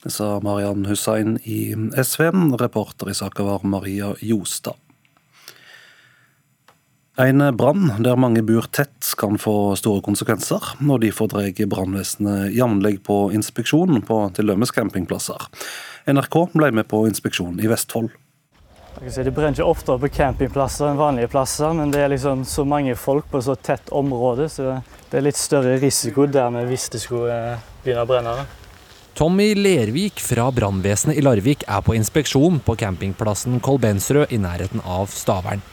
Det 0.05 0.13
sa 0.15 0.37
Marian 0.45 0.89
Hussein 0.89 1.37
i 1.45 1.75
SV. 2.01 2.31
Reporter 2.61 3.13
i 3.13 3.17
saka 3.17 3.45
var 3.45 3.65
Maria 3.69 4.15
Jostad. 4.25 4.81
En 7.17 7.41
brann 7.57 7.95
der 8.05 8.19
mange 8.21 8.43
bor 8.45 8.67
tett 8.77 9.15
kan 9.17 9.39
få 9.41 9.73
store 9.81 10.03
konsekvenser, 10.05 10.61
og 10.85 11.01
derfor 11.01 11.31
drar 11.33 11.49
brannvesenet 11.73 12.53
jevnlig 12.53 12.99
på 13.09 13.31
inspeksjon 13.33 14.03
på 14.05 14.19
til 14.37 14.53
dømes 14.53 14.73
campingplasser. 14.77 15.47
NRK 16.13 16.37
ble 16.53 16.69
med 16.77 16.85
på 16.91 17.07
inspeksjon 17.09 17.57
i 17.57 17.71
Vestfold. 17.73 18.11
Si, 19.01 19.23
det 19.25 19.33
brenner 19.33 19.57
ikke 19.57 19.65
oftere 19.65 20.03
på 20.03 20.11
campingplasser 20.13 20.91
enn 20.91 21.01
vanlige 21.01 21.31
plasser, 21.33 21.73
men 21.77 21.89
det 21.93 22.03
er 22.05 22.13
liksom 22.13 22.45
så 22.49 22.67
mange 22.69 22.93
folk 23.01 23.31
på 23.33 23.41
så 23.45 23.57
tett 23.57 23.89
område, 23.97 24.51
så 24.53 24.83
det 25.09 25.17
er 25.17 25.25
litt 25.25 25.41
større 25.41 25.79
risiko 25.81 26.27
dermed 26.29 26.69
hvis 26.69 26.89
det 26.93 27.01
skulle 27.01 27.33
eh, 27.33 27.65
begynne 27.85 28.05
å 28.05 28.11
brenne. 28.11 28.35
Tommy 29.17 29.55
Lervik 29.57 30.21
fra 30.21 30.51
brannvesenet 30.53 31.17
i 31.17 31.25
Larvik 31.25 31.65
er 31.65 31.81
på 31.81 31.97
inspeksjon 31.97 32.61
på 32.61 32.77
campingplassen 32.77 33.57
Kolbensrød 33.65 34.37
i 34.37 34.41
nærheten 34.43 34.85
av 34.85 35.09
Stavern. 35.17 35.65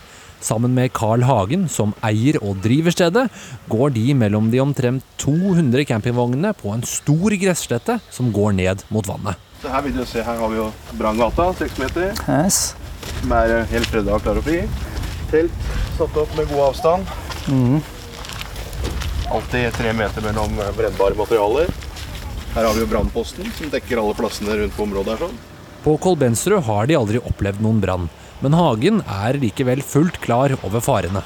Sammen 0.43 0.73
med 0.75 0.91
Carl 0.91 1.23
Hagen, 1.23 1.69
som 1.71 1.93
eier 2.03 2.35
og 2.43 2.57
driver 2.65 2.91
stedet, 2.91 3.29
går 3.71 3.93
de 3.95 4.09
mellom 4.19 4.49
de 4.51 4.59
omtrent 4.59 5.05
200 5.23 5.85
campingvognene 5.87 6.51
på 6.59 6.73
en 6.73 6.83
stor 6.83 7.35
gresslette 7.39 7.95
som 8.11 8.33
går 8.35 8.57
ned 8.57 8.83
mot 8.91 9.07
vannet. 9.07 9.39
Så 9.61 9.71
her 9.71 9.85
vil 9.85 9.95
du 9.95 10.03
se, 10.03 10.19
her 10.19 10.41
har 10.41 10.51
vi 10.51 10.59
jo 10.59 10.65
Branngata, 10.99 11.45
seks 11.55 11.79
meter. 11.79 12.11
Yes. 12.27 12.73
Som 13.21 13.31
er 13.37 13.61
helt 13.71 13.87
freda 13.87 14.17
og 14.17 14.25
klar 14.25 14.41
og 14.41 14.43
fri. 14.43 14.65
Telt 15.31 15.71
satt 15.95 16.19
opp 16.19 16.35
med 16.35 16.51
god 16.51 16.65
avstand. 16.65 17.13
Mm. 17.47 17.79
Alltid 19.31 19.79
tre 19.79 19.95
meter 19.95 20.27
mellom 20.27 20.59
brennbare 20.75 21.15
materialer. 21.15 21.71
Her 22.53 22.67
har 22.67 22.75
vi 22.75 22.83
jo 22.83 22.89
brannposten, 22.91 23.47
som 23.55 23.71
dekker 23.71 24.03
alle 24.03 24.19
plassene 24.19 24.59
rundt 24.59 24.75
på 24.75 24.83
området. 24.83 25.15
her 25.15 25.23
sånn. 25.23 25.39
På 25.83 25.95
Kolbensrud 25.99 26.61
har 26.67 26.85
de 26.87 26.99
aldri 26.99 27.23
opplevd 27.23 27.63
noen 27.63 27.79
brann, 27.83 28.11
men 28.43 28.57
Hagen 28.59 28.99
er 29.07 29.39
likevel 29.39 29.81
fullt 29.85 30.19
klar 30.23 30.53
over 30.61 30.83
farene. 30.83 31.23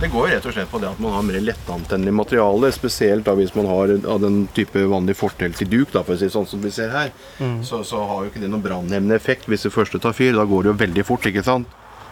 Det 0.00 0.08
går 0.08 0.30
rett 0.32 0.46
og 0.48 0.54
slett 0.54 0.70
på 0.70 0.78
det 0.80 0.88
at 0.88 1.00
man 1.02 1.12
har 1.12 1.24
mer 1.26 1.42
lettantennelig 1.44 2.12
materiale, 2.16 2.70
spesielt 2.72 3.26
da 3.26 3.34
hvis 3.36 3.52
man 3.52 3.66
har 3.68 3.90
av 4.08 4.22
den 4.22 4.46
type 4.56 4.80
vanlig 4.88 5.16
fortelt 5.18 5.60
i 5.60 5.66
duk, 5.68 5.90
da, 5.92 6.00
for 6.06 6.16
å 6.16 6.20
si 6.20 6.30
sånn 6.32 6.46
som 6.48 6.62
vi 6.62 6.72
ser 6.72 6.88
her. 6.94 7.10
Mm. 7.36 7.58
Så, 7.66 7.82
så 7.84 8.00
har 8.08 8.22
jo 8.22 8.30
ikke 8.30 8.40
det 8.40 8.48
noen 8.48 8.64
brannhemmende 8.64 9.18
effekt 9.18 9.44
hvis 9.50 9.66
det 9.66 9.74
første 9.74 10.00
tar 10.00 10.16
fyr. 10.16 10.32
Da 10.38 10.46
går 10.48 10.64
det 10.64 10.72
jo 10.72 10.78
veldig 10.86 11.04
fort, 11.04 11.28
ikke 11.28 11.44
sant. 11.44 11.68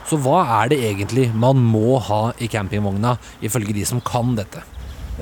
Så 0.09 0.19
hva 0.25 0.43
er 0.59 0.73
det 0.73 0.83
egentlig 0.85 1.31
man 1.37 1.61
må 1.65 1.97
ha 2.05 2.21
i 2.41 2.49
campingvogna, 2.53 3.15
ifølge 3.45 3.77
de 3.77 3.87
som 3.89 4.03
kan 4.05 4.35
dette? 4.37 4.65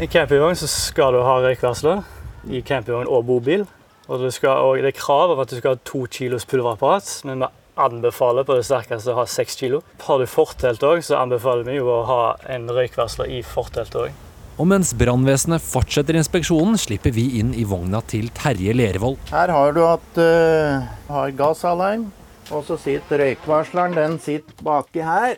I 0.03 0.09
campingvogn 0.11 0.59
så 0.59 0.71
skal 0.71 1.15
du 1.15 1.23
ha 1.27 1.39
røykvarsler 1.45 2.03
i 2.51 2.65
campingvogn 2.67 3.11
og 3.11 3.29
bobil. 3.31 3.67
Og, 4.07 4.23
du 4.23 4.31
skal, 4.35 4.63
og 4.63 4.83
det 4.83 4.91
er 4.91 4.99
krav 4.99 5.33
om 5.35 5.41
at 5.43 5.51
du 5.51 5.57
skal 5.59 5.75
ha 5.75 5.83
to 5.87 6.05
kilos 6.11 6.47
pulverapparat, 6.47 7.09
men 7.27 7.43
vi 7.43 7.49
anbefaler 7.77 8.47
på 8.49 8.57
det 8.57 8.67
sterkeste 8.67 9.13
å 9.13 9.21
ha 9.21 9.27
seks 9.29 9.59
kilo. 9.61 9.83
Har 10.07 10.21
du 10.21 10.27
fortelt 10.31 10.85
òg, 10.87 11.03
så 11.05 11.21
anbefaler 11.21 11.67
vi 11.69 11.79
jo 11.79 11.91
å 11.93 12.05
ha 12.09 12.23
en 12.53 12.69
røykvarsler 12.73 13.31
i 13.37 13.43
forteltet 13.47 13.99
òg. 14.07 14.23
Og 14.57 14.69
mens 14.71 14.95
brannvesenet 14.97 15.61
fortsetter 15.61 16.17
inspeksjonen, 16.17 16.79
slipper 16.81 17.13
vi 17.13 17.27
inn 17.41 17.53
i 17.53 17.67
vogna 17.69 18.01
til 18.09 18.31
Terje 18.37 18.73
Lervold. 18.73 19.19
Her 19.29 19.53
har 19.53 19.77
du 19.77 19.83
at 19.85 20.21
uh, 20.21 20.87
har 21.11 21.35
gassalarm, 21.37 22.09
og 22.49 22.65
så 22.65 22.79
sitter 22.81 23.21
røykvarsleren. 23.21 23.99
Den 23.99 24.17
sitter 24.23 24.65
baki 24.65 25.05
her. 25.05 25.37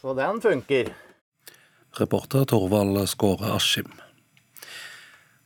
Så 0.00 0.16
den 0.16 0.40
funker. 0.40 0.94
Reporter 2.00 2.48
Torvald 2.48 3.02
Skåre 3.12 3.52
Askim. 3.56 3.92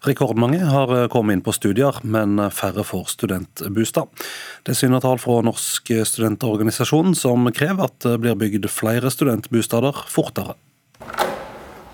Rekordmange 0.07 0.64
har 0.64 0.94
eh, 0.96 1.09
kommet 1.12 1.38
inn 1.38 1.44
på 1.44 1.55
studier, 1.57 2.01
men 2.03 2.40
færre 2.55 2.86
får 2.86 3.12
studentbostad. 3.16 4.09
Det 4.64 4.76
syner 4.78 5.05
tall 5.05 5.20
fra 5.20 5.40
Norsk 5.44 5.92
studentorganisasjon, 6.09 7.14
som 7.18 7.51
krever 7.53 7.90
at 7.90 8.01
det 8.07 8.16
blir 8.22 8.38
bygd 8.40 8.70
flere 8.72 9.12
studentbostader 9.12 10.07
fortere. 10.09 10.57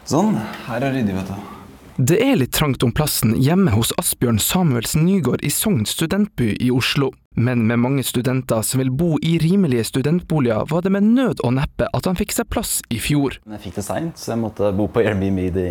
Sånn, 0.07 0.37
her 0.69 0.87
er 0.87 0.95
ryddig, 0.95 1.17
vet 1.19 1.31
du. 1.35 1.53
Det 1.97 2.19
er 2.21 2.35
litt 2.37 2.53
trangt 2.53 2.83
om 2.85 2.91
plassen 2.93 3.31
hjemme 3.41 3.73
hos 3.73 3.89
Asbjørn 3.97 4.37
Samuelsen 4.37 5.07
Nygård 5.07 5.41
i 5.41 5.49
Sogn 5.49 5.87
studentby 5.89 6.51
i 6.61 6.69
Oslo. 6.69 7.09
Men 7.41 7.63
med 7.67 7.81
mange 7.81 8.05
studenter 8.05 8.61
som 8.69 8.83
vil 8.83 8.91
bo 8.93 9.17
i 9.25 9.39
rimelige 9.41 9.87
studentboliger, 9.89 10.69
var 10.69 10.85
det 10.85 10.93
med 10.93 11.09
nød 11.17 11.41
og 11.41 11.55
neppe 11.57 11.89
at 11.97 12.05
han 12.05 12.21
fikk 12.21 12.37
seg 12.37 12.51
plass 12.53 12.83
i 12.93 13.01
fjor. 13.01 13.39
Jeg 13.49 13.63
fikk 13.65 13.81
det 13.81 13.87
seint, 13.89 14.21
så 14.21 14.35
jeg 14.35 14.43
måtte 14.45 14.75
bo 14.77 14.91
på 14.93 15.07
Airbnb 15.07 15.41
de 15.57 15.67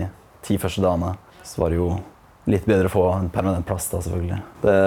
ti 0.46 0.58
første 0.58 0.82
dagene. 0.82 1.14
Så 1.46 1.62
var 1.62 1.70
det 1.70 1.78
jo 1.78 1.92
litt 2.50 2.66
bedre 2.66 2.90
å 2.90 2.94
få 2.94 3.04
en 3.16 3.30
permanent 3.34 3.66
plass, 3.68 3.88
da, 3.92 4.02
selvfølgelig. 4.04 4.40
Det 4.62 4.78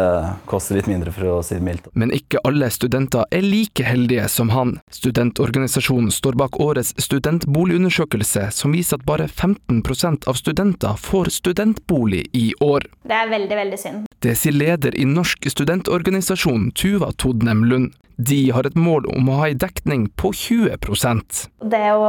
koster 0.50 0.78
litt 0.78 0.88
mindre, 0.90 1.12
for 1.14 1.30
å 1.32 1.36
si 1.46 1.58
det 1.58 1.64
mildt. 1.66 1.88
Men 1.98 2.12
ikke 2.14 2.40
alle 2.46 2.70
studenter 2.74 3.26
er 3.34 3.44
like 3.44 3.86
heldige 3.86 4.28
som 4.32 4.52
han. 4.54 4.76
Studentorganisasjonen 4.94 6.12
står 6.14 6.38
bak 6.38 6.58
årets 6.62 6.94
studentboligundersøkelse, 7.02 8.48
som 8.54 8.74
viser 8.76 9.00
at 9.00 9.06
bare 9.08 9.28
15% 9.28 10.28
av 10.30 10.38
studenter 10.38 10.98
får 11.02 11.32
studentbolig 11.38 12.26
i 12.32 12.50
år. 12.64 12.86
Det 13.08 13.16
er 13.18 13.32
veldig, 13.32 13.56
veldig 13.62 13.80
synd. 13.80 14.10
Det 14.22 14.34
sier 14.38 14.54
leder 14.56 14.96
i 14.98 15.06
Norsk 15.08 15.46
studentorganisasjon, 15.50 16.70
Tuva 16.78 17.12
Todnem 17.18 17.64
Lund. 17.70 17.94
De 18.18 18.50
har 18.50 18.66
et 18.66 18.74
mål 18.74 19.04
om 19.12 19.28
å 19.30 19.36
ha 19.38 19.44
en 19.46 19.58
dekning 19.62 20.08
på 20.18 20.32
20% 20.34 21.36
Det 21.70 21.82
å 21.94 22.08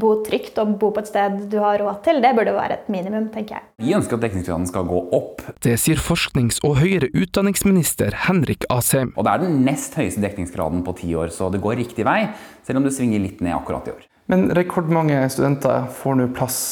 bo 0.00 0.12
trygt 0.24 0.56
og 0.62 0.78
bo 0.80 0.88
på 0.96 1.02
et 1.02 1.10
sted 1.10 1.42
du 1.52 1.58
har 1.60 1.76
råd 1.82 1.98
til, 2.06 2.22
det 2.24 2.30
burde 2.38 2.54
være 2.56 2.78
et 2.78 2.86
minimum, 2.92 3.26
tenker 3.34 3.58
jeg. 3.58 3.66
Vi 3.84 3.92
ønsker 3.98 4.16
at 4.16 4.24
dekningsgraden 4.24 4.64
skal 4.70 4.86
gå 4.88 5.02
opp. 5.12 5.42
Det 5.60 5.74
sier 5.82 6.00
forsknings- 6.00 6.62
og 6.64 6.78
høyere 6.80 7.10
utdanningsminister 7.12 8.16
Henrik 8.24 8.64
Asheim. 8.72 9.12
Og 9.12 9.26
det 9.28 9.34
er 9.34 9.44
den 9.44 9.60
nest 9.66 9.98
høyeste 10.00 10.24
dekningsgraden 10.24 10.80
på 10.86 10.96
ti 11.02 11.12
år, 11.20 11.28
så 11.34 11.50
det 11.52 11.60
går 11.60 11.82
riktig 11.82 12.06
vei, 12.08 12.30
selv 12.64 12.80
om 12.80 12.88
det 12.88 12.94
svinger 12.96 13.20
litt 13.20 13.44
ned 13.44 13.52
akkurat 13.58 13.90
i 13.90 13.96
år. 13.98 14.08
Men 14.32 14.48
rekordmange 14.56 15.20
studenter 15.34 15.84
får 16.00 16.16
nå 16.16 16.30
plass. 16.32 16.62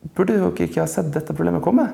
Burde 0.00 0.32
dere 0.32 0.64
ikke 0.64 0.80
ha 0.80 0.88
sett 0.88 1.10
dette 1.12 1.34
problemet 1.36 1.60
komme? 1.60 1.84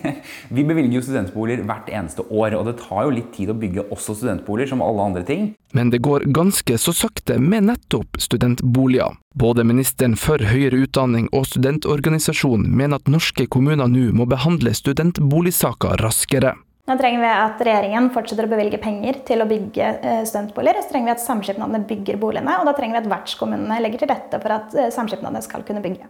Vi 0.54 0.62
bevilger 0.64 0.96
jo 0.96 1.02
studentboliger 1.04 1.66
hvert 1.68 1.90
eneste 1.92 2.24
år, 2.32 2.54
og 2.56 2.70
det 2.70 2.78
tar 2.80 3.04
jo 3.04 3.12
litt 3.12 3.34
tid 3.36 3.52
å 3.52 3.56
bygge 3.60 3.84
også 3.92 4.16
studentboliger, 4.16 4.70
som 4.72 4.84
alle 4.84 5.04
andre 5.10 5.22
ting. 5.28 5.50
Men 5.76 5.92
det 5.92 6.00
går 6.06 6.24
ganske 6.32 6.78
så 6.80 6.94
sakte 6.96 7.36
med 7.36 7.68
nettopp 7.68 8.16
studentboliger. 8.22 9.18
Både 9.36 9.66
ministeren 9.68 10.16
for 10.18 10.40
høyere 10.40 10.80
utdanning 10.86 11.28
og 11.36 11.50
studentorganisasjonen 11.50 12.72
mener 12.72 12.96
at 12.96 13.12
norske 13.12 13.44
kommuner 13.52 13.92
nå 13.92 14.08
må 14.16 14.24
behandle 14.30 14.72
studentboligsaker 14.74 16.00
raskere. 16.00 16.56
Nå 16.88 16.96
trenger 16.98 17.20
vi 17.22 17.28
at 17.28 17.60
regjeringen 17.62 18.08
fortsetter 18.14 18.48
å 18.48 18.50
bevilge 18.50 18.80
penger 18.82 19.20
til 19.28 19.44
å 19.44 19.48
bygge 19.50 19.90
eh, 20.00 20.22
studentboliger. 20.26 20.80
og 20.80 20.88
Så 20.88 20.94
trenger 20.94 21.12
vi 21.12 21.14
at 21.18 21.22
samskipnadene 21.22 21.84
bygger 21.86 22.18
boligene, 22.24 22.56
og 22.56 22.66
da 22.66 22.74
trenger 22.74 22.96
vi 22.96 23.04
at 23.04 23.12
vertskommunene 23.12 23.78
legger 23.84 24.02
til 24.02 24.10
rette 24.10 24.40
for 24.42 24.56
at 24.56 24.74
eh, 24.74 24.90
samskipnadene 24.96 25.44
skal 25.44 25.62
kunne 25.68 25.84
bygge. 25.84 26.08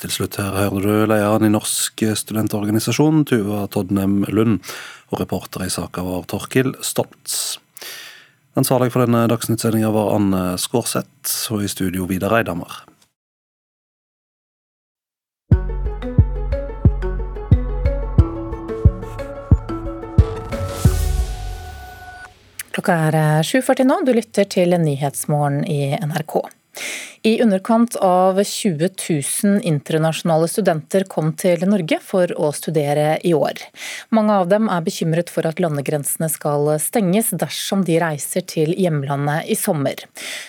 Til 0.00 0.12
slutt 0.14 0.38
her 0.40 0.54
hører 0.56 0.80
du 0.80 0.92
lederen 1.10 1.44
i 1.44 1.50
Norsk 1.52 2.00
studentorganisasjon, 2.16 3.26
Tuva 3.28 3.66
Todnem 3.68 4.22
Lund, 4.32 4.62
og 5.12 5.20
reporter 5.20 5.66
i 5.66 5.72
saka 5.72 6.00
var 6.06 6.22
Torkil 6.30 6.72
Stoltz. 6.80 7.58
Ansvarlig 8.56 8.94
for 8.94 9.04
denne 9.04 9.26
dagsnyttsendinga 9.28 9.90
var 9.92 10.14
Anne 10.14 10.40
Skårseth, 10.56 11.52
og 11.52 11.66
i 11.66 11.68
studio 11.68 12.06
Vidar 12.08 12.32
Eidhammer. 12.38 12.80
Klokka 22.72 22.96
er 23.10 23.44
7.40 23.44 23.84
nå, 23.84 24.00
du 24.08 24.14
lytter 24.16 24.48
til 24.48 24.72
Nyhetsmorgen 24.80 25.60
i 25.68 25.92
NRK. 26.00 26.38
I 27.22 27.42
underkant 27.42 27.96
av 27.96 28.38
20 28.44 28.88
000 29.44 29.60
internasjonale 29.62 30.48
studenter 30.48 31.04
kom 31.04 31.34
til 31.36 31.66
Norge 31.68 31.98
for 32.00 32.32
å 32.40 32.48
studere 32.56 33.18
i 33.26 33.34
år. 33.36 33.60
Mange 34.16 34.38
av 34.40 34.48
dem 34.48 34.70
er 34.72 34.86
bekymret 34.86 35.28
for 35.32 35.44
at 35.50 35.60
landegrensene 35.60 36.30
skal 36.32 36.70
stenges 36.80 37.28
dersom 37.36 37.84
de 37.84 37.98
reiser 38.00 38.46
til 38.48 38.72
hjemlandet 38.72 39.50
i 39.52 39.58
sommer. 39.58 40.00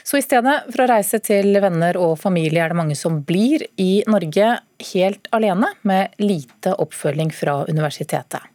Så 0.08 0.22
i 0.22 0.24
stedet 0.24 0.62
for 0.70 0.86
å 0.86 0.90
reise 0.94 1.20
til 1.20 1.60
venner 1.60 2.00
og 2.00 2.16
familie, 2.22 2.64
er 2.64 2.72
det 2.72 2.80
mange 2.80 2.96
som 2.96 3.20
blir 3.28 3.68
i 3.76 4.06
Norge 4.08 4.54
helt 4.94 5.28
alene, 5.36 5.74
med 5.84 6.16
lite 6.24 6.78
oppfølging 6.80 7.36
fra 7.36 7.66
universitetet. 7.68 8.48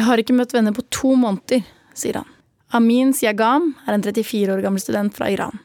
Jeg 0.00 0.06
har 0.08 0.22
ikke 0.22 0.34
møtt 0.40 0.56
venner 0.56 0.74
på 0.74 0.88
to 0.88 1.12
måneder, 1.18 1.66
sier 1.92 2.22
han. 2.22 2.39
Amin 2.70 3.10
Siagam 3.10 3.72
er 3.82 3.96
en 3.96 4.02
34 4.04 4.52
år 4.54 4.60
gammel 4.62 4.78
student 4.78 5.16
fra 5.16 5.26
Iran. 5.32 5.58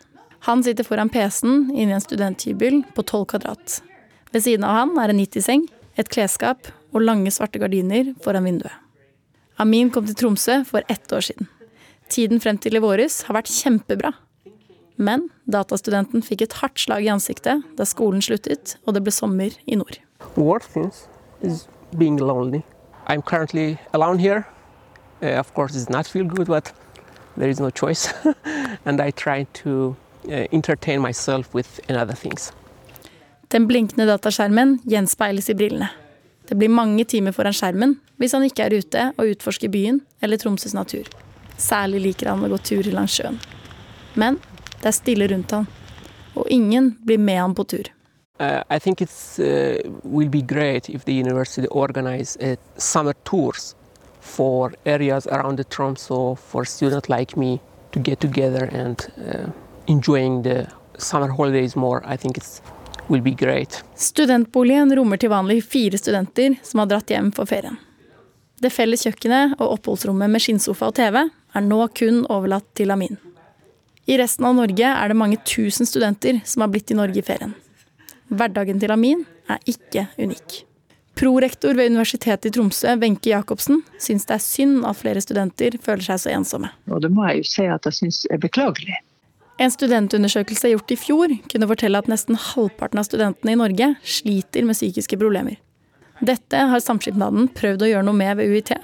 Han 0.48 0.64
sitter 0.66 0.86
foran 0.88 1.12
PC-en 1.14 1.68
inne 1.70 1.92
i 1.92 1.98
en 1.98 2.02
studenthybel 2.02 2.80
på 2.98 3.04
12 3.04 3.26
kvadrat. 3.30 3.76
Ved 4.34 4.42
siden 4.42 4.66
av 4.66 4.80
han 4.80 4.96
er 4.98 5.14
en 5.14 5.20
90-seng, 5.22 5.68
et 6.02 6.10
klesskap 6.10 6.72
og 6.96 7.04
lange, 7.06 7.30
svarte 7.30 7.62
gardiner 7.62 8.10
foran 8.26 8.48
vinduet. 8.50 8.74
Amin 9.62 9.92
kom 9.94 10.08
til 10.10 10.18
Tromsø 10.18 10.64
for 10.66 10.82
ett 10.90 11.14
år 11.14 11.28
siden. 11.28 11.50
Tiden 12.10 12.42
frem 12.42 12.58
til 12.58 12.76
i 12.76 12.82
våres 12.82 13.22
har 13.28 13.38
vært 13.38 13.54
kjempebra. 13.54 14.12
Men 14.98 15.28
datastudenten 15.46 16.26
fikk 16.26 16.42
et 16.48 16.58
hardt 16.62 16.82
slag 16.82 17.06
i 17.06 17.12
ansiktet 17.14 17.62
da 17.78 17.86
skolen 17.86 18.24
sluttet 18.26 18.80
og 18.86 18.98
det 18.98 19.04
ble 19.06 19.14
sommer 19.14 19.54
i 19.70 19.78
nord. 19.78 20.02
Being 21.96 22.18
lonely. 22.18 22.64
I'm 23.08 23.22
currently 23.22 23.78
alone 23.94 24.18
here. 24.18 24.48
Uh, 25.22 25.40
of 25.40 25.54
course, 25.54 25.76
it's 25.76 25.90
not 25.90 26.08
feel 26.08 26.26
good, 26.26 26.48
but 26.48 26.74
there 27.38 27.50
is 27.50 27.60
no 27.60 27.70
choice. 27.70 28.14
and 28.86 29.02
I 29.02 29.12
try 29.12 29.46
to 29.64 29.96
uh, 30.28 30.48
entertain 30.52 31.02
myself 31.02 31.54
with 31.54 31.80
other 31.90 32.16
things. 32.16 32.54
Den 33.48 33.68
blinkende 33.68 34.06
dataskjermen 34.06 34.80
gjenspeiles 34.84 35.50
i 35.50 35.56
brillene. 35.56 35.90
Det 36.50 36.56
blir 36.56 36.70
mange 36.70 37.06
timer 37.06 37.32
foran 37.32 37.54
skjermen 37.54 37.96
hvis 38.22 38.34
han 38.36 38.46
ikke 38.46 38.66
er 38.66 38.76
ute 38.80 39.06
og 39.18 39.32
utforsker 39.34 39.70
byen 39.70 40.02
eller 40.22 40.38
Tromsøs 40.38 40.74
natur. 40.74 41.08
Særlig 41.58 42.02
liker 42.04 42.30
han 42.32 42.44
å 42.44 42.50
gå 42.52 42.58
turer 42.58 42.94
langs 42.94 43.16
sjøen. 43.18 43.40
Men 44.16 44.40
det 44.82 44.92
er 44.92 44.96
stille 44.96 45.28
rundt 45.32 45.54
han, 45.56 45.68
og 46.36 46.50
ingen 46.52 46.96
blir 47.06 47.22
med 47.22 47.40
han 47.42 47.56
på 47.56 47.64
tur. 47.64 47.90
Uh, 48.40 48.62
I 48.70 48.80
think 48.80 49.02
it 49.02 49.12
uh, 49.40 49.80
will 50.04 50.30
be 50.30 50.42
great 50.42 50.90
if 50.90 51.06
the 51.06 51.14
university 51.14 51.68
organize 51.72 52.36
uh, 52.42 52.56
summer 52.78 53.14
tours 53.24 53.76
for 54.36 54.74
areas 54.86 55.28
around 55.28 55.58
the 55.58 55.64
Tromso 55.64 56.36
for 56.36 56.66
students 56.66 57.10
like 57.10 57.40
me 57.40 57.60
to 57.92 58.00
get 58.00 58.20
together 58.20 58.70
and 58.72 59.08
uh, 59.18 59.50
enjoying 59.88 60.44
the 60.44 60.68
summer 60.98 61.28
holidays 61.28 61.76
more. 61.76 62.02
I 62.06 62.18
think 62.18 62.38
it's 62.38 62.62
will 63.08 63.22
be 63.22 63.32
great. 63.32 63.84
Studentboligen 63.96 64.96
rommer 64.96 65.18
til 65.18 65.30
vanlig 65.30 65.64
fire 65.64 65.98
studenter 65.98 66.56
som 66.64 66.82
har 66.82 66.90
dratt 66.90 67.12
hjem 67.14 67.32
for 67.36 67.50
ferien. 67.50 67.78
Det 68.62 68.72
felles 68.74 69.04
kjøkkenet 69.06 69.58
og 69.60 69.76
oppholdsrommet 69.76 70.32
med 70.32 70.42
skinnsofa 70.42 70.90
og 70.90 70.96
TV 70.98 71.20
er 71.22 71.66
nå 71.66 71.80
kun 71.98 72.24
overlatt 72.32 72.68
til 72.78 72.94
Amin. 72.96 73.20
I 74.06 74.18
resten 74.22 74.46
av 74.48 74.56
Norge 74.58 74.92
er 74.92 75.12
det 75.12 75.18
mange 75.18 75.42
tusen 75.46 75.88
studenter 75.90 76.40
som 76.46 76.64
har 76.64 76.72
blitt 76.74 76.94
i 76.94 76.98
Norge 76.98 77.20
i 77.20 77.26
ferien. 77.26 77.56
Hverdagen 78.30 78.80
til 78.82 78.94
Amin 78.94 79.26
er 79.50 79.62
ikke 79.70 80.08
unik. 80.18 80.64
Prorektor 81.16 81.74
ved 81.74 81.94
Universitetet 81.94 82.50
i 82.50 82.52
Tromsø, 82.52 82.96
Wenche 83.00 83.30
Jacobsen, 83.32 83.82
syns 84.00 84.26
det 84.28 84.36
er 84.36 84.44
synd 84.44 84.82
at 84.88 85.00
flere 85.00 85.22
studenter 85.24 85.78
føler 85.82 86.04
seg 86.04 86.20
så 86.26 86.34
ensomme. 86.36 86.72
Og 86.92 87.00
det 87.06 87.12
må 87.16 87.24
jeg 87.30 87.44
jo 87.44 87.52
si 87.54 87.68
at 87.72 87.88
jeg 87.88 88.00
syns 88.02 88.24
er 88.36 88.42
beklagelig. 88.44 88.98
En 89.64 89.72
studentundersøkelse 89.72 90.74
gjort 90.74 90.92
i 90.92 90.98
fjor 91.00 91.32
kunne 91.52 91.70
fortelle 91.70 92.02
at 92.02 92.10
nesten 92.12 92.36
halvparten 92.36 93.00
av 93.00 93.08
studentene 93.08 93.54
i 93.54 93.60
Norge 93.62 93.94
sliter 94.04 94.68
med 94.68 94.76
psykiske 94.76 95.16
problemer. 95.22 95.56
Dette 96.20 96.68
har 96.72 96.84
Samskipnaden 96.84 97.48
prøvd 97.56 97.86
å 97.86 97.90
gjøre 97.94 98.08
noe 98.10 98.20
med 98.20 98.36
ved 98.42 98.52
UiT. 98.52 98.76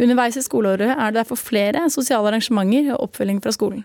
Underveis 0.00 0.40
i 0.40 0.44
skoleåret 0.44 0.94
er 0.94 1.12
det 1.12 1.20
derfor 1.20 1.36
flere 1.36 1.84
sosiale 1.92 2.32
arrangementer 2.32 2.94
og 2.94 3.10
oppfølging 3.10 3.44
fra 3.44 3.52
skolen. 3.52 3.84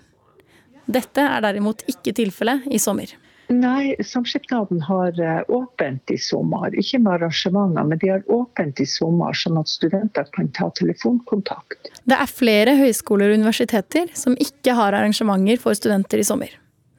Dette 0.88 1.28
er 1.28 1.44
derimot 1.44 1.84
ikke 1.92 2.16
tilfellet 2.16 2.70
i 2.72 2.80
sommer. 2.80 3.12
Nei, 3.48 3.96
Samskipnaden 4.02 4.82
har 4.82 5.20
eh, 5.22 5.42
åpent 5.54 6.12
i 6.12 6.18
sommer. 6.18 6.74
Ikke 6.74 7.00
med 7.00 7.20
arrangementer, 7.20 7.86
men 7.86 8.00
de 8.02 8.10
har 8.10 8.24
åpent 8.32 8.80
i 8.82 8.88
sommer, 8.90 9.38
sånn 9.38 9.60
at 9.62 9.70
studenter 9.70 10.26
kan 10.34 10.50
ta 10.58 10.72
telefonkontakt. 10.80 11.92
Det 12.10 12.18
er 12.18 12.32
flere 12.32 12.74
høyskoler 12.80 13.30
og 13.30 13.42
universiteter 13.42 14.10
som 14.18 14.38
ikke 14.42 14.74
har 14.78 14.98
arrangementer 14.98 15.62
for 15.62 15.78
studenter 15.78 16.22
i 16.22 16.26
sommer. 16.26 16.56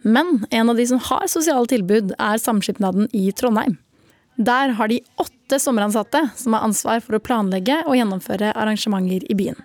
Men 0.07 0.45
en 0.55 0.71
av 0.71 0.79
de 0.79 0.87
som 0.87 1.03
har 1.03 1.27
sosiale 1.27 1.67
tilbud, 1.67 2.15
er 2.15 2.39
Samskipnaden 2.39 3.11
i 3.11 3.33
Trondheim. 3.35 3.81
Der 4.37 4.77
har 4.79 4.93
de 4.93 5.01
åtte 5.19 5.59
sommeransatte 5.59 6.29
som 6.37 6.55
har 6.55 6.67
ansvar 6.69 7.01
for 7.03 7.17
å 7.17 7.23
planlegge 7.25 7.81
og 7.89 7.97
gjennomføre 7.99 8.53
arrangementer 8.55 9.27
i 9.27 9.35
byen. 9.35 9.59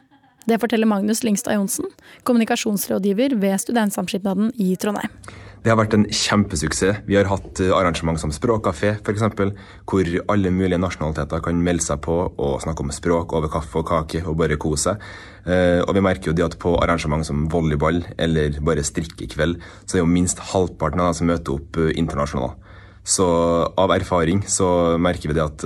Det 0.49 0.57
forteller 0.57 0.89
Magnus 0.89 1.21
Lyngstad 1.21 1.53
Johnsen, 1.59 1.85
kommunikasjonsrådgiver 2.25 3.35
ved 3.37 3.61
Studentsamskipnaden 3.61 4.49
i 4.57 4.73
Trondheim. 4.81 5.13
Det 5.61 5.69
har 5.69 5.77
vært 5.77 5.93
en 5.93 6.07
kjempesuksess. 6.09 7.03
Vi 7.05 7.17
har 7.19 7.27
hatt 7.29 7.59
eh, 7.61 7.69
arrangement 7.77 8.17
som 8.17 8.31
Språkkafé, 8.33 8.95
f.eks., 8.97 9.51
hvor 9.85 10.07
alle 10.33 10.49
mulige 10.49 10.79
nasjonaliteter 10.81 11.43
kan 11.45 11.59
melde 11.61 11.85
seg 11.85 12.01
på 12.01 12.15
og 12.31 12.55
snakke 12.63 12.81
om 12.81 12.93
språk 12.95 13.35
over 13.37 13.51
kaffe 13.53 13.83
og 13.83 13.85
kake 13.91 14.23
og 14.25 14.39
bare 14.39 14.57
kose 14.61 14.89
seg. 14.89 15.05
Eh, 15.45 15.77
og 15.85 15.93
vi 15.93 16.03
merker 16.07 16.31
jo 16.31 16.35
det 16.39 16.47
at 16.47 16.57
på 16.61 16.73
arrangement 16.81 17.27
som 17.27 17.45
volleyball 17.53 18.01
eller 18.17 18.57
bare 18.65 18.81
strikkekveld, 18.85 19.61
så 19.85 19.99
er 19.99 20.01
jo 20.01 20.09
minst 20.09 20.41
halvparten 20.49 21.03
av 21.03 21.11
dem 21.11 21.19
som 21.19 21.29
møter 21.29 21.59
opp 21.59 21.77
eh, 21.77 21.93
internasjonale. 22.01 22.57
Så 23.05 23.27
av 23.69 23.93
erfaring 23.93 24.41
så 24.49 24.97
merker 25.01 25.29
vi 25.29 25.37
det 25.37 25.45
at 25.45 25.63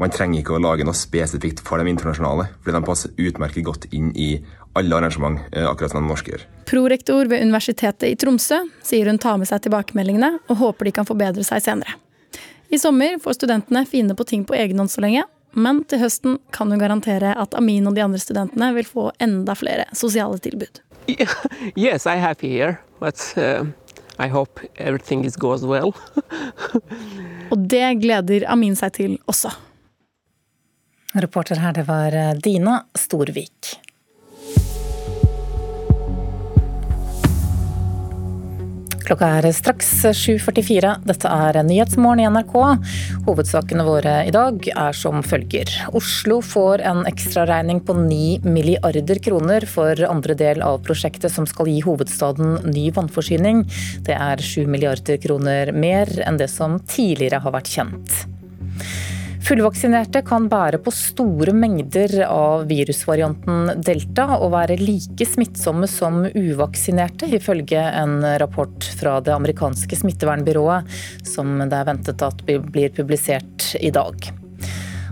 man 0.00 0.12
trenger 0.12 0.42
ikke 0.42 0.56
å 0.56 0.62
lage 0.62 0.84
noe 0.86 0.96
spesifikt 0.96 1.62
for 1.64 1.80
de 1.80 1.90
internasjonale, 1.90 2.48
fordi 2.62 2.76
de 2.76 2.86
passer 2.86 3.26
utmerket 3.28 3.66
godt 3.66 3.86
inn 3.96 4.10
i 4.12 4.34
alle 4.76 4.96
arrangement, 4.96 5.40
eh, 5.52 5.64
akkurat 5.64 5.90
som 5.90 6.02
de 6.02 6.08
norske 6.10 6.32
gjør. 6.32 6.42
Prorektor 6.68 7.28
ved 7.30 7.42
Universitetet 7.42 8.10
i 8.10 8.16
Tromsø 8.16 8.58
sier 8.84 9.06
hun 9.08 9.18
tar 9.18 9.38
med 9.38 9.48
seg 9.48 9.62
tilbakemeldingene, 9.64 10.38
og 10.48 10.60
håper 10.60 10.84
de 10.84 10.92
kan 10.92 11.08
forbedre 11.08 11.44
seg 11.44 11.62
senere. 11.64 11.96
I 12.68 12.78
sommer 12.78 13.18
får 13.22 13.38
studentene 13.38 13.86
finne 13.86 14.16
på 14.18 14.26
ting 14.26 14.44
på 14.44 14.56
egen 14.58 14.78
hånd 14.78 14.90
så 14.90 15.00
lenge, 15.00 15.24
men 15.56 15.84
til 15.88 16.02
høsten 16.02 16.38
kan 16.52 16.70
hun 16.70 16.82
garantere 16.82 17.32
at 17.38 17.54
Amin 17.56 17.86
og 17.88 17.94
de 17.96 18.02
andre 18.04 18.20
studentene 18.20 18.74
vil 18.76 18.84
få 18.84 19.10
enda 19.22 19.54
flere 19.56 19.86
sosiale 19.96 20.38
tilbud. 20.38 20.82
Yes, 21.76 22.06
I 22.06 22.16
have 22.16 22.40
here, 22.40 22.80
but 23.00 23.16
uh, 23.36 23.64
I 24.18 24.28
hope 24.28 24.60
everything 24.76 25.22
goes 25.38 25.62
well. 25.62 25.94
og 27.52 27.68
det 27.70 28.00
gleder 28.02 28.44
Amin 28.50 28.76
seg 28.76 28.92
til 28.92 29.18
også. 29.26 29.54
Reporter 31.16 31.56
her, 31.56 31.72
det 31.72 31.86
var 31.88 32.12
Dina 32.44 32.82
Storvik. 32.94 33.76
Klokka 39.06 39.26
er 39.38 39.46
straks 39.54 39.88
7.44. 40.18 40.90
Dette 41.06 41.30
er 41.30 41.60
Nyhetsmorgen 41.62 42.24
i 42.24 42.26
NRK. 42.26 42.56
Hovedsakene 43.28 43.84
våre 43.86 44.16
i 44.26 44.32
dag 44.34 44.66
er 44.72 44.96
som 44.98 45.22
følger. 45.22 45.70
Oslo 45.94 46.40
får 46.42 46.82
en 46.90 47.04
ekstraregning 47.06 47.84
på 47.86 47.94
9 48.00 48.42
milliarder 48.50 49.22
kroner 49.22 49.68
for 49.70 50.02
andre 50.10 50.34
del 50.36 50.64
av 50.66 50.82
prosjektet 50.84 51.30
som 51.32 51.46
skal 51.46 51.70
gi 51.70 51.78
hovedstaden 51.86 52.72
ny 52.72 52.88
vannforsyning. 52.98 53.62
Det 54.04 54.18
er 54.18 54.42
7 54.42 54.66
milliarder 54.66 55.22
kroner 55.22 55.70
mer 55.70 56.10
enn 56.26 56.42
det 56.42 56.50
som 56.50 56.80
tidligere 56.90 57.44
har 57.46 57.54
vært 57.54 57.70
kjent. 57.78 58.24
Fullvaksinerte 59.46 60.24
kan 60.26 60.48
bære 60.50 60.80
på 60.82 60.90
store 60.90 61.52
mengder 61.54 62.16
av 62.26 62.64
virusvarianten 62.66 63.76
delta 63.86 64.24
og 64.40 64.50
være 64.56 64.74
like 64.80 65.22
smittsomme 65.22 65.86
som 65.86 66.24
uvaksinerte, 66.26 67.28
ifølge 67.30 67.78
en 67.78 68.24
rapport 68.42 68.88
fra 68.98 69.20
det 69.22 69.30
amerikanske 69.36 70.00
smittevernbyrået, 70.00 70.90
som 71.30 71.60
det 71.62 71.78
er 71.78 71.86
ventet 71.86 72.26
at 72.26 72.42
blir 72.48 72.90
publisert 72.96 73.68
i 73.78 73.92
dag. 73.94 74.18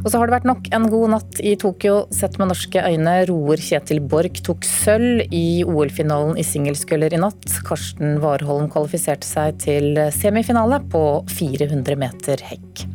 Og 0.03 0.11
så 0.11 0.19
har 0.19 0.27
det 0.27 0.35
vært 0.35 0.51
nok 0.51 0.67
en 0.75 0.91
god 0.91 1.15
natt 1.15 1.39
i 1.39 1.55
Tokyo. 1.55 1.95
Sett 2.11 2.35
med 2.43 2.51
norske 2.51 2.83
øyne, 2.83 3.15
roer 3.31 3.63
Kjetil 3.63 4.03
Borch 4.03 4.43
tok 4.45 4.67
sølv 4.67 5.31
i 5.31 5.63
OL-finalen 5.63 6.35
i 6.43 6.45
singelsculler 6.45 7.15
i 7.15 7.23
natt. 7.23 7.47
Karsten 7.71 8.19
Warholm 8.25 8.67
kvalifiserte 8.75 9.31
seg 9.31 9.63
til 9.63 10.03
semifinale 10.19 10.83
på 10.91 11.23
400 11.39 12.03
meter 12.03 12.49
hekk. 12.51 12.89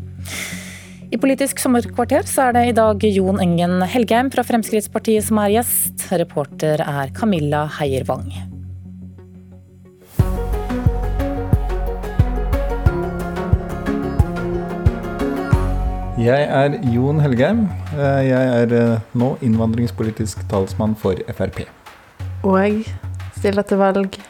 I 1.10 1.18
Politisk 1.18 1.58
sommerkvarter 1.58 2.28
så 2.30 2.44
er 2.50 2.54
det 2.54 2.62
i 2.70 2.74
dag 2.78 3.02
Jon 3.02 3.40
Engen 3.42 3.80
Helgheim 3.90 4.28
fra 4.30 4.44
Fremskrittspartiet 4.46 5.26
som 5.26 5.40
er 5.42 5.56
gjest. 5.56 6.04
Reporter 6.22 6.84
er 6.84 7.10
Camilla 7.18 7.64
Heier-Wang. 7.80 8.30
Jeg 16.22 16.46
er 16.46 16.78
Jon 16.94 17.26
Helgheim. 17.26 17.66
Jeg 17.98 18.54
er 18.62 18.78
eh, 18.78 19.12
nå 19.18 19.34
innvandringspolitisk 19.42 20.46
talsmann 20.52 20.94
for 20.94 21.18
Frp. 21.34 21.64
Og 22.46 22.62
jeg 22.62 22.84
stiller 23.42 23.66
til 23.66 23.82
valg. 23.82 24.22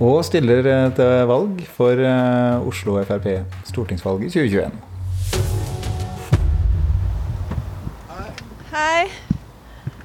Og 0.00 0.22
stiller 0.24 0.72
eh, 0.72 0.90
til 0.96 1.16
valg 1.28 1.64
for 1.76 2.00
eh, 2.00 2.68
Oslo 2.72 2.96
Frp 3.04 3.34
Stortingsvalget 3.68 4.30
i 4.32 4.38
2021. 4.48 4.87
Hei. 8.68 9.08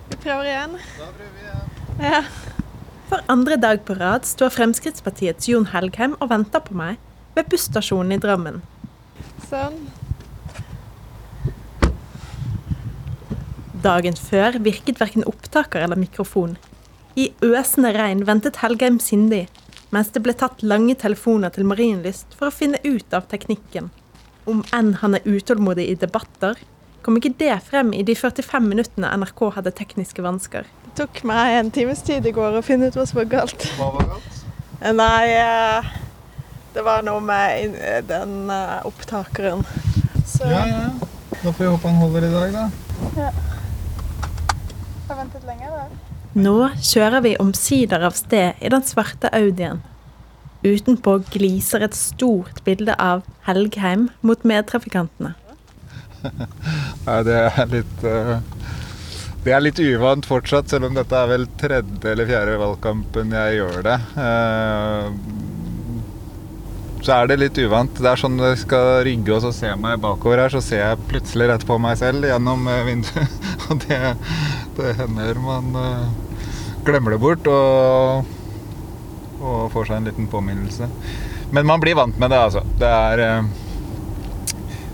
Vi 0.07 0.17
prøver 0.23 0.45
igjen. 0.47 0.75
Da 0.95 1.07
prøver 1.11 1.31
vi 1.35 1.41
igjen. 1.43 1.71
Ja. 1.99 2.21
For 3.09 3.25
andre 3.27 3.57
dag 3.59 3.81
på 3.83 3.97
rad 3.99 4.23
står 4.23 4.53
Fremskrittspartiets 4.55 5.49
Jon 5.51 5.67
Helgheim 5.73 6.13
og 6.23 6.29
venter 6.31 6.63
på 6.63 6.77
meg 6.79 6.95
ved 7.35 7.49
busstasjonen 7.51 8.15
i 8.15 8.19
Drammen. 8.23 8.61
Sånn. 9.49 9.75
Dagen 13.83 14.15
før 14.15 14.61
virket 14.63 15.03
verken 15.03 15.27
opptaker 15.27 15.83
eller 15.83 15.99
mikrofon. 15.99 16.55
I 17.19 17.33
øsende 17.43 17.91
regn 17.97 18.23
ventet 18.29 18.63
Helgheim 18.63 19.01
sindig, 19.03 19.49
mens 19.91 20.15
det 20.15 20.23
ble 20.23 20.39
tatt 20.39 20.63
lange 20.63 20.95
telefoner 20.95 21.51
til 21.51 21.67
Marienlyst 21.67 22.31
for 22.39 22.47
å 22.47 22.55
finne 22.63 22.79
ut 22.87 23.11
av 23.11 23.27
teknikken. 23.27 23.91
Om 24.47 24.63
enn 24.71 24.95
han 25.03 25.19
er 25.19 25.27
utålmodig 25.27 25.91
i 25.91 25.99
debatter, 25.99 26.55
Kom 27.03 27.17
ikke 27.19 27.33
det 27.35 27.55
frem 27.67 27.91
i 27.91 28.03
de 28.07 28.15
45 28.15 28.63
minuttene 28.63 29.09
NRK 29.19 29.41
hadde 29.57 29.73
tekniske 29.75 30.23
vansker? 30.23 30.69
Det 30.85 30.93
tok 31.01 31.19
meg 31.27 31.57
en 31.57 31.71
times 31.75 31.99
tid 32.07 32.23
i 32.29 32.31
går 32.31 32.55
å 32.55 32.63
finne 32.63 32.87
ut 32.87 32.95
hva 32.95 33.03
som 33.09 33.19
var 33.19 33.27
galt. 33.33 33.65
Hva 33.75 33.89
var 33.97 34.07
galt? 34.13 34.39
Nei, 34.95 35.25
eh, 35.35 35.89
det 36.75 36.85
var 36.87 37.03
noe 37.03 37.19
med 37.23 37.75
eh, 37.75 37.99
den 38.07 38.47
eh, 38.51 38.79
opptakeren. 38.87 39.65
Så. 40.23 40.47
Ja, 40.47 40.63
ja. 40.69 40.87
Da 41.41 41.51
får 41.51 41.59
vi 41.59 41.69
håpe 41.73 41.91
han 41.91 41.99
holder 41.99 42.29
i 42.29 42.31
dag, 42.31 42.55
da. 42.55 42.65
Ja. 43.19 43.29
Jeg 45.03 45.11
har 45.11 45.19
ventet 45.19 45.45
lenge, 45.49 45.75
da. 45.75 45.85
Nå 46.39 46.57
kjører 46.79 47.27
vi 47.27 47.35
omsider 47.37 48.07
av 48.07 48.15
sted 48.15 48.63
i 48.63 48.71
den 48.71 48.87
svarte 48.87 49.27
Audien. 49.35 49.83
Utenpå 50.63 51.19
gliser 51.35 51.83
et 51.83 51.99
stort 51.99 52.63
bilde 52.63 52.95
av 52.95 53.27
Helgheim 53.43 54.07
mot 54.23 54.47
medtrafikantene. 54.47 55.35
Nei, 57.07 57.19
det 57.27 57.37
er 57.39 57.71
litt 57.71 58.05
uh, 58.07 58.37
Det 59.43 59.53
er 59.53 59.63
litt 59.63 59.79
uvant 59.83 60.27
fortsatt, 60.27 60.69
selv 60.71 60.87
om 60.87 60.97
dette 60.97 61.17
er 61.19 61.31
vel 61.31 61.47
tredje 61.59 62.13
eller 62.13 62.29
fjerde 62.29 62.59
valgkampen 62.61 63.33
jeg 63.35 63.57
gjør 63.59 63.81
det. 63.89 63.97
Uh, 64.15 65.05
så 67.03 67.17
er 67.17 67.27
det 67.27 67.41
litt 67.41 67.57
uvant. 67.59 67.97
Det 67.99 68.07
er 68.07 68.19
sånn 68.21 68.37
når 68.39 68.53
jeg 68.53 68.61
skal 68.61 68.89
rygge 69.03 69.33
og 69.35 69.41
så 69.43 69.51
ser 69.51 69.75
meg 69.75 69.99
bakover 70.03 70.45
her, 70.45 70.53
så 70.53 70.61
ser 70.63 70.85
jeg 70.85 71.07
plutselig 71.09 71.49
rett 71.51 71.65
på 71.67 71.75
meg 71.83 71.97
selv 71.99 72.23
gjennom 72.29 72.63
eh, 72.71 72.85
vinduet. 72.87 73.41
Og 73.67 73.79
det, 73.83 73.99
det 74.77 74.93
hender 75.01 75.39
man 75.43 75.75
glemmer 76.83 77.15
det 77.15 77.19
bort 77.23 77.47
og, 77.47 78.31
og, 79.39 79.59
får 79.73 79.89
seg 79.89 79.99
en 79.99 80.09
liten 80.09 80.27
påminnelse. 80.31 80.89
Men 81.55 81.67
man 81.69 81.83
blir 81.83 81.95
vant 81.95 82.17
med 82.19 82.33
det, 82.33 82.39
altså. 82.39 82.63
Det 82.79 82.89
er 82.89 83.23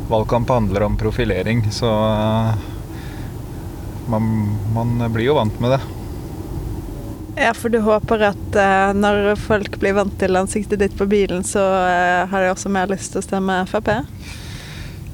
valgkamp 0.10 0.49
handler 0.49 0.88
om 0.88 0.97
profilering, 0.97 1.64
så 1.72 1.89
eh, 1.89 2.53
man, 4.10 4.28
man, 4.74 5.14
blir 5.14 5.30
jo 5.30 5.38
vant 5.38 5.60
med 5.60 5.72
det. 5.78 5.82
Ja, 7.39 7.53
for 7.53 7.72
du 7.72 7.80
håper 7.80 8.26
at 8.34 8.57
uh, 8.57 8.91
når 8.97 9.36
folk 9.39 9.78
blir 9.80 9.95
vant 9.95 10.18
til 10.20 10.36
ansiktet 10.36 10.82
ditt 10.82 10.97
på 10.97 11.07
bilen, 11.07 11.45
så 11.47 11.62
uh, 11.62 12.26
har 12.28 12.43
de 12.43 12.49
også 12.51 12.72
mer 12.74 12.89
lyst 12.91 13.14
til 13.14 13.22
å 13.22 13.24
stemme 13.24 13.62
Frp? 13.70 13.93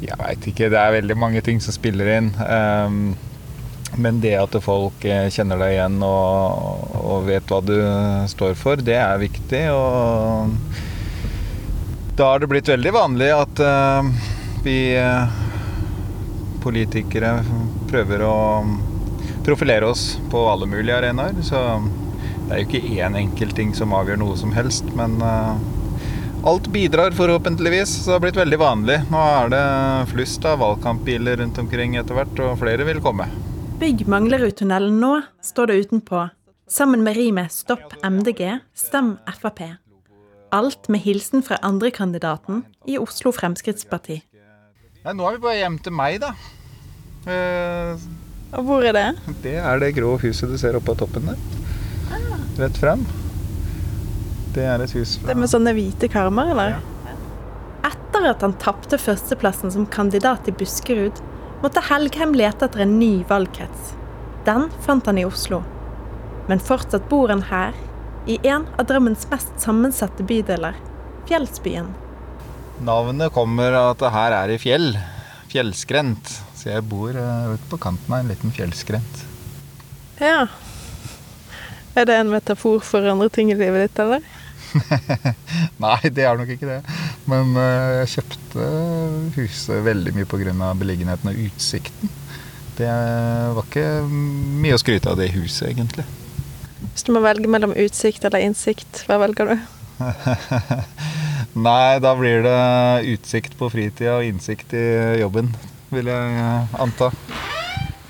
Jeg 0.01 0.17
veit 0.17 0.47
ikke. 0.49 0.71
Det 0.73 0.79
er 0.79 0.95
veldig 0.97 1.17
mange 1.19 1.43
ting 1.45 1.61
som 1.61 1.75
spiller 1.75 2.09
inn. 2.15 2.31
Um, 2.41 3.13
men 4.01 4.17
det 4.23 4.33
at 4.35 4.55
folk 4.63 5.05
eh, 5.07 5.29
kjenner 5.31 5.59
deg 5.61 5.75
igjen 5.75 6.01
og, 6.03 6.89
og, 6.99 7.27
vet 7.29 7.47
hva 7.47 7.61
du 7.63 7.77
står 8.27 8.57
for, 8.59 8.81
det 8.81 8.97
er 8.99 9.21
viktig. 9.21 9.61
Og 9.71 10.49
da 12.17 12.31
har 12.31 12.41
det 12.41 12.49
blitt 12.51 12.71
veldig 12.73 12.91
vanlig 12.95 13.29
at 13.35 13.61
uh, 13.63 14.03
vi 14.65 14.97
uh, 14.97 15.29
politikere 16.63 17.37
prøver 17.89 18.23
å 18.25 18.35
profilere 19.45 19.87
oss 19.87 20.15
på 20.31 20.41
alle 20.49 20.67
mulige 20.69 20.97
arenaer. 20.97 21.37
Så 21.45 21.61
det 22.45 22.51
er 22.53 22.61
jo 22.61 22.67
ikke 22.67 22.99
én 22.99 23.17
enkelt 23.19 23.55
ting 23.57 23.73
som 23.77 23.93
avgjør 23.97 24.21
noe 24.21 24.37
som 24.39 24.53
helst, 24.55 24.87
men 24.97 25.17
uh, 25.21 25.55
alt 26.45 26.69
bidrar 26.73 27.15
forhåpentligvis. 27.17 27.93
Så 28.03 28.09
det 28.09 28.17
har 28.17 28.25
blitt 28.25 28.41
veldig 28.41 28.61
vanlig. 28.61 28.99
Nå 29.13 29.21
er 29.39 29.53
det 29.53 29.65
flust 30.13 30.45
av 30.49 30.61
valgkampbiler 30.63 31.41
rundt 31.41 31.61
omkring 31.61 31.97
etter 32.01 32.17
hvert, 32.17 32.41
og 32.45 32.59
flere 32.61 32.87
vil 32.89 33.01
komme. 33.05 33.29
Bygg 33.81 34.05
Manglerudtunnelen 34.09 34.99
nå, 35.01 35.19
står 35.43 35.71
det 35.71 35.79
utenpå. 35.85 36.27
Sammen 36.65 37.03
med 37.05 37.17
rimet 37.17 37.51
'Stopp 37.53 37.93
MDG, 38.01 38.59
stem 38.73 39.17
Frp'. 39.29 39.75
Alt 40.51 40.87
med 40.89 41.01
hilsen 41.03 41.43
fra 41.43 41.59
andrekandidaten 41.61 42.63
i 42.87 42.97
Oslo 42.97 43.33
Fremskrittsparti. 43.35 44.21
Nei, 45.05 45.13
nå 45.13 45.25
er 45.29 45.35
vi 45.35 45.43
bare 45.43 45.57
hjem 45.59 45.75
til 45.85 45.93
meg, 45.93 46.15
da. 46.23 46.31
Eh, 47.29 48.05
og 48.57 48.65
hvor 48.65 48.85
er 48.89 48.95
det? 48.95 49.35
Det 49.43 49.53
er 49.61 49.81
det 49.83 49.91
grå 49.99 50.15
huset 50.17 50.49
du 50.49 50.55
ser 50.57 50.77
oppe 50.79 50.87
på 50.89 50.95
toppen 51.03 51.27
der. 51.29 51.41
Ah. 52.09 52.39
Rett 52.63 52.79
frem. 52.81 53.03
Det 54.55 54.63
er 54.65 54.81
et 54.81 54.95
hus 54.97 55.19
fra 55.19 55.29
Det 55.29 55.35
med 55.37 55.51
sånne 55.51 55.75
hvite 55.77 56.09
karmer, 56.09 56.49
eller? 56.55 56.77
Ja. 56.79 57.13
Etter 57.91 58.25
at 58.31 58.41
han 58.41 58.55
tapte 58.57 58.97
førsteplassen 58.97 59.75
som 59.75 59.85
kandidat 59.93 60.49
i 60.49 60.55
Buskerud, 60.57 61.21
måtte 61.61 61.83
Helgheim 61.85 62.33
lete 62.33 62.65
etter 62.65 62.81
en 62.87 62.95
ny 62.97 63.19
valgkrets. 63.29 63.91
Den 64.47 64.71
fant 64.87 65.05
han 65.05 65.19
i 65.21 65.27
Oslo. 65.27 65.59
Men 66.49 66.63
fortsatt 66.63 67.05
bor 67.13 67.29
han 67.29 67.45
her, 67.51 67.77
i 68.25 68.39
en 68.41 68.65
av 68.79 68.89
Drammens 68.89 69.27
mest 69.29 69.53
sammensatte 69.61 70.25
bydeler, 70.25 70.81
Fjellsbyen. 71.29 71.93
Navnet 72.83 73.31
kommer 73.31 73.71
av 73.71 73.93
at 73.93 74.01
det 74.03 74.11
her 74.11 74.35
er 74.35 74.51
i 74.51 74.59
fjell. 74.59 74.89
Fjellskrent. 75.51 76.31
Så 76.57 76.73
jeg 76.73 76.83
bor 76.89 77.15
uh, 77.15 77.53
ute 77.53 77.69
på 77.71 77.79
kanten 77.79 78.11
av 78.11 78.23
en 78.23 78.31
liten 78.31 78.51
fjellskrent. 78.51 79.21
Ja. 80.19 80.47
Er 81.95 82.07
det 82.09 82.17
en 82.19 82.33
metafor 82.33 82.81
for 82.83 83.07
andre 83.07 83.29
ting 83.31 83.53
i 83.53 83.57
livet 83.59 83.87
ditt, 83.87 84.01
eller? 84.03 84.25
Nei, 85.85 85.99
det 86.11 86.25
er 86.27 86.35
nok 86.35 86.51
ikke 86.51 86.67
det. 86.67 86.81
Men 87.31 87.55
uh, 87.55 88.01
jeg 88.01 88.11
kjøpte 88.17 88.67
huset 89.37 89.85
veldig 89.87 90.15
mye 90.17 90.27
pga. 90.27 90.73
beliggenheten 90.75 91.31
og 91.31 91.41
utsikten. 91.47 92.11
Det 92.75 92.91
var 93.55 93.63
ikke 93.63 93.87
mye 94.09 94.75
å 94.75 94.81
skryte 94.81 95.13
av 95.13 95.21
det 95.21 95.29
huset, 95.31 95.69
egentlig. 95.69 96.03
Hvis 96.91 97.07
du 97.07 97.13
må 97.15 97.23
velge 97.23 97.47
mellom 97.47 97.71
utsikt 97.71 98.27
eller 98.27 98.43
innsikt, 98.43 99.05
hva 99.07 99.21
velger 99.23 99.53
du? 99.53 99.55
Nei, 101.55 101.99
da 102.03 102.11
blir 102.19 102.43
det 102.43 102.59
utsikt 103.15 103.55
på 103.59 103.69
fritida 103.71 104.17
og 104.19 104.27
innsikt 104.27 104.75
i 104.75 104.85
jobben, 105.21 105.53
vil 105.95 106.11
jeg 106.11 106.37
eh, 106.43 106.77
anta. 106.83 107.11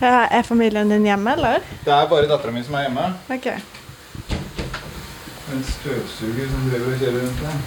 Ja, 0.02 0.26
er 0.28 0.43
familien 0.43 0.89
din 0.91 1.06
hjemme, 1.08 1.38
eller? 1.38 1.64
Det 1.86 1.93
er 1.93 2.10
bare 2.12 2.28
dattera 2.30 2.52
mi 2.52 2.66
som 2.66 2.76
er 2.80 2.89
hjemme. 2.89 3.10
Ok 3.32 3.52
en 5.54 5.64
støvsuger 5.64 6.48
som 6.50 6.70
driver 6.70 6.91
og 6.91 7.02
kjører 7.02 7.22
rundt 7.22 7.41
der. 7.46 7.58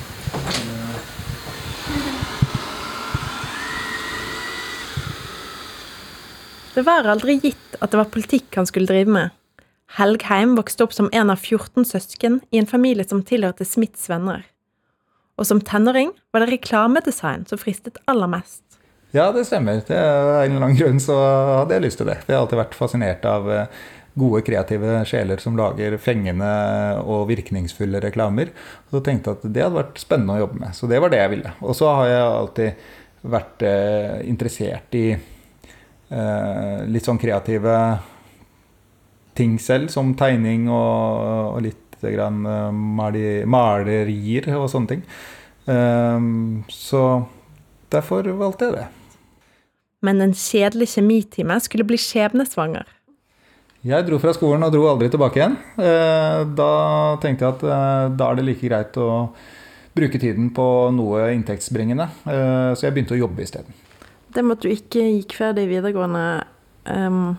Det 6.74 6.84
var 6.86 7.08
aldri 7.10 7.38
gitt 7.42 7.78
at 7.80 7.90
det 7.90 8.00
var 8.00 8.12
politikk 8.12 8.58
han 8.58 8.68
skulle 8.68 8.90
drive 8.90 9.10
med. 9.10 9.34
Helgheim 9.98 10.54
vokste 10.58 10.84
opp 10.84 10.94
som 10.94 11.08
en 11.16 11.32
av 11.32 11.40
14 11.40 11.86
søsken 11.88 12.40
i 12.52 12.60
en 12.60 12.68
familie 12.68 13.06
som 13.08 13.24
tilhørte 13.24 13.66
Smiths 13.66 14.06
venner. 14.10 14.44
Og 15.38 15.46
som 15.46 15.60
tenåring 15.62 16.10
var 16.34 16.42
det 16.42 16.56
reklamedesign 16.56 17.46
som 17.48 17.60
fristet 17.60 18.00
aller 18.10 18.30
mest. 18.30 18.64
Ja, 19.14 19.30
det 19.32 19.46
stemmer. 19.48 19.80
Det 19.86 19.96
er 19.96 20.42
en 20.42 20.56
eller 20.56 20.66
annen 20.66 20.76
grunn 20.76 20.98
så 21.00 21.16
hadde 21.16 21.78
jeg 21.78 21.86
lyst 21.86 22.02
til 22.02 22.10
det. 22.10 22.18
Jeg 22.26 22.34
har 22.34 22.42
alltid 22.42 22.60
vært 22.60 22.76
fascinert 22.76 23.24
av 23.28 23.48
eh, 23.54 23.78
gode, 24.18 24.42
kreative 24.44 24.98
sjeler 25.08 25.40
som 25.40 25.56
lager 25.56 25.96
fengende 26.02 26.50
og 27.04 27.28
virkningsfulle 27.30 28.02
reklamer. 28.04 28.52
Og 28.88 28.98
så 28.98 29.02
tenkte 29.06 29.32
jeg 29.32 29.40
at 29.40 29.48
det 29.54 29.64
hadde 29.64 29.80
vært 29.80 30.02
spennende 30.02 30.36
å 30.36 30.42
jobbe 30.42 30.60
med. 30.64 30.76
Så 30.76 30.90
det 30.90 31.00
var 31.00 31.14
det 31.14 31.22
jeg 31.22 31.34
ville. 31.38 31.54
Og 31.64 31.78
så 31.78 31.88
har 32.00 32.10
jeg 32.10 32.28
alltid 32.28 32.86
vært 33.38 33.66
eh, 33.66 34.14
interessert 34.28 34.98
i 34.98 35.06
eh, 35.14 36.78
litt 36.92 37.08
sånn 37.08 37.20
kreative 37.20 37.74
ting 39.38 39.58
selv, 39.62 39.92
som 39.94 40.12
tegning 40.18 40.66
og, 40.68 41.60
litt 41.62 41.87
grann 42.02 42.44
uh, 42.46 42.68
malerier 42.74 44.46
og 44.56 44.68
sånne 44.72 44.94
ting. 44.94 45.02
Um, 45.68 46.62
så 46.72 47.24
derfor 47.92 48.28
valgte 48.38 48.68
jeg 48.68 48.78
det. 48.78 48.86
Men 50.04 50.22
en 50.22 50.34
kjedelig 50.36 50.92
kjemitime 50.94 51.58
skulle 51.62 51.86
bli 51.88 51.98
skjebnesvanger. 52.00 52.86
Jeg 53.86 54.06
dro 54.08 54.18
fra 54.18 54.32
skolen 54.34 54.66
og 54.66 54.72
dro 54.74 54.86
aldri 54.90 55.06
tilbake 55.10 55.38
igjen. 55.38 55.54
Eh, 55.78 56.40
da 56.58 56.72
tenkte 57.22 57.46
jeg 57.46 57.54
at 57.54 57.62
eh, 57.62 58.06
da 58.18 58.30
er 58.30 58.38
det 58.38 58.46
like 58.48 58.66
greit 58.66 58.98
å 58.98 59.08
bruke 59.94 60.18
tiden 60.18 60.50
på 60.54 60.66
noe 60.94 61.28
inntektsbringende. 61.34 62.08
Eh, 62.26 62.70
så 62.74 62.88
jeg 62.88 62.96
begynte 62.96 63.14
å 63.14 63.20
jobbe 63.20 63.44
isteden. 63.46 63.74
Det 64.34 64.42
med 64.44 64.58
at 64.58 64.66
du 64.66 64.72
ikke 64.72 65.04
gikk 65.04 65.36
ferdig 65.38 65.68
videregående, 65.70 66.24
um, 66.90 67.38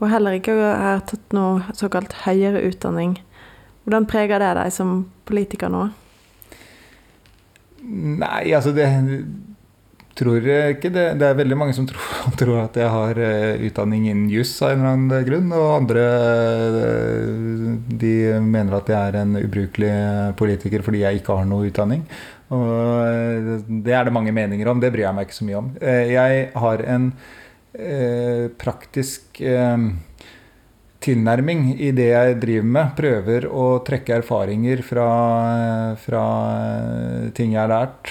og 0.00 0.08
heller 0.08 0.38
ikke 0.38 0.56
har 0.56 1.02
tatt 1.08 1.36
noe 1.36 1.76
såkalt 1.76 2.14
høyere 2.24 2.62
utdanning, 2.70 3.18
hvordan 3.84 4.08
preger 4.08 4.42
det 4.42 4.54
deg 4.56 4.72
som 4.72 5.04
politiker 5.28 5.72
nå? 5.72 5.86
Nei, 7.84 8.50
altså 8.56 8.72
det 8.76 8.88
tror 10.20 10.44
ikke 10.44 10.90
det. 10.92 11.06
Det 11.20 11.26
er 11.26 11.38
veldig 11.38 11.58
mange 11.58 11.74
som 11.76 11.86
tror, 11.90 12.02
tror 12.38 12.58
at 12.64 12.76
jeg 12.80 12.92
har 12.92 13.20
uh, 13.20 13.64
utdanning 13.68 14.08
innen 14.10 14.28
juss 14.32 14.52
av 14.64 14.74
en 14.74 14.82
eller 14.82 14.96
annen 14.96 15.28
grunn. 15.28 15.54
Og 15.56 15.70
andre 15.78 16.04
uh, 16.76 17.70
de 18.02 18.14
mener 18.44 18.76
at 18.80 18.92
jeg 18.92 19.00
er 19.00 19.20
en 19.22 19.38
ubrukelig 19.40 19.94
politiker 20.40 20.84
fordi 20.86 21.04
jeg 21.04 21.20
ikke 21.20 21.40
har 21.40 21.48
noe 21.48 21.70
utdanning. 21.70 22.04
Og 22.50 23.68
det 23.86 23.94
er 23.94 24.08
det 24.08 24.14
mange 24.14 24.34
meninger 24.34 24.68
om. 24.70 24.80
Det 24.82 24.90
bryr 24.90 25.06
jeg 25.06 25.16
meg 25.16 25.28
ikke 25.28 25.38
så 25.38 25.46
mye 25.46 25.60
om. 25.60 25.68
jeg 25.80 26.48
har 26.64 26.82
en 26.96 27.12
praktisk 28.60 29.40
tilnærming 31.00 31.80
i 31.80 31.90
det 31.96 32.08
jeg 32.10 32.38
driver 32.42 32.70
med. 32.76 32.94
Prøver 32.98 33.46
å 33.48 33.66
trekke 33.86 34.18
erfaringer 34.20 34.82
fra, 34.84 35.08
fra 36.00 36.24
ting 37.36 37.54
jeg 37.54 37.62
har 37.62 37.70
lært, 37.72 38.10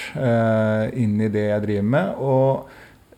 inn 0.98 1.20
i 1.20 1.30
det 1.32 1.46
jeg 1.50 1.64
driver 1.66 1.90
med. 1.96 2.14
Og 2.18 2.70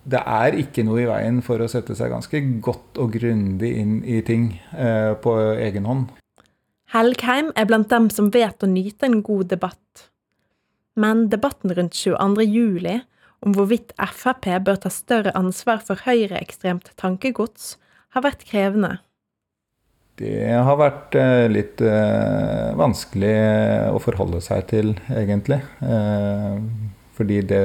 det 0.02 0.18
er 0.18 0.58
ikke 0.58 0.82
noe 0.86 1.04
i 1.04 1.08
veien 1.08 1.38
for 1.46 1.62
å 1.62 1.70
sette 1.70 1.94
seg 1.98 2.10
ganske 2.12 2.42
godt 2.64 2.98
og 3.02 3.14
grundig 3.14 3.70
inn 3.78 4.00
i 4.02 4.18
ting 4.26 4.50
på 5.22 5.36
egen 5.62 5.86
hånd. 5.88 6.10
Helgheim 6.92 7.54
er 7.56 7.64
blant 7.70 7.88
dem 7.88 8.10
som 8.12 8.28
vet 8.34 8.60
å 8.60 8.68
nyte 8.68 9.08
en 9.08 9.22
god 9.24 9.48
debatt. 9.54 10.08
Men 11.00 11.30
debatten 11.32 11.72
rundt 11.72 11.96
22.07 11.96 13.00
om 13.42 13.54
hvorvidt 13.56 13.94
Frp 13.98 14.48
bør 14.64 14.78
ta 14.84 14.90
større 14.92 15.34
ansvar 15.38 15.82
for 15.84 16.00
høyreekstremt 16.06 16.92
tankegods, 17.00 17.76
har 18.12 18.24
vært 18.26 18.44
krevende. 18.48 18.98
Det 20.20 20.52
har 20.52 20.76
vært 20.76 21.16
eh, 21.16 21.46
litt 21.48 21.80
eh, 21.80 22.70
vanskelig 22.76 23.32
å 23.90 24.00
forholde 24.02 24.42
seg 24.44 24.66
til, 24.70 24.92
egentlig. 25.08 25.62
Eh, 25.80 26.58
fordi 27.16 27.40
det, 27.48 27.62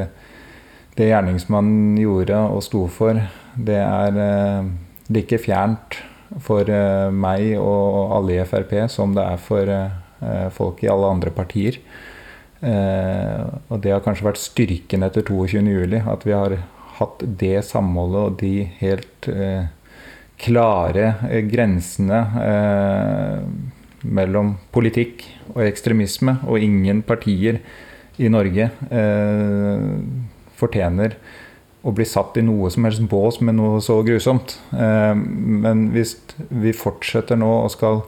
det 0.96 1.10
gjerningsmannen 1.12 1.98
gjorde 2.00 2.40
og 2.56 2.64
sto 2.64 2.86
for, 2.92 3.20
det 3.58 3.82
er 3.82 4.18
like 5.12 5.40
fjernt 5.42 6.00
for 6.44 6.68
meg 7.16 7.56
og 7.58 8.12
alle 8.18 8.36
i 8.36 8.44
Frp 8.46 8.74
som 8.92 9.16
det 9.16 9.24
er 9.24 9.40
for 9.42 9.72
folk 10.54 10.84
i 10.84 10.90
alle 10.92 11.10
andre 11.16 11.32
partier. 11.34 11.80
Og 12.62 13.78
det 13.84 13.91
har 13.93 14.01
kanskje 14.01 14.26
vært 14.26 14.41
styrken 14.41 15.05
etter 15.05 15.26
22.07. 15.28 15.99
At 16.10 16.26
vi 16.26 16.34
har 16.34 16.55
hatt 16.97 17.22
det 17.41 17.60
samholdet 17.68 18.24
og 18.24 18.38
de 18.41 18.53
helt 18.80 19.30
klare 20.41 21.16
eh, 21.30 21.41
grensene 21.49 22.22
eh, 22.43 23.41
mellom 24.08 24.55
politikk 24.74 25.26
og 25.55 25.66
ekstremisme, 25.66 26.38
og 26.45 26.62
ingen 26.62 27.01
partier 27.05 27.60
i 28.22 28.30
Norge 28.32 28.70
eh, 28.70 29.89
fortjener 30.58 31.18
å 31.88 31.93
bli 31.95 32.05
satt 32.08 32.38
i 32.39 32.45
noe 32.45 32.70
som 32.74 32.86
helst 32.88 33.03
bås 33.10 33.39
med 33.45 33.58
noe 33.58 33.82
så 33.84 33.99
grusomt. 34.05 34.58
Eh, 34.74 35.14
men 35.18 35.89
hvis 35.95 36.18
vi 36.49 36.76
fortsetter 36.76 37.39
nå 37.39 37.51
og 37.64 37.74
skal 37.74 38.03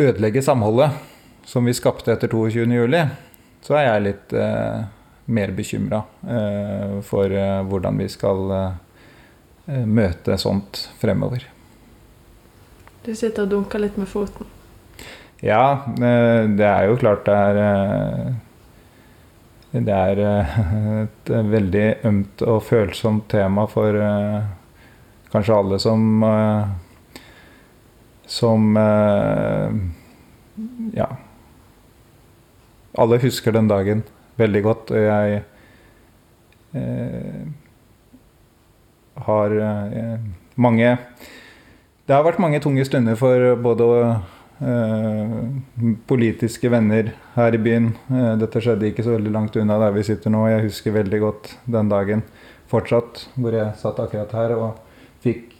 ødelegge 0.00 0.40
samholdet 0.44 1.09
som 1.50 1.64
vi 1.64 1.74
skapte 1.74 2.12
etter 2.12 2.28
22.07, 2.30 3.06
så 3.66 3.74
er 3.74 3.86
jeg 3.88 4.02
litt 4.04 4.32
eh, 4.38 4.82
mer 5.34 5.50
bekymra 5.56 5.98
eh, 6.22 6.92
for 7.02 7.32
eh, 7.34 7.62
hvordan 7.66 7.96
vi 7.98 8.06
skal 8.12 8.52
eh, 8.54 9.80
møte 9.82 10.36
sånt 10.38 10.84
fremover. 11.00 11.42
Du 13.02 13.10
sitter 13.18 13.48
og 13.48 13.50
dunker 13.50 13.82
litt 13.82 13.98
med 13.98 14.06
foten. 14.12 14.46
Ja, 15.42 15.88
eh, 15.90 16.46
det 16.54 16.68
er 16.68 16.86
jo 16.86 17.00
klart 17.00 17.26
det 17.26 17.34
er 17.34 17.58
eh, 17.64 18.28
Det 19.72 19.96
er 19.96 20.20
et 21.02 21.32
veldig 21.50 21.86
ømt 22.04 22.42
og 22.46 22.62
følsomt 22.66 23.28
tema 23.30 23.66
for 23.70 23.94
kanskje 25.30 25.54
alle 25.54 25.78
som 25.78 26.24
Som 28.26 28.76
Ja. 30.94 31.06
Alle 32.98 33.20
husker 33.22 33.54
den 33.54 33.68
dagen 33.70 34.02
veldig 34.40 34.62
godt, 34.64 34.90
og 34.90 35.04
jeg 35.04 35.42
eh, 36.74 37.46
har 39.26 39.54
eh, 39.54 40.18
mange 40.56 40.96
Det 42.06 42.16
har 42.16 42.24
vært 42.26 42.40
mange 42.42 42.58
tunge 42.62 42.84
stunder 42.88 43.14
for 43.20 43.54
både 43.62 43.86
eh, 44.64 45.36
politiske 46.10 46.70
venner 46.72 47.12
her 47.36 47.54
i 47.54 47.62
byen. 47.62 47.92
Eh, 48.10 48.32
dette 48.40 48.62
skjedde 48.64 48.90
ikke 48.90 49.06
så 49.06 49.14
veldig 49.14 49.34
langt 49.36 49.58
unna 49.60 49.78
der 49.84 49.94
vi 49.94 50.06
sitter 50.08 50.34
nå. 50.34 50.42
Jeg 50.50 50.66
husker 50.66 50.96
veldig 50.98 51.20
godt 51.22 51.54
den 51.70 51.92
dagen 51.92 52.24
fortsatt, 52.70 53.26
hvor 53.38 53.54
jeg 53.54 53.78
satt 53.78 54.02
akkurat 54.02 54.34
her 54.34 54.56
og 54.58 54.80
fikk 55.22 55.54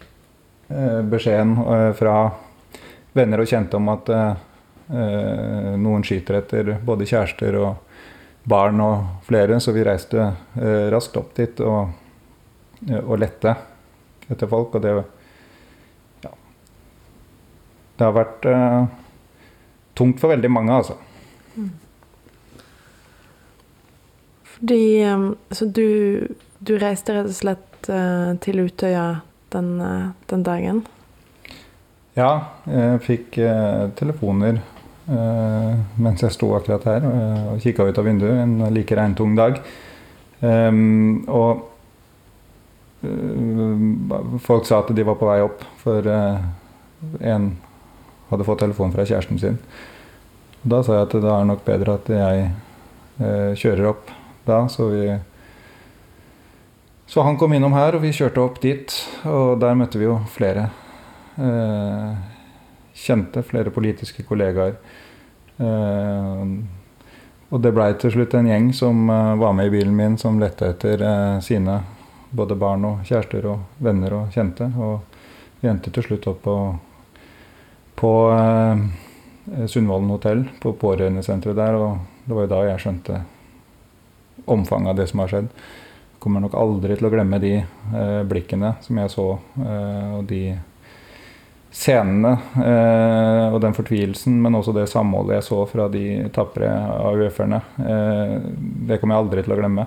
eh, 0.70 1.00
beskjeden 1.06 1.54
eh, 1.62 1.90
fra 1.98 2.16
venner 3.14 3.42
og 3.42 3.50
kjente 3.50 3.78
om 3.78 3.90
at 3.94 4.10
noen 4.91 6.03
skyter 6.03 6.41
etter 6.41 6.72
både 6.82 7.07
kjærester 7.07 7.57
og 7.61 7.91
barn 8.43 8.80
og 8.80 9.24
flere, 9.26 9.61
så 9.61 9.72
vi 9.72 9.84
reiste 9.84 10.20
eh, 10.20 10.86
raskt 10.93 11.18
opp 11.20 11.34
dit 11.36 11.61
og, 11.64 11.93
eh, 12.88 13.01
og 13.01 13.20
lette 13.20 13.55
etter 14.30 14.51
folk. 14.51 14.74
Og 14.74 14.84
det, 14.84 14.95
ja, 16.24 16.32
det 17.99 18.07
har 18.07 18.16
vært 18.16 18.49
uh, 18.49 18.84
tungt 19.99 20.22
for 20.22 20.32
veldig 20.32 20.51
mange, 20.53 20.80
altså. 20.80 20.97
Fordi 24.55 24.82
Så 25.57 25.66
du, 25.66 26.28
du 26.61 26.74
reiste 26.78 27.16
rett 27.16 27.30
og 27.30 27.36
slett 27.36 27.91
uh, 27.91 28.36
til 28.45 28.61
Utøya 28.66 29.22
den, 29.53 29.76
uh, 29.80 30.11
den 30.30 30.45
dagen? 30.47 30.82
Ja, 32.18 32.30
jeg 32.66 33.01
fikk 33.07 33.36
eh, 33.38 33.84
telefoner 33.97 34.59
eh, 34.59 34.79
mens 35.11 36.22
jeg 36.22 36.34
sto 36.34 36.52
akkurat 36.54 36.84
her 36.86 37.06
eh, 37.06 37.46
og 37.50 37.62
kikka 37.64 37.88
ut 37.88 37.98
av 37.98 38.06
vinduet 38.06 38.42
en 38.44 38.74
like 38.74 38.94
regntung 38.94 39.34
dag. 39.38 39.58
Ehm, 40.40 41.24
og 41.28 41.64
eh, 43.04 44.38
folk 44.44 44.68
sa 44.68 44.80
at 44.84 44.92
de 44.96 45.06
var 45.06 45.18
på 45.20 45.28
vei 45.28 45.40
opp, 45.44 45.64
for 45.82 46.06
eh, 46.06 46.44
en 47.32 47.50
hadde 48.30 48.46
fått 48.46 48.62
telefon 48.62 48.94
fra 48.94 49.06
kjæresten 49.08 49.40
sin. 49.42 49.58
Da 50.62 50.82
sa 50.84 50.98
jeg 50.98 51.08
at 51.08 51.18
det 51.24 51.32
er 51.32 51.48
nok 51.48 51.64
bedre 51.66 51.96
at 51.98 52.11
jeg 52.12 52.46
eh, 52.46 53.52
kjører 53.58 53.92
opp 53.94 54.14
da, 54.46 54.64
så 54.68 54.88
vi 54.92 55.18
Så 57.11 57.24
han 57.26 57.36
kom 57.36 57.52
innom 57.52 57.72
her, 57.74 57.96
og 57.96 58.04
vi 58.04 58.12
kjørte 58.14 58.38
opp 58.38 58.61
dit, 58.62 58.92
og 59.26 59.58
der 59.58 59.74
møtte 59.74 59.98
vi 59.98 60.04
jo 60.06 60.20
flere 60.30 60.68
eh, 61.42 62.29
kjente, 62.95 63.43
flere 63.47 63.72
politiske 63.74 64.24
kollegaer. 64.28 64.76
Eh, 65.57 66.45
og 67.51 67.62
det 67.64 67.72
blei 67.74 67.91
til 67.99 68.14
slutt 68.14 68.36
en 68.38 68.51
gjeng 68.51 68.70
som 68.76 69.09
eh, 69.11 69.32
var 69.41 69.57
med 69.57 69.70
i 69.70 69.74
bilen 69.74 69.97
min, 69.97 70.18
som 70.18 70.38
lette 70.41 70.72
etter 70.74 71.03
eh, 71.03 71.41
sine 71.45 71.80
både 72.30 72.55
barn 72.55 72.86
og 72.86 73.03
kjærester 73.09 73.49
og 73.51 73.82
venner 73.82 74.14
og 74.20 74.34
kjente. 74.34 74.70
Og 74.78 75.01
vi 75.61 75.68
endte 75.70 75.93
til 75.95 76.07
slutt 76.07 76.30
opp 76.30 76.45
på, 76.47 76.57
på 77.99 78.12
Sundvolden 79.66 80.12
hotell, 80.14 80.45
på 80.62 80.72
pårørendesenteret 80.78 81.59
der. 81.59 81.76
Og 81.76 82.24
det 82.24 82.36
var 82.36 82.47
jo 82.47 82.53
da 82.55 82.64
jeg 82.68 82.82
skjønte 82.84 83.20
omfanget 84.51 84.88
av 84.93 84.97
det 84.97 85.07
som 85.11 85.22
har 85.24 85.32
skjedd. 85.32 85.49
Kommer 86.20 86.45
nok 86.45 86.57
aldri 86.59 86.97
til 86.97 87.09
å 87.09 87.12
glemme 87.12 87.41
de 87.41 87.55
eh, 87.61 88.22
blikkene 88.28 88.74
som 88.84 88.99
jeg 89.01 89.12
så, 89.12 89.26
eh, 89.64 90.11
og 90.18 90.26
de 90.28 90.43
scenene 91.70 92.32
eh, 92.58 93.46
og 93.54 93.60
den 93.62 93.74
fortvilelsen, 93.76 94.40
men 94.42 94.58
også 94.58 94.74
det 94.74 94.88
samholdet 94.90 95.38
jeg 95.38 95.46
så 95.46 95.60
fra 95.70 95.86
de 95.92 96.04
tapre 96.34 96.70
AUF-erne. 96.70 97.60
Eh, 97.78 98.36
det 98.90 98.98
kommer 99.00 99.16
jeg 99.16 99.24
aldri 99.24 99.44
til 99.46 99.54
å 99.54 99.58
glemme. 99.60 99.86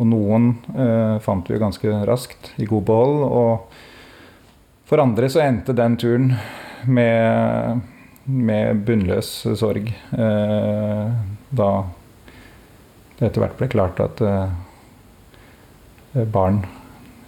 Og 0.00 0.08
noen 0.08 0.50
eh, 0.72 1.16
fant 1.24 1.50
vi 1.50 1.60
ganske 1.60 1.94
raskt 2.08 2.52
i 2.62 2.68
god 2.70 2.86
behold. 2.88 3.24
Og 3.26 4.90
for 4.90 5.02
andre 5.02 5.28
så 5.30 5.42
endte 5.44 5.76
den 5.76 5.98
turen 6.00 6.32
med, 6.86 7.82
med 8.24 8.84
bunnløs 8.86 9.32
sorg. 9.60 9.90
Eh, 9.90 11.06
da 11.50 11.70
det 13.18 13.28
etter 13.28 13.42
hvert 13.42 13.58
ble 13.58 13.68
klart 13.68 14.00
at 14.00 14.22
eh, 14.24 16.22
barn 16.32 16.62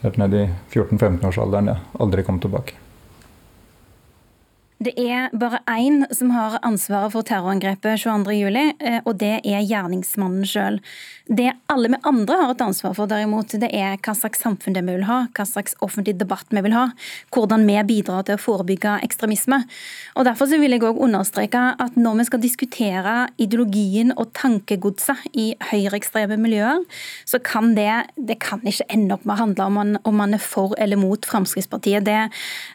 helt 0.03 0.17
ned 0.19 0.35
i 0.35 0.47
14-15-årsalderen 0.73 1.75
ja, 1.75 1.77
aldri 2.01 2.25
kom 2.27 2.41
tilbake. 2.43 2.82
Det 4.83 4.93
er 4.99 5.29
bare 5.39 5.61
én 5.71 6.03
som 6.11 6.33
har 6.35 6.57
ansvaret 6.67 7.13
for 7.15 7.23
terrorangrepet 7.27 8.01
22.07, 8.03 8.73
eh, 8.81 8.99
og 9.05 9.19
det 9.21 9.37
er 9.47 9.63
gjerningsmannen 9.63 10.47
sjøl. 10.49 10.79
Det 11.31 11.53
alle 11.71 11.91
vi 11.93 12.01
andre 12.09 12.39
har 12.41 12.51
et 12.51 12.65
ansvar 12.65 12.97
for, 12.97 13.07
derimot, 13.07 13.53
det 13.63 13.69
er 13.71 14.01
hva 14.03 14.15
slags 14.17 14.43
samfunn 14.43 14.75
det 14.75 14.83
vi 14.83 14.97
vil 14.97 15.07
ha, 15.07 15.29
hva 15.37 15.47
slags 15.47 15.77
offentlig 15.85 16.17
debatt 16.19 16.51
vi 16.51 16.65
vil 16.65 16.75
ha, 16.75 16.89
hvordan 17.35 17.67
vi 17.69 17.77
bidrar 17.87 18.27
til 18.27 18.39
å 18.39 18.43
forebygge 18.43 18.97
ekstremisme. 19.07 19.61
Og 20.17 20.27
Derfor 20.27 20.51
så 20.51 20.59
vil 20.59 20.75
jeg 20.75 20.83
også 20.83 21.07
understreke 21.07 21.63
at 21.85 22.01
når 22.01 22.19
vi 22.19 22.27
skal 22.31 22.43
diskutere 22.43 23.15
ideologien 23.39 24.11
og 24.17 24.33
tankegodset 24.35 25.23
i 25.39 25.53
høyreekstreme 25.71 26.41
miljøer, 26.43 26.83
så 27.29 27.39
kan 27.39 27.77
det, 27.79 27.91
det 28.17 28.41
kan 28.43 28.65
ikke 28.67 28.89
ende 28.91 29.15
opp 29.15 29.29
med 29.29 29.37
å 29.37 29.43
handle 29.45 29.69
om 29.69 29.79
man, 29.79 29.95
om 30.09 30.19
man 30.25 30.35
er 30.35 30.43
for 30.43 30.75
eller 30.81 30.99
mot 30.99 31.23
Fremskrittspartiet. 31.29 32.09
Det, 32.09 32.19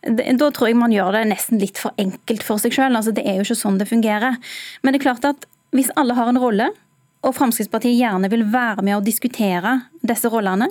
det, 0.08 0.30
da 0.40 0.52
tror 0.56 0.72
jeg 0.72 0.80
man 0.80 0.96
gjør 0.96 1.20
det 1.20 1.28
nesten 1.34 1.60
litt 1.60 1.82
for 1.82 1.97
enkelt 2.02 2.44
for 2.46 2.62
seg 2.62 2.76
sjøl. 2.76 2.96
Altså, 2.96 3.14
det 3.16 3.26
er 3.28 3.40
jo 3.40 3.46
ikke 3.48 3.60
sånn 3.60 3.80
det 3.82 3.90
fungerer. 3.90 4.38
Men 4.82 4.94
det 4.94 5.02
er 5.02 5.08
klart 5.10 5.28
at 5.28 5.48
hvis 5.76 5.92
alle 6.00 6.16
har 6.18 6.32
en 6.32 6.42
rolle, 6.42 6.72
og 7.26 7.34
Fremskrittspartiet 7.36 7.98
gjerne 7.98 8.30
vil 8.32 8.46
være 8.54 8.84
med 8.86 9.00
å 9.00 9.04
diskutere 9.04 9.74
disse 10.06 10.30
rollene, 10.32 10.70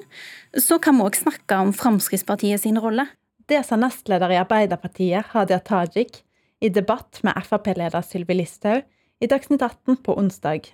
så 0.55 0.79
kan 0.83 0.97
vi 0.97 1.05
òg 1.09 1.19
snakke 1.19 1.59
om 1.61 1.73
Fremskrittspartiet 1.77 2.63
sin 2.63 2.79
rolle. 2.81 3.09
Det 3.47 3.61
sa 3.67 3.79
nestleder 3.79 4.33
i 4.33 4.39
Arbeiderpartiet, 4.41 5.33
Hadia 5.35 5.59
Tajik, 5.63 6.23
i 6.65 6.71
debatt 6.73 7.21
med 7.27 7.37
Frp-leder 7.45 8.03
Sylvi 8.07 8.39
Listhaug 8.39 8.87
i 9.21 9.29
Dagsnytt 9.29 9.63
18 9.63 10.01
på 10.07 10.17
onsdag. 10.17 10.71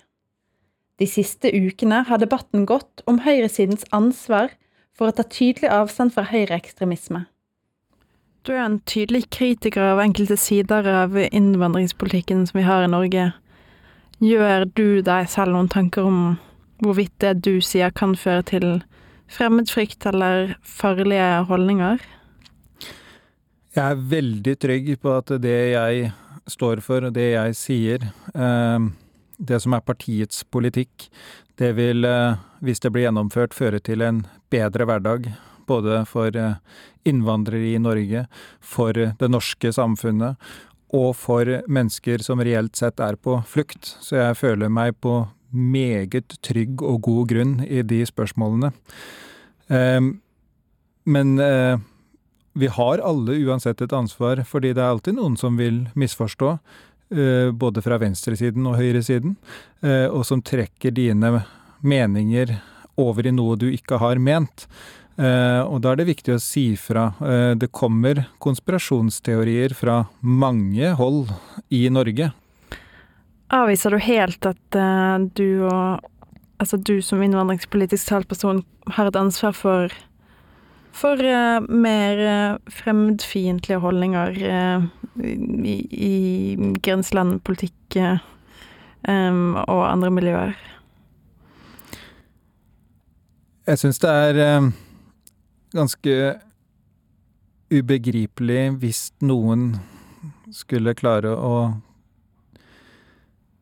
De 1.01 1.07
siste 1.09 1.49
ukene 1.51 2.03
har 2.07 2.21
debatten 2.21 2.67
gått 2.69 3.03
om 3.09 3.19
høyresidens 3.25 3.83
ansvar 3.91 4.53
for 4.95 5.09
å 5.09 5.15
ta 5.17 5.25
tydelig 5.25 5.71
avstand 5.73 6.13
fra 6.15 6.25
høyreekstremisme. 6.29 7.25
Du 8.43 8.51
er 8.51 8.65
en 8.65 8.81
tydelig 8.83 9.29
kritiker 9.31 9.93
av 9.93 10.01
enkelte 10.03 10.35
sider 10.35 10.83
av 10.91 11.13
innvandringspolitikken 11.15 12.41
som 12.49 12.57
vi 12.59 12.65
har 12.67 12.83
i 12.83 12.89
Norge. 12.91 13.29
Gjør 14.19 14.65
du 14.75 14.99
deg 14.99 15.29
selv 15.31 15.55
noen 15.55 15.69
tanker 15.71 16.09
om 16.09 16.17
hvorvidt 16.83 17.15
det 17.23 17.37
du 17.45 17.61
sier 17.63 17.93
kan 17.95 18.17
føre 18.19 18.43
til 18.49 18.65
fremmedfrykt 19.31 20.09
eller 20.11 20.57
farlige 20.59 21.29
holdninger? 21.47 22.03
Jeg 23.73 23.83
er 23.85 24.03
veldig 24.11 24.57
trygg 24.59 24.91
på 24.99 25.15
at 25.21 25.31
det 25.41 25.55
jeg 25.71 26.11
står 26.51 26.83
for, 26.83 27.07
det 27.15 27.29
jeg 27.37 27.55
sier, 27.55 28.09
eh, 28.35 28.89
det 29.39 29.61
som 29.63 29.73
er 29.73 29.87
partiets 29.87 30.43
politikk, 30.43 31.07
det 31.55 31.71
vil, 31.79 32.03
eh, 32.03 32.35
hvis 32.59 32.83
det 32.83 32.91
blir 32.91 33.07
gjennomført, 33.07 33.55
føre 33.55 33.79
til 33.79 34.01
en 34.01 34.25
bedre 34.51 34.83
hverdag. 34.83 35.31
Både 35.69 36.03
for 36.09 36.35
eh, 36.35 36.59
innvandrere 37.07 37.73
i 37.73 37.79
Norge, 37.81 38.25
for 38.61 38.93
det 38.93 39.29
norske 39.31 39.73
samfunnet 39.75 40.39
og 40.93 41.15
for 41.17 41.49
mennesker 41.65 42.21
som 42.21 42.41
reelt 42.45 42.77
sett 42.77 43.01
er 43.01 43.17
på 43.17 43.39
flukt. 43.49 43.95
Så 44.03 44.19
jeg 44.19 44.37
føler 44.37 44.69
meg 44.69 44.99
på 45.01 45.23
meget 45.53 46.37
trygg 46.45 46.83
og 46.85 47.01
god 47.05 47.31
grunn 47.31 47.55
i 47.65 47.81
de 47.85 48.03
spørsmålene. 48.05 48.69
Men 51.03 51.31
vi 52.53 52.69
har 52.77 53.01
alle 53.01 53.39
uansett 53.41 53.81
et 53.81 53.93
ansvar, 53.97 54.43
fordi 54.45 54.73
det 54.73 54.83
er 54.83 54.93
alltid 54.93 55.17
noen 55.17 55.37
som 55.37 55.57
vil 55.57 55.87
misforstå. 55.97 56.55
Både 57.57 57.83
fra 57.85 57.97
venstresiden 58.01 58.65
og 58.69 58.77
høyresiden, 58.77 59.35
og 60.13 60.21
som 60.29 60.45
trekker 60.45 60.93
dine 60.93 61.39
meninger 61.81 62.53
over 63.01 63.27
i 63.27 63.33
noe 63.33 63.57
du 63.57 63.69
ikke 63.73 63.97
har 64.01 64.21
ment. 64.21 64.67
Eh, 65.13 65.61
og 65.61 65.83
da 65.83 65.91
er 65.91 65.99
det 66.01 66.09
viktig 66.09 66.33
å 66.33 66.41
si 66.41 66.71
fra. 66.79 67.11
Eh, 67.21 67.51
det 67.59 67.69
kommer 67.75 68.23
konspirasjonsteorier 68.41 69.75
fra 69.77 70.03
mange 70.21 70.93
hold 70.97 71.29
i 71.69 71.85
Norge. 71.93 72.31
Avviser 73.53 73.93
du 73.93 73.99
helt 74.01 74.47
at 74.49 74.79
uh, 74.79 75.21
du 75.37 75.67
og 75.69 76.09
Altså 76.61 76.77
du 76.77 77.01
som 77.03 77.19
innvandringspolitisk 77.19 78.07
talsperson 78.07 78.61
har 78.95 79.09
et 79.09 79.17
ansvar 79.19 79.51
for 79.57 79.91
for 80.95 81.19
uh, 81.19 81.59
mer 81.67 82.21
uh, 82.21 82.59
fremmedfiendtlige 82.71 83.81
holdninger 83.83 84.37
i, 85.19 85.73
i 85.91 86.13
grenselandpolitikk 86.85 87.97
um, 89.09 89.57
og 89.65 89.81
andre 89.89 90.13
miljøer? 90.13 90.55
Jeg 93.67 93.81
syns 93.81 93.99
det 94.05 94.13
er 94.13 94.71
ganske 95.73 96.17
ubegripelig 97.73 98.63
hvis 98.81 99.07
noen 99.25 99.73
skulle 100.53 100.93
klare 100.97 101.33
å 101.33 101.55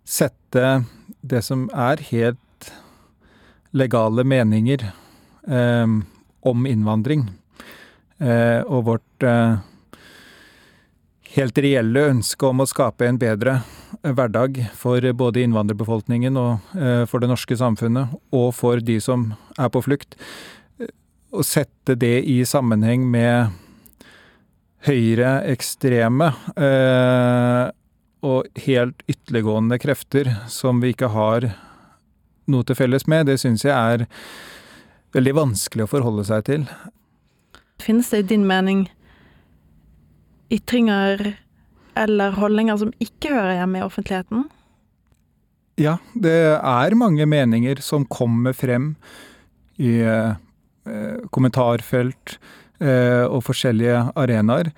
sette 0.07 0.83
det 1.21 1.41
som 1.45 1.69
er 1.71 2.03
helt 2.11 2.71
legale 3.71 4.25
meninger 4.27 4.83
eh, 5.47 5.87
om 6.41 6.65
innvandring, 6.67 7.29
eh, 8.19 8.59
og 8.65 8.87
vårt 8.89 9.23
eh, 9.23 9.61
helt 11.37 11.61
reelle 11.63 12.09
ønske 12.11 12.49
om 12.49 12.63
å 12.63 12.67
skape 12.67 13.07
en 13.07 13.19
bedre 13.21 13.61
hverdag 14.01 14.57
for 14.75 15.05
både 15.15 15.45
innvandrerbefolkningen 15.45 16.39
og 16.41 16.73
eh, 16.75 17.03
for 17.07 17.23
det 17.23 17.29
norske 17.31 17.55
samfunnet, 17.57 18.11
og 18.35 18.49
for 18.57 18.81
de 18.83 18.97
som 19.03 19.29
er 19.55 19.71
på 19.71 19.83
flukt, 19.85 20.17
å 21.31 21.43
sette 21.47 21.95
det 21.95 22.21
i 22.27 22.41
sammenheng 22.47 23.05
med 23.11 23.51
høyreekstreme 24.87 26.31
eh, 26.57 27.65
og 28.25 28.63
helt 28.65 29.03
ytterliggående 29.09 29.77
krefter 29.81 30.29
som 30.51 30.81
vi 30.81 30.93
ikke 30.93 31.11
har 31.13 31.51
noe 32.51 32.65
til 32.67 32.77
felles 32.77 33.07
med, 33.09 33.29
det 33.29 33.39
syns 33.41 33.63
jeg 33.65 33.73
er 33.73 34.07
veldig 35.15 35.35
vanskelig 35.37 35.85
å 35.85 35.91
forholde 35.91 36.25
seg 36.27 36.45
til. 36.49 36.65
Finnes 37.81 38.09
det 38.11 38.23
i 38.23 38.29
din 38.33 38.45
mening 38.49 38.85
ytringer 40.51 41.33
eller 41.97 42.35
holdninger 42.37 42.77
som 42.79 42.93
ikke 43.03 43.33
hører 43.33 43.61
hjemme 43.61 43.79
i 43.79 43.85
offentligheten? 43.85 44.45
Ja, 45.79 45.97
det 46.13 46.37
er 46.59 46.97
mange 46.99 47.25
meninger 47.29 47.79
som 47.83 48.05
kommer 48.05 48.53
frem 48.53 48.93
i 49.81 49.99
eh, 50.03 50.37
kommentarfelt 51.29 52.37
eh, 52.81 53.25
og 53.27 53.43
forskjellige 53.47 54.07
arenaer 54.19 54.71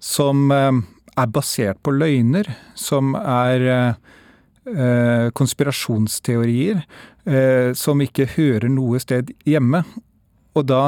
som 0.00 0.50
eh, 0.54 0.72
er 1.20 1.32
basert 1.34 1.80
på 1.84 1.92
løgner, 1.92 2.48
som 2.78 3.14
er 3.18 3.66
eh, 3.70 5.30
konspirasjonsteorier, 5.34 6.84
som 7.76 8.00
ikke 8.04 8.26
hører 8.36 8.70
noe 8.70 9.00
sted 9.02 9.32
hjemme. 9.48 9.80
Og 10.56 10.66
da 10.68 10.82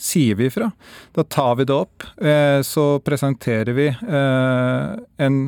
sier 0.00 0.38
vi 0.38 0.46
ifra. 0.48 0.68
Da 1.16 1.24
tar 1.24 1.56
vi 1.58 1.66
det 1.68 1.74
opp. 1.74 2.06
Så 2.66 2.84
presenterer 3.04 3.76
vi 3.76 3.88
en 3.90 5.40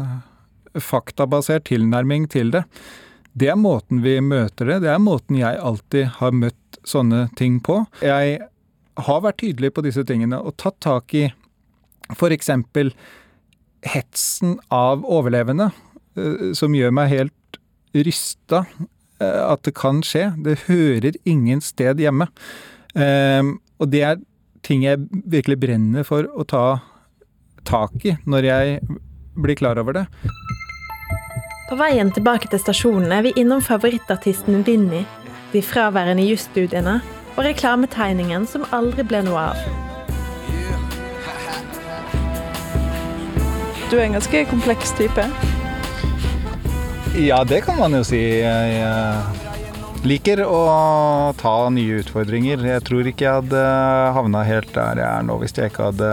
faktabasert 0.74 1.68
tilnærming 1.70 2.26
til 2.32 2.51
det. 2.57 2.64
Det 3.32 3.49
er 3.53 3.61
måten 3.61 4.03
vi 4.05 4.18
møter 4.20 4.74
det. 4.74 4.82
Det 4.84 4.90
er 4.93 5.01
måten 5.01 5.38
jeg 5.40 5.61
alltid 5.61 6.16
har 6.18 6.34
møtt 6.36 6.80
sånne 6.88 7.28
ting 7.38 7.61
på. 7.64 7.82
Jeg 8.05 8.40
har 8.97 9.22
vært 9.24 9.40
tydelig 9.43 9.72
på 9.74 9.84
disse 9.84 10.05
tingene 10.09 10.40
og 10.40 10.57
tatt 10.61 10.80
tak 10.84 11.14
i 11.16 11.26
f.eks 12.12 12.51
hetsen 13.82 14.59
av 14.70 15.05
overlevende 15.09 15.70
eh, 16.16 16.51
som 16.57 16.74
gjør 16.76 16.93
meg 16.95 17.12
helt 17.12 17.61
rysta. 17.97 18.64
Eh, 19.22 19.40
at 19.47 19.64
det 19.66 19.74
kan 19.78 20.03
skje. 20.07 20.30
Det 20.45 20.64
hører 20.68 21.18
ingen 21.28 21.62
sted 21.64 22.01
hjemme. 22.03 22.28
Ehm, 22.95 23.57
og 23.80 23.90
det 23.93 24.05
er 24.07 24.20
ting 24.62 24.84
jeg 24.84 25.03
virkelig 25.11 25.59
brenner 25.62 26.07
for 26.07 26.28
å 26.28 26.47
ta 26.47 26.66
tak 27.66 28.05
i 28.07 28.16
når 28.28 28.47
jeg 28.47 28.80
blir 29.43 29.59
klar 29.59 29.80
over 29.80 29.97
det. 29.97 30.07
På 31.70 31.78
veien 31.80 32.12
tilbake 32.12 32.51
til 32.53 32.61
stasjonen 32.61 33.14
er 33.16 33.24
vi 33.24 33.32
innom 33.40 33.62
favorittartisten 33.64 34.61
Vinni, 34.66 35.07
de 35.55 35.62
fraværende 35.64 36.24
jusstudiene 36.26 37.01
og 37.36 37.44
reklametegningen 37.46 38.46
som 38.48 38.66
aldri 38.76 39.04
ble 39.06 39.22
noe 39.26 39.48
av. 39.52 39.64
Du 43.92 43.98
er 43.98 44.06
en 44.06 44.16
ganske 44.16 44.44
kompleks 44.48 44.94
type. 44.96 45.24
Ja, 47.20 47.42
det 47.44 47.60
kan 47.66 47.76
man 47.76 47.92
jo 47.92 48.00
si. 48.08 48.20
Jeg 48.40 50.06
liker 50.08 50.40
å 50.46 51.32
ta 51.36 51.56
nye 51.68 52.00
utfordringer. 52.00 52.64
Jeg 52.64 52.84
tror 52.88 53.08
ikke 53.10 53.26
jeg 53.26 53.42
hadde 53.42 53.64
havna 54.16 54.44
helt 54.48 54.72
der 54.72 55.02
jeg 55.02 55.08
er 55.10 55.26
nå 55.28 55.36
hvis 55.42 55.52
jeg 55.58 55.70
ikke 55.70 55.90
hadde 55.90 56.08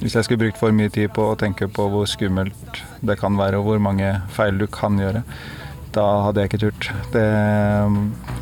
Hvis 0.00 0.16
jeg 0.18 0.26
skulle 0.26 0.42
brukt 0.42 0.58
for 0.58 0.74
mye 0.74 0.90
tid 0.90 1.12
på 1.14 1.28
å 1.30 1.36
tenke 1.38 1.68
på 1.70 1.86
hvor 1.92 2.08
skummelt 2.10 2.80
det 3.06 3.14
kan 3.20 3.38
være, 3.38 3.60
og 3.60 3.68
hvor 3.68 3.78
mange 3.78 4.10
feil 4.34 4.58
du 4.58 4.66
kan 4.66 4.98
gjøre. 4.98 5.22
Da 5.94 6.04
hadde 6.26 6.42
jeg 6.42 6.50
ikke 6.50 6.62
turt. 6.64 6.86
Det 7.14 7.24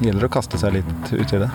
gjelder 0.01 0.25
å 0.25 0.33
kaste 0.33 0.61
seg 0.61 0.79
litt 0.79 1.11
ut 1.13 1.35
i 1.37 1.41
det. 1.43 1.51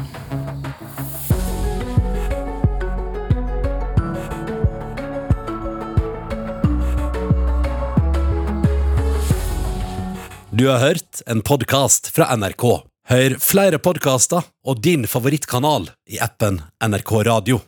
Du 10.58 10.68
har 10.70 10.82
hørt 10.82 11.22
en 11.30 11.41
podkast 11.45 12.10
fra 12.14 12.30
NRK. 12.34 12.66
Hør 13.08 13.38
flere 13.41 13.78
podkaster 13.82 14.45
og 14.66 14.82
din 14.82 15.06
favorittkanal 15.10 15.89
i 16.10 16.22
appen 16.22 16.62
NRK 16.82 17.14
Radio. 17.30 17.60